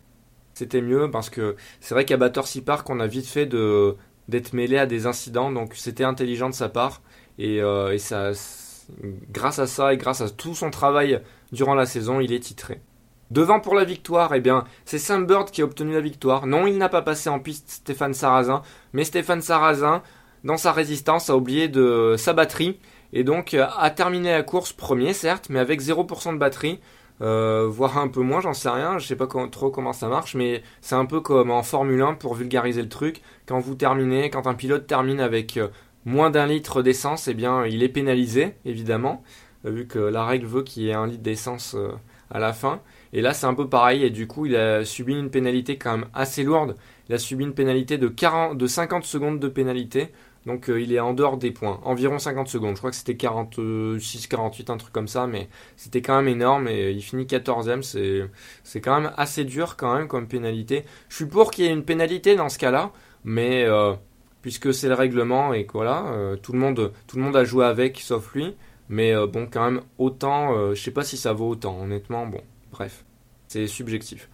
c'était 0.59 0.81
mieux 0.81 1.09
parce 1.09 1.29
que 1.29 1.55
c'est 1.79 1.93
vrai 1.95 2.03
qu'à 2.05 2.17
Battersea 2.17 2.61
Park, 2.65 2.89
on 2.89 2.99
a 2.99 3.07
vite 3.07 3.27
fait 3.27 3.45
de 3.45 3.95
d'être 4.27 4.53
mêlé 4.53 4.77
à 4.77 4.85
des 4.85 5.07
incidents, 5.07 5.51
donc 5.51 5.73
c'était 5.73 6.03
intelligent 6.03 6.49
de 6.49 6.53
sa 6.53 6.69
part 6.69 7.01
et, 7.39 7.61
euh, 7.61 7.97
ça, 7.97 8.31
grâce 9.31 9.57
à 9.57 9.65
ça 9.65 9.93
et 9.93 9.97
grâce 9.97 10.21
à 10.21 10.29
tout 10.29 10.53
son 10.53 10.69
travail 10.69 11.21
durant 11.51 11.73
la 11.73 11.87
saison, 11.87 12.19
il 12.19 12.31
est 12.31 12.41
titré. 12.41 12.81
Devant 13.31 13.59
pour 13.59 13.73
la 13.73 13.85
victoire, 13.85 14.35
eh 14.35 14.41
bien, 14.41 14.65
c'est 14.85 14.99
Sam 14.99 15.25
Bird 15.25 15.49
qui 15.49 15.61
a 15.61 15.65
obtenu 15.65 15.93
la 15.93 16.01
victoire. 16.01 16.45
Non, 16.45 16.67
il 16.67 16.77
n'a 16.77 16.89
pas 16.89 17.01
passé 17.01 17.29
en 17.29 17.39
piste 17.39 17.69
Stéphane 17.69 18.13
Sarrazin, 18.13 18.61
mais 18.93 19.03
Stéphane 19.03 19.41
Sarrazin, 19.41 20.03
dans 20.43 20.57
sa 20.57 20.73
résistance, 20.73 21.29
a 21.29 21.37
oublié 21.37 21.69
de 21.69 22.15
sa 22.17 22.33
batterie 22.33 22.79
et 23.13 23.23
donc 23.23 23.55
a 23.55 23.89
terminé 23.89 24.31
la 24.31 24.43
course 24.43 24.73
premier, 24.73 25.13
certes, 25.13 25.47
mais 25.49 25.59
avec 25.59 25.81
0% 25.81 26.33
de 26.33 26.37
batterie. 26.37 26.79
Euh, 27.21 27.67
voire 27.69 27.97
un 27.97 28.07
peu 28.07 28.21
moins, 28.21 28.39
j'en 28.39 28.53
sais 28.53 28.69
rien, 28.69 28.97
je 28.97 29.05
sais 29.05 29.15
pas 29.15 29.27
trop 29.27 29.69
comment 29.71 29.93
ça 29.93 30.07
marche, 30.07 30.35
mais 30.35 30.63
c'est 30.81 30.95
un 30.95 31.05
peu 31.05 31.19
comme 31.19 31.51
en 31.51 31.63
Formule 31.63 32.01
1 32.01 32.13
pour 32.13 32.33
vulgariser 32.33 32.81
le 32.81 32.89
truc. 32.89 33.21
Quand 33.45 33.59
vous 33.59 33.75
terminez, 33.75 34.29
quand 34.29 34.47
un 34.47 34.53
pilote 34.53 34.87
termine 34.87 35.19
avec 35.19 35.57
euh, 35.57 35.67
moins 36.05 36.29
d'un 36.29 36.47
litre 36.47 36.81
d'essence, 36.81 37.27
eh 37.27 37.33
bien 37.33 37.65
il 37.65 37.83
est 37.83 37.89
pénalisé, 37.89 38.55
évidemment, 38.65 39.23
euh, 39.65 39.71
vu 39.71 39.87
que 39.87 39.99
la 39.99 40.25
règle 40.25 40.45
veut 40.45 40.63
qu'il 40.63 40.83
y 40.83 40.89
ait 40.89 40.93
un 40.93 41.07
litre 41.07 41.23
d'essence 41.23 41.75
à 42.31 42.39
la 42.39 42.53
fin. 42.53 42.81
Et 43.11 43.21
là 43.21 43.33
c'est 43.33 43.47
un 43.47 43.53
peu 43.53 43.67
pareil, 43.67 44.03
et 44.03 44.09
du 44.11 44.27
coup 44.27 44.45
il 44.45 44.55
a 44.55 44.85
subi 44.85 45.13
une 45.13 45.29
pénalité 45.29 45.77
quand 45.77 45.97
même 45.97 46.07
assez 46.13 46.43
lourde. 46.43 46.77
Il 47.09 47.15
a 47.15 47.17
subi 47.17 47.43
une 47.43 47.53
pénalité 47.53 47.97
de, 47.97 48.07
40, 48.07 48.57
de 48.57 48.67
50 48.67 49.03
secondes 49.03 49.39
de 49.39 49.47
pénalité 49.49 50.11
donc 50.45 50.69
euh, 50.69 50.81
il 50.81 50.93
est 50.93 50.99
en 50.99 51.13
dehors 51.13 51.37
des 51.37 51.51
points, 51.51 51.79
environ 51.83 52.19
50 52.19 52.47
secondes. 52.47 52.75
Je 52.75 52.79
crois 52.79 52.91
que 52.91 52.95
c'était 52.95 53.15
46, 53.15 54.27
48, 54.27 54.69
un 54.69 54.77
truc 54.77 54.93
comme 54.93 55.07
ça, 55.07 55.27
mais 55.27 55.49
c'était 55.75 56.01
quand 56.01 56.15
même 56.15 56.27
énorme 56.27 56.67
et 56.67 56.91
il 56.91 57.01
finit 57.01 57.25
14ème. 57.25 57.81
C'est, 57.83 58.81
quand 58.81 59.01
même 59.01 59.11
assez 59.17 59.43
dur 59.43 59.75
quand 59.75 59.95
même 59.95 60.07
comme 60.07 60.27
pénalité. 60.27 60.85
Je 61.09 61.15
suis 61.17 61.25
pour 61.25 61.51
qu'il 61.51 61.65
y 61.65 61.67
ait 61.67 61.71
une 61.71 61.83
pénalité 61.83 62.35
dans 62.35 62.49
ce 62.49 62.57
cas-là, 62.57 62.91
mais 63.23 63.65
euh, 63.65 63.93
puisque 64.41 64.73
c'est 64.73 64.87
le 64.87 64.93
règlement 64.95 65.53
et 65.53 65.65
que 65.65 65.73
voilà, 65.73 66.05
tout, 66.41 66.53
le 66.53 66.59
monde, 66.59 66.93
tout 67.07 67.17
le 67.17 67.23
monde 67.23 67.35
a 67.35 67.43
joué 67.43 67.65
avec 67.65 67.99
sauf 67.99 68.33
lui. 68.33 68.55
Mais 68.91 69.13
bon, 69.27 69.47
quand 69.51 69.63
même, 69.69 69.81
autant, 69.99 70.73
je 70.73 70.81
sais 70.81 70.91
pas 70.91 71.03
si 71.03 71.15
ça 71.17 71.33
vaut 71.33 71.49
autant, 71.49 71.79
honnêtement, 71.79 72.25
bon, 72.25 72.41
bref, 72.71 73.03
c'est 73.47 73.67
subjectif. 73.67 74.29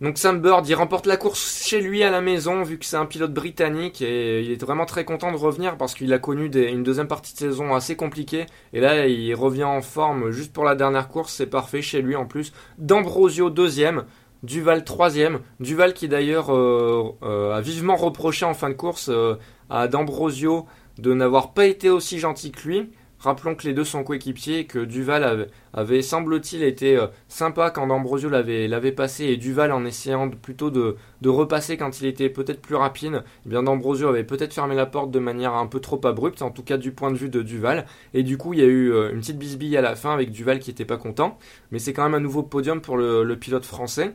Donc 0.00 0.16
Sam 0.16 0.40
Bird, 0.40 0.68
il 0.68 0.74
remporte 0.74 1.06
la 1.06 1.16
course 1.16 1.66
chez 1.66 1.80
lui 1.80 2.04
à 2.04 2.10
la 2.10 2.20
maison, 2.20 2.62
vu 2.62 2.78
que 2.78 2.84
c'est 2.84 2.96
un 2.96 3.06
pilote 3.06 3.34
britannique, 3.34 4.00
et 4.00 4.42
il 4.42 4.52
est 4.52 4.60
vraiment 4.60 4.86
très 4.86 5.04
content 5.04 5.32
de 5.32 5.36
revenir 5.36 5.76
parce 5.76 5.94
qu'il 5.94 6.12
a 6.12 6.20
connu 6.20 6.46
une 6.46 6.84
deuxième 6.84 7.08
partie 7.08 7.32
de 7.34 7.38
saison 7.38 7.74
assez 7.74 7.96
compliquée, 7.96 8.46
et 8.72 8.80
là 8.80 9.08
il 9.08 9.34
revient 9.34 9.64
en 9.64 9.82
forme 9.82 10.30
juste 10.30 10.52
pour 10.52 10.64
la 10.64 10.76
dernière 10.76 11.08
course, 11.08 11.34
c'est 11.34 11.46
parfait 11.48 11.82
chez 11.82 12.00
lui 12.00 12.14
en 12.14 12.26
plus. 12.26 12.52
D'Ambrosio 12.78 13.50
deuxième, 13.50 14.04
Duval 14.44 14.84
troisième, 14.84 15.40
Duval 15.58 15.94
qui 15.94 16.06
d'ailleurs 16.06 16.54
euh, 16.54 17.16
euh, 17.24 17.56
a 17.56 17.60
vivement 17.60 17.96
reproché 17.96 18.46
en 18.46 18.54
fin 18.54 18.68
de 18.68 18.74
course 18.74 19.08
euh, 19.08 19.34
à 19.68 19.88
D'Ambrosio 19.88 20.66
de 20.98 21.12
n'avoir 21.12 21.54
pas 21.54 21.66
été 21.66 21.90
aussi 21.90 22.20
gentil 22.20 22.52
que 22.52 22.68
lui, 22.68 22.90
Rappelons 23.20 23.56
que 23.56 23.66
les 23.66 23.74
deux 23.74 23.84
sont 23.84 24.04
coéquipiers, 24.04 24.66
que 24.66 24.78
Duval 24.78 25.48
avait, 25.72 26.02
semble-t-il, 26.02 26.62
été 26.62 26.96
euh, 26.96 27.08
sympa 27.26 27.70
quand 27.70 27.88
D'Ambrosio 27.88 28.28
l'avait 28.28 28.92
passé, 28.92 29.24
et 29.24 29.36
Duval, 29.36 29.72
en 29.72 29.84
essayant 29.84 30.30
plutôt 30.30 30.70
de, 30.70 30.96
repasser 31.26 31.76
quand 31.76 32.00
il 32.00 32.06
était 32.06 32.28
peut-être 32.28 32.60
plus 32.60 32.76
rapide, 32.76 33.24
eh 33.44 33.48
bien 33.48 33.64
D'Ambrosio 33.64 34.06
avait 34.08 34.22
peut-être 34.22 34.54
fermé 34.54 34.76
la 34.76 34.86
porte 34.86 35.10
de 35.10 35.18
manière 35.18 35.54
un 35.54 35.66
peu 35.66 35.80
trop 35.80 36.00
abrupte, 36.06 36.42
en 36.42 36.50
tout 36.52 36.62
cas 36.62 36.76
du 36.76 36.92
point 36.92 37.10
de 37.10 37.16
vue 37.16 37.28
de 37.28 37.42
Duval, 37.42 37.86
et 38.14 38.22
du 38.22 38.38
coup 38.38 38.54
il 38.54 38.60
y 38.60 38.62
a 38.62 38.66
eu 38.66 38.92
euh, 38.92 39.12
une 39.12 39.18
petite 39.18 39.38
bisbille 39.38 39.76
à 39.76 39.82
la 39.82 39.96
fin 39.96 40.12
avec 40.12 40.30
Duval 40.30 40.60
qui 40.60 40.70
n'était 40.70 40.84
pas 40.84 40.96
content, 40.96 41.38
mais 41.72 41.80
c'est 41.80 41.92
quand 41.92 42.04
même 42.04 42.14
un 42.14 42.20
nouveau 42.20 42.44
podium 42.44 42.80
pour 42.80 42.96
le, 42.96 43.36
pilote 43.36 43.66
français, 43.66 44.14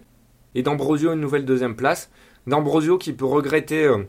et 0.56 0.64
D'Ambrosio 0.64 1.12
une 1.12 1.20
nouvelle 1.20 1.44
deuxième 1.44 1.76
place, 1.76 2.10
D'Ambrosio 2.48 2.98
qui 2.98 3.12
peut 3.12 3.26
regretter... 3.26 3.84
Euh, 3.84 4.06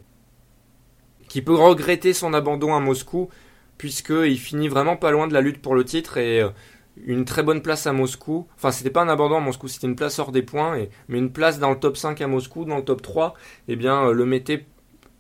qui 1.27 1.41
peut 1.43 1.55
regretter 1.55 2.13
son 2.13 2.35
abandon 2.35 2.75
à 2.75 2.81
Moscou, 2.81 3.31
puisqu'il 3.79 4.39
finit 4.39 4.69
vraiment 4.69 4.97
pas 4.97 5.11
loin 5.11 5.27
de 5.27 5.35
la 5.35 5.41
lutte 5.41 5.61
pour 5.61 5.75
le 5.75 5.85
titre 5.85 6.17
et 6.17 6.41
euh, 6.41 6.51
une 6.97 7.25
très 7.25 7.43
bonne 7.43 7.63
place 7.63 7.87
à 7.87 7.93
Moscou. 7.93 8.47
Enfin, 8.57 8.71
c'était 8.71 8.91
pas 8.91 9.03
un 9.03 9.09
abandon 9.09 9.37
à 9.37 9.41
Moscou, 9.41 9.69
c'était 9.69 9.87
une 9.87 9.97
place 9.97 10.19
hors 10.19 10.33
des 10.33 10.43
points, 10.43 10.87
mais 11.09 11.19
une 11.19 11.33
place 11.33 11.59
dans 11.59 11.71
le 11.71 11.79
top 11.79 11.97
5 11.97 12.21
à 12.21 12.27
Moscou, 12.27 12.65
dans 12.65 12.77
le 12.77 12.85
top 12.85 13.03
3, 13.03 13.35
eh 13.69 13.77
bien, 13.77 14.09
euh, 14.09 14.13
le 14.13 14.25
mettait 14.27 14.67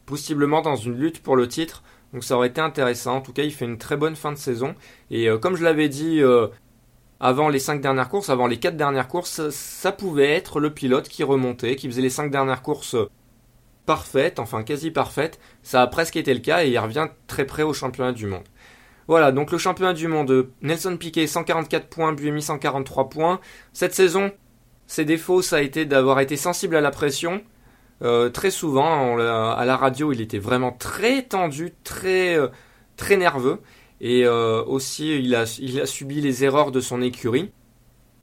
possiblement 0.07 0.63
dans 0.63 0.77
une 0.77 0.99
lutte 0.99 1.23
pour 1.23 1.37
le 1.37 1.49
titre. 1.49 1.83
Donc 2.13 2.23
ça 2.23 2.37
aurait 2.37 2.49
été 2.49 2.61
intéressant. 2.61 3.17
En 3.17 3.21
tout 3.21 3.33
cas, 3.33 3.43
il 3.43 3.53
fait 3.53 3.65
une 3.65 3.79
très 3.79 3.97
bonne 3.97 4.15
fin 4.15 4.31
de 4.31 4.39
saison. 4.39 4.75
Et 5.11 5.29
euh, 5.29 5.39
comme 5.39 5.57
je 5.57 5.65
l'avais 5.65 5.89
dit 5.89 6.23
avant 7.21 7.49
les 7.49 7.59
5 7.59 7.81
dernières 7.81 8.09
courses, 8.09 8.29
avant 8.29 8.47
les 8.47 8.59
4 8.59 8.77
dernières 8.77 9.09
courses, 9.09 9.49
ça, 9.51 9.93
pouvait 9.93 10.31
être 10.31 10.61
le 10.61 10.75
pilote 10.75 11.09
qui 11.09 11.25
remontait, 11.25 11.75
qui 11.75 11.89
faisait 11.89 12.03
les 12.03 12.11
5 12.11 12.31
dernières 12.31 12.63
courses 12.63 12.97
parfaite, 13.87 14.39
enfin 14.39 14.63
quasi 14.63 14.91
parfaite. 14.91 15.39
Ça 15.63 15.83
a 15.83 15.87
presque 15.87 16.17
été 16.17 16.33
le 16.35 16.41
cas 16.41 16.65
et 16.65 16.71
il 16.71 16.79
revient 16.79 17.09
très 17.27 17.45
près 17.45 17.63
au 17.63 17.73
championnat 17.73 18.13
du 18.13 18.27
monde. 18.27 18.45
Voilà, 19.07 19.33
donc 19.33 19.53
le 19.53 19.59
championnat 19.59 19.93
du 19.93 20.09
monde, 20.09 20.49
Nelson 20.63 20.97
Piquet 20.97 21.27
144 21.27 21.89
points, 21.89 22.13
Buemi 22.13 22.41
143 22.41 23.11
points. 23.11 23.41
Cette 23.73 23.95
saison, 23.95 24.33
ses 24.87 25.05
défauts, 25.05 25.43
ça 25.43 25.57
a 25.57 25.61
été 25.61 25.85
d'avoir 25.85 26.21
été 26.21 26.37
sensible 26.37 26.77
à 26.77 26.81
la 26.81 26.91
pression. 26.91 27.43
Euh, 28.03 28.31
très 28.31 28.51
souvent, 28.51 29.19
à 29.19 29.65
la 29.65 29.77
radio, 29.77 30.13
il 30.13 30.21
était 30.21 30.39
vraiment 30.39 30.73
très 30.73 31.23
tendu, 31.23 31.73
très, 31.85 32.37
euh, 32.37 32.49
très 32.97 33.17
nerveux. 33.17 33.61
Et 34.01 34.25
euh, 34.27 34.63
aussi, 34.65 35.19
il 35.19 35.35
a, 35.35 35.45
il 35.61 35.81
a 35.81 35.87
subi 35.87 36.21
les 36.21 36.45
erreurs 36.45 36.73
de 36.73 36.81
son 36.81 37.01
écurie. 37.03 37.53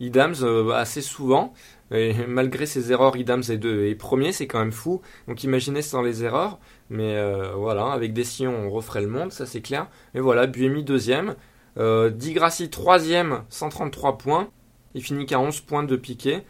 Idams 0.02 0.72
assez 0.74 1.02
souvent. 1.02 1.54
Et 1.92 2.14
malgré 2.28 2.66
ses 2.66 2.92
erreurs, 2.92 3.18
Idams 3.18 3.44
est, 3.50 3.58
deux, 3.58 3.86
et 3.86 3.96
premier, 3.96 4.32
c'est 4.32 4.48
quand 4.48 4.60
même 4.60 4.72
fou. 4.72 5.02
Donc 5.28 5.44
imaginez 5.44 5.82
sans 5.82 6.02
les 6.02 6.24
erreurs. 6.24 6.60
Mais 6.90 7.16
euh, 7.16 7.54
voilà, 7.56 7.92
avec 7.92 8.14
des 8.14 8.24
sillons, 8.24 8.56
on 8.56 8.70
referait 8.70 9.02
le 9.02 9.08
monde, 9.08 9.32
ça 9.32 9.46
c'est 9.46 9.62
clair. 9.62 9.88
Et 10.14 10.20
voilà, 10.20 10.48
Buemi 10.48 10.84
deuxième. 10.84 11.36
Euh, 11.78 12.10
Digrassi 12.10 12.70
troisième, 12.70 13.44
133 13.50 14.18
points. 14.18 14.50
Il 14.94 15.04
finit 15.04 15.26
qu'à 15.26 15.40
11 15.40 15.62
points 15.62 15.84
de 15.84 15.96
piqué. 15.96 16.42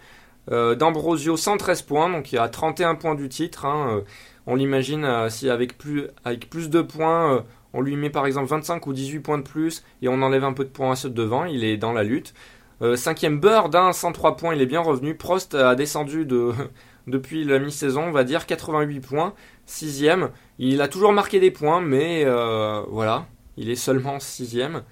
Euh, 0.52 0.76
D'Ambrosio 0.76 1.38
113 1.38 1.84
points, 1.84 2.10
donc 2.10 2.32
il 2.32 2.40
a 2.40 2.50
31 2.50 2.96
points 2.96 3.16
du 3.16 3.30
titre. 3.30 3.66
Hein. 3.66 3.98
Euh, 3.98 4.02
on 4.48 4.56
l'imagine 4.56 5.30
si 5.30 5.50
avec 5.50 5.78
plus, 5.78 6.08
avec 6.24 6.50
plus 6.50 6.70
de 6.72 6.82
points, 6.82 7.46
on 7.74 7.82
lui 7.82 7.96
met 7.96 8.10
par 8.10 8.26
exemple 8.26 8.48
25 8.48 8.88
ou 8.88 8.94
18 8.94 9.20
points 9.20 9.38
de 9.38 9.44
plus 9.44 9.84
et 10.02 10.08
on 10.08 10.24
enlève 10.24 10.44
un 10.44 10.54
peu 10.54 10.64
de 10.64 10.70
points 10.70 10.94
à 10.94 10.96
ceux 10.96 11.10
de 11.10 11.14
devant, 11.14 11.46
il 11.46 11.64
est 11.64 11.78
dans 11.78 11.94
la 11.94 12.04
lutte. 12.04 12.34
Euh, 12.82 12.96
cinquième 12.96 13.40
Bird, 13.40 13.76
103 13.94 14.38
points, 14.38 14.56
il 14.56 14.62
est 14.62 14.66
bien 14.66 14.82
revenu. 14.82 15.16
Prost 15.16 15.54
a 15.54 15.76
descendu 15.76 16.26
de, 16.26 16.52
depuis 17.08 17.44
la 17.44 17.60
mi-saison, 17.60 18.06
on 18.06 18.12
va 18.12 18.24
dire, 18.24 18.48
88 18.48 19.00
points. 19.02 19.34
Sixième, 19.66 20.32
il 20.58 20.82
a 20.82 20.88
toujours 20.88 21.14
marqué 21.14 21.40
des 21.40 21.52
points, 21.52 21.82
mais 21.82 22.24
euh, 22.26 22.82
voilà, 22.90 23.28
il 23.58 23.70
est 23.70 23.76
seulement 23.76 24.20
sixième. 24.20 24.84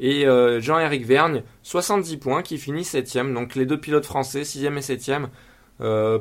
Et 0.00 0.26
euh, 0.26 0.60
Jean-Éric 0.60 1.06
Vergne, 1.06 1.42
70 1.62 2.16
points, 2.16 2.42
qui 2.42 2.58
finit 2.58 2.84
septième. 2.84 3.32
Donc 3.32 3.54
les 3.54 3.64
deux 3.64 3.78
pilotes 3.78 4.06
français, 4.06 4.44
sixième 4.44 4.76
et 4.78 4.82
septième. 4.82 5.28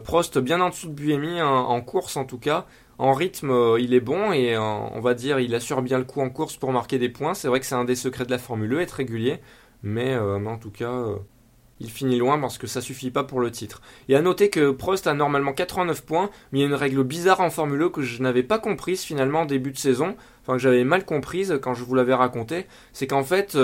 Prost 0.03 0.37
bien 0.37 0.59
en 0.59 0.69
dessous 0.69 0.89
de 0.89 0.93
Buemi, 0.93 1.39
hein, 1.39 1.47
en 1.47 1.81
course 1.81 2.17
en 2.17 2.25
tout 2.25 2.37
cas. 2.37 2.65
En 2.97 3.13
rythme, 3.13 3.77
il 3.79 3.93
est 3.93 4.01
bon 4.01 4.33
et 4.33 4.57
on 4.57 4.99
va 4.99 5.13
dire 5.13 5.39
il 5.39 5.55
assure 5.55 5.81
bien 5.81 5.97
le 5.97 6.03
coup 6.03 6.21
en 6.21 6.29
course 6.29 6.57
pour 6.57 6.73
marquer 6.73 6.99
des 6.99 7.07
points. 7.07 7.33
C'est 7.33 7.47
vrai 7.47 7.61
que 7.61 7.65
c'est 7.65 7.75
un 7.75 7.85
des 7.85 7.95
secrets 7.95 8.25
de 8.25 8.31
la 8.31 8.37
Formule 8.37 8.73
E, 8.73 8.81
être 8.81 8.91
régulier. 8.91 9.39
Euh, 9.83 10.39
mais, 10.39 10.49
en 10.49 10.57
tout 10.57 10.71
cas, 10.71 10.91
euh, 10.91 11.15
il 11.79 11.89
finit 11.89 12.17
loin 12.17 12.39
parce 12.39 12.57
que 12.57 12.67
ça 12.67 12.81
suffit 12.81 13.11
pas 13.11 13.23
pour 13.23 13.39
le 13.39 13.51
titre. 13.51 13.81
Et 14.09 14.15
à 14.15 14.21
noter 14.21 14.49
que 14.49 14.71
Prost 14.71 15.07
a 15.07 15.13
normalement 15.13 15.53
89 15.53 16.05
points, 16.05 16.29
mais 16.51 16.59
il 16.59 16.61
y 16.61 16.65
a 16.65 16.67
une 16.67 16.73
règle 16.73 17.03
bizarre 17.03 17.41
en 17.41 17.49
Formule 17.49 17.83
E 17.83 17.89
que 17.89 18.01
je 18.01 18.21
n'avais 18.21 18.43
pas 18.43 18.59
comprise 18.59 19.03
finalement 19.03 19.43
au 19.43 19.45
début 19.45 19.71
de 19.71 19.77
saison, 19.77 20.15
enfin 20.41 20.53
que 20.53 20.59
j'avais 20.59 20.83
mal 20.83 21.05
comprise 21.05 21.59
quand 21.61 21.73
je 21.73 21.83
vous 21.83 21.95
l'avais 21.95 22.13
raconté, 22.13 22.65
c'est 22.93 23.07
qu'en 23.07 23.23
fait 23.23 23.57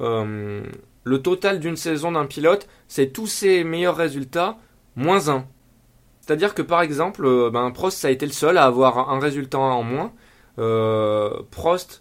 euh, 0.00 0.62
le 1.04 1.22
total 1.22 1.60
d'une 1.60 1.76
saison 1.76 2.12
d'un 2.12 2.26
pilote, 2.26 2.66
c'est 2.88 3.12
tous 3.12 3.28
ses 3.28 3.62
meilleurs 3.62 3.96
résultats 3.96 4.58
moins 4.96 5.28
1. 5.28 5.46
C'est-à-dire 6.20 6.54
que 6.54 6.62
par 6.62 6.82
exemple, 6.82 7.50
ben, 7.52 7.70
Prost 7.70 7.98
ça 7.98 8.08
a 8.08 8.10
été 8.10 8.26
le 8.26 8.32
seul 8.32 8.58
à 8.58 8.64
avoir 8.64 9.10
un 9.10 9.20
résultat 9.20 9.58
en 9.58 9.84
moins. 9.84 10.12
Prost 11.50 12.00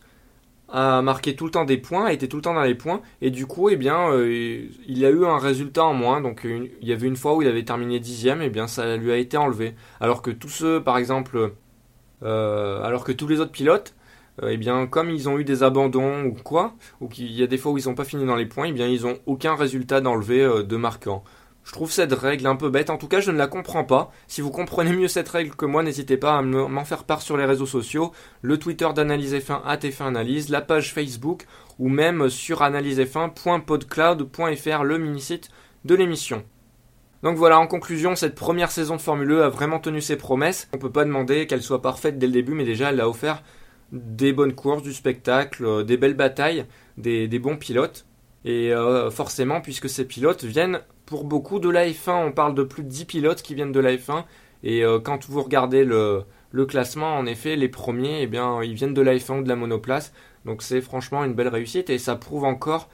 a 0.73 1.03
marqué 1.03 1.35
tout 1.35 1.45
le 1.45 1.51
temps 1.51 1.65
des 1.65 1.77
points, 1.77 2.05
a 2.05 2.13
été 2.13 2.27
tout 2.27 2.37
le 2.37 2.41
temps 2.41 2.55
dans 2.55 2.63
les 2.63 2.73
points, 2.73 3.01
et 3.21 3.29
du 3.29 3.45
coup, 3.45 3.69
eh 3.69 3.75
bien, 3.75 4.09
euh, 4.11 4.67
il 4.87 5.05
a 5.05 5.11
eu 5.11 5.23
un 5.23 5.37
résultat 5.37 5.85
en 5.85 5.93
moins. 5.93 6.19
Donc, 6.19 6.45
il 6.45 6.87
y 6.87 6.91
avait 6.91 7.07
une 7.07 7.15
fois 7.15 7.35
où 7.35 7.43
il 7.43 7.47
avait 7.47 7.63
terminé 7.63 7.99
dixième, 7.99 8.41
et 8.41 8.45
eh 8.45 8.49
bien, 8.49 8.67
ça 8.67 8.97
lui 8.97 9.11
a 9.11 9.17
été 9.17 9.37
enlevé. 9.37 9.75
Alors 10.01 10.23
que 10.23 10.31
tous 10.31 10.49
ceux, 10.49 10.83
par 10.83 10.97
exemple, 10.97 11.53
euh, 12.23 12.83
alors 12.83 13.03
que 13.03 13.11
tous 13.11 13.27
les 13.27 13.39
autres 13.39 13.51
pilotes, 13.51 13.95
euh, 14.41 14.49
eh 14.51 14.57
bien, 14.57 14.87
comme 14.87 15.11
ils 15.11 15.29
ont 15.29 15.37
eu 15.37 15.43
des 15.43 15.61
abandons 15.61 16.23
ou 16.25 16.33
quoi, 16.33 16.73
ou 17.01 17.07
qu'il 17.07 17.31
y 17.31 17.43
a 17.43 17.47
des 17.47 17.59
fois 17.59 17.71
où 17.71 17.77
ils 17.77 17.87
n'ont 17.87 17.95
pas 17.95 18.03
fini 18.03 18.25
dans 18.25 18.35
les 18.35 18.47
points, 18.47 18.65
eh 18.65 18.71
bien, 18.71 18.87
ils 18.87 19.03
n'ont 19.03 19.19
aucun 19.27 19.55
résultat 19.55 20.01
d'enlevé 20.01 20.63
de 20.63 20.75
marquant. 20.75 21.23
Je 21.63 21.71
trouve 21.71 21.91
cette 21.91 22.13
règle 22.13 22.47
un 22.47 22.55
peu 22.55 22.69
bête, 22.69 22.89
en 22.89 22.97
tout 22.97 23.07
cas 23.07 23.21
je 23.21 23.29
ne 23.31 23.37
la 23.37 23.47
comprends 23.47 23.85
pas. 23.85 24.11
Si 24.27 24.41
vous 24.41 24.51
comprenez 24.51 24.93
mieux 24.93 25.07
cette 25.07 25.29
règle 25.29 25.55
que 25.55 25.65
moi, 25.65 25.81
n'hésitez 25.83 26.17
pas 26.17 26.37
à 26.37 26.41
m'en 26.41 26.85
faire 26.85 27.05
part 27.05 27.21
sur 27.21 27.37
les 27.37 27.45
réseaux 27.45 27.65
sociaux, 27.65 28.11
le 28.41 28.59
Twitter 28.59 28.89
d'Analyse 28.93 29.33
F1 29.33 29.61
at 29.65 29.77
F1 29.77 30.07
Analyse, 30.07 30.49
la 30.49 30.61
page 30.61 30.93
Facebook 30.93 31.45
ou 31.79 31.89
même 31.89 32.29
sur 32.29 32.61
analysef1.podcloud.fr, 32.61 34.83
le 34.83 34.97
mini-site 34.97 35.49
de 35.85 35.95
l'émission. 35.95 36.43
Donc 37.23 37.37
voilà, 37.37 37.57
en 37.57 37.67
conclusion, 37.67 38.17
cette 38.17 38.35
première 38.35 38.69
saison 38.69 38.97
de 38.97 39.01
Formule 39.01 39.31
E 39.31 39.43
a 39.43 39.49
vraiment 39.49 39.79
tenu 39.79 40.01
ses 40.01 40.17
promesses. 40.17 40.67
On 40.73 40.77
peut 40.77 40.91
pas 40.91 41.05
demander 41.05 41.47
qu'elle 41.47 41.63
soit 41.63 41.81
parfaite 41.81 42.19
dès 42.19 42.27
le 42.27 42.33
début, 42.33 42.53
mais 42.53 42.65
déjà 42.65 42.89
elle 42.89 42.99
a 42.99 43.07
offert 43.07 43.43
des 43.93 44.33
bonnes 44.33 44.53
courses, 44.53 44.83
du 44.83 44.93
spectacle, 44.93 45.63
euh, 45.63 45.83
des 45.83 45.95
belles 45.95 46.15
batailles, 46.15 46.65
des, 46.97 47.27
bons 47.39 47.55
pilotes. 47.55 48.05
Et 48.43 48.73
euh, 48.73 49.09
forcément, 49.09 49.61
puisque 49.61 49.87
ces 49.87 50.05
pilotes 50.05 50.43
viennent 50.43 50.81
pour 51.05 51.25
beaucoup 51.25 51.59
de 51.59 51.69
la 51.69 51.87
F1, 51.87 52.27
on 52.27 52.31
parle 52.31 52.55
de 52.55 52.63
plus 52.63 52.83
de 52.83 52.89
10 52.89 53.05
pilotes 53.05 53.41
qui 53.41 53.55
viennent 53.55 53.71
de 53.71 53.79
la 53.79 53.95
F1. 53.95 54.23
Et 54.63 54.83
euh, 54.83 54.99
quand 54.99 55.27
vous 55.29 55.41
regardez 55.41 55.83
le, 55.83 56.25
classement, 56.67 57.17
en 57.17 57.25
effet, 57.25 57.55
les 57.55 57.69
premiers, 57.69 58.21
eh 58.21 58.27
bien, 58.27 58.63
ils 58.63 58.73
viennent 58.73 58.93
de 58.93 59.01
la 59.01 59.15
F1 59.15 59.39
ou 59.39 59.43
de 59.43 59.49
la 59.49 59.55
monoplace. 59.55 60.13
Donc 60.45 60.61
c'est 60.61 60.81
franchement 60.81 61.23
une 61.23 61.33
belle 61.33 61.47
réussite 61.47 61.89
et 61.89 61.97
ça 61.97 62.15
prouve 62.15 62.43
encore, 62.43 62.89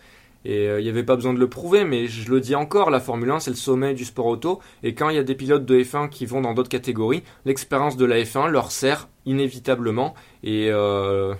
et 0.45 0.67
euh, 0.67 0.79
il 0.79 0.83
n'y 0.83 0.89
avait 0.89 1.03
pas 1.03 1.15
besoin 1.15 1.33
de 1.33 1.39
le 1.39 1.49
prouver, 1.49 1.83
mais 1.83 2.07
je 2.07 2.31
le 2.31 2.39
dis 2.39 2.55
encore, 2.55 2.89
la 2.89 2.99
Formule 2.99 3.29
1 3.31 3.39
c'est 3.39 3.51
le 3.51 3.57
sommet 3.57 3.93
du 3.93 4.05
sport 4.05 4.27
auto. 4.27 4.59
Et 4.83 4.93
quand 4.93 5.09
il 5.09 5.15
y 5.15 5.19
a 5.19 5.23
des 5.23 5.35
pilotes 5.35 5.65
de 5.65 5.81
F1 5.81 6.09
qui 6.09 6.25
vont 6.25 6.41
dans 6.41 6.53
d'autres 6.53 6.69
catégories, 6.69 7.23
l'expérience 7.45 7.97
de 7.97 8.05
la 8.05 8.21
F1 8.21 8.47
leur 8.47 8.71
sert 8.71 9.09
inévitablement. 9.25 10.13
Et 10.43 10.69
euh, 10.69 11.33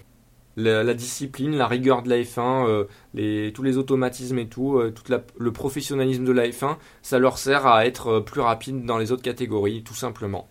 la, 0.63 0.93
discipline, 0.93 1.55
la 1.55 1.67
rigueur 1.67 2.03
de 2.03 2.09
la 2.09 2.17
F1, 2.17 2.87
euh, 3.17 3.51
tous 3.51 3.63
les 3.63 3.77
automatismes 3.77 4.39
et 4.39 4.47
tout, 4.47 4.77
euh, 4.77 4.91
tout 4.91 5.03
le 5.37 5.51
professionnalisme 5.51 6.25
de 6.25 6.31
la 6.31 6.47
F1, 6.47 6.77
ça 7.01 7.19
leur 7.19 7.37
sert 7.37 7.67
à 7.67 7.85
être 7.85 8.07
euh, 8.07 8.21
plus 8.21 8.41
rapide 8.41 8.85
dans 8.85 8.97
les 8.97 9.11
autres 9.11 9.23
catégories, 9.23 9.83
tout 9.83 9.95
simplement. 9.95 10.47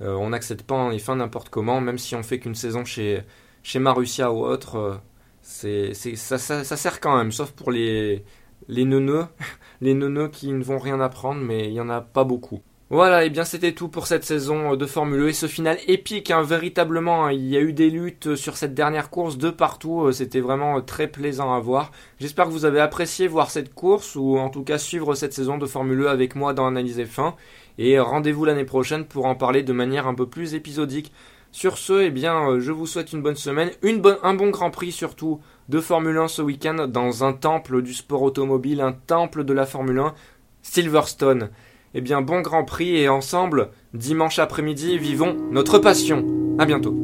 on 0.00 0.30
n'accepte 0.30 0.62
pas 0.62 0.74
en 0.74 0.90
F1 0.92 1.16
n'importe 1.16 1.48
comment, 1.48 1.80
même 1.80 1.98
si 1.98 2.14
on 2.14 2.22
fait 2.22 2.38
qu'une 2.38 2.54
saison 2.54 2.84
chez, 2.84 3.22
chez 3.62 3.78
Marussia 3.78 4.32
ou 4.32 4.44
autre, 4.44 5.00
ça, 5.42 6.38
sert 6.38 7.00
quand 7.00 7.16
même, 7.16 7.32
sauf 7.32 7.52
pour 7.52 7.70
les, 7.70 8.24
les 8.68 8.84
neuneux, 8.84 9.26
les 9.80 9.94
neuneux 9.94 10.28
qui 10.28 10.52
ne 10.52 10.62
vont 10.62 10.78
rien 10.78 11.00
apprendre, 11.00 11.40
mais 11.40 11.68
il 11.68 11.72
n'y 11.72 11.80
en 11.80 11.88
a 11.88 12.00
pas 12.00 12.24
beaucoup. 12.24 12.62
Voilà, 12.88 13.24
et 13.24 13.30
bien 13.30 13.44
c'était 13.44 13.72
tout 13.72 13.88
pour 13.88 14.06
cette 14.06 14.22
saison 14.22 14.76
de 14.76 14.86
Formule 14.86 15.22
E 15.22 15.28
et 15.30 15.32
ce 15.32 15.46
final 15.48 15.76
épique, 15.88 16.30
hein, 16.30 16.42
véritablement. 16.42 17.26
Hein. 17.26 17.32
il 17.32 17.48
y 17.48 17.56
a 17.56 17.60
eu 17.60 17.72
des 17.72 17.90
luttes 17.90 18.36
sur 18.36 18.56
cette 18.56 18.74
dernière 18.74 19.10
course 19.10 19.38
de 19.38 19.50
partout, 19.50 20.02
euh, 20.02 20.12
c'était 20.12 20.38
vraiment 20.38 20.80
très 20.80 21.08
plaisant 21.08 21.52
à 21.52 21.58
voir. 21.58 21.90
J'espère 22.20 22.44
que 22.44 22.52
vous 22.52 22.64
avez 22.64 22.78
apprécié 22.78 23.26
voir 23.26 23.50
cette 23.50 23.74
course 23.74 24.14
ou 24.14 24.38
en 24.38 24.50
tout 24.50 24.62
cas 24.62 24.78
suivre 24.78 25.16
cette 25.16 25.32
saison 25.32 25.58
de 25.58 25.66
Formule 25.66 26.02
E 26.02 26.08
avec 26.08 26.36
moi 26.36 26.54
dans 26.54 26.68
Analyse 26.68 27.00
F1. 27.00 27.34
Et 27.78 27.98
rendez-vous 27.98 28.44
l'année 28.44 28.64
prochaine 28.64 29.04
pour 29.04 29.26
en 29.26 29.34
parler 29.34 29.64
de 29.64 29.72
manière 29.72 30.06
un 30.06 30.14
peu 30.14 30.28
plus 30.28 30.54
épisodique. 30.54 31.12
Sur 31.50 31.78
ce, 31.78 32.02
eh 32.02 32.10
bien, 32.10 32.50
euh, 32.50 32.60
je 32.60 32.70
vous 32.70 32.86
souhaite 32.86 33.12
une 33.12 33.22
bonne 33.22 33.34
semaine, 33.34 33.70
une 33.82 34.00
bonne, 34.00 34.18
un 34.22 34.34
bon 34.34 34.50
Grand 34.50 34.70
Prix 34.70 34.92
surtout 34.92 35.40
de 35.68 35.80
Formule 35.80 36.18
1 36.18 36.28
ce 36.28 36.42
week-end 36.42 36.86
dans 36.86 37.24
un 37.24 37.32
temple 37.32 37.82
du 37.82 37.94
sport 37.94 38.22
automobile, 38.22 38.80
un 38.80 38.92
temple 38.92 39.42
de 39.42 39.52
la 39.52 39.66
Formule 39.66 39.98
1, 39.98 40.14
Silverstone. 40.62 41.50
Eh 41.98 42.02
bien, 42.02 42.20
bon 42.20 42.42
Grand 42.42 42.62
Prix 42.62 42.94
et 42.94 43.08
ensemble, 43.08 43.70
dimanche 43.94 44.38
après-midi, 44.38 44.98
vivons 44.98 45.34
notre 45.50 45.78
passion. 45.78 46.26
À 46.58 46.66
bientôt. 46.66 46.94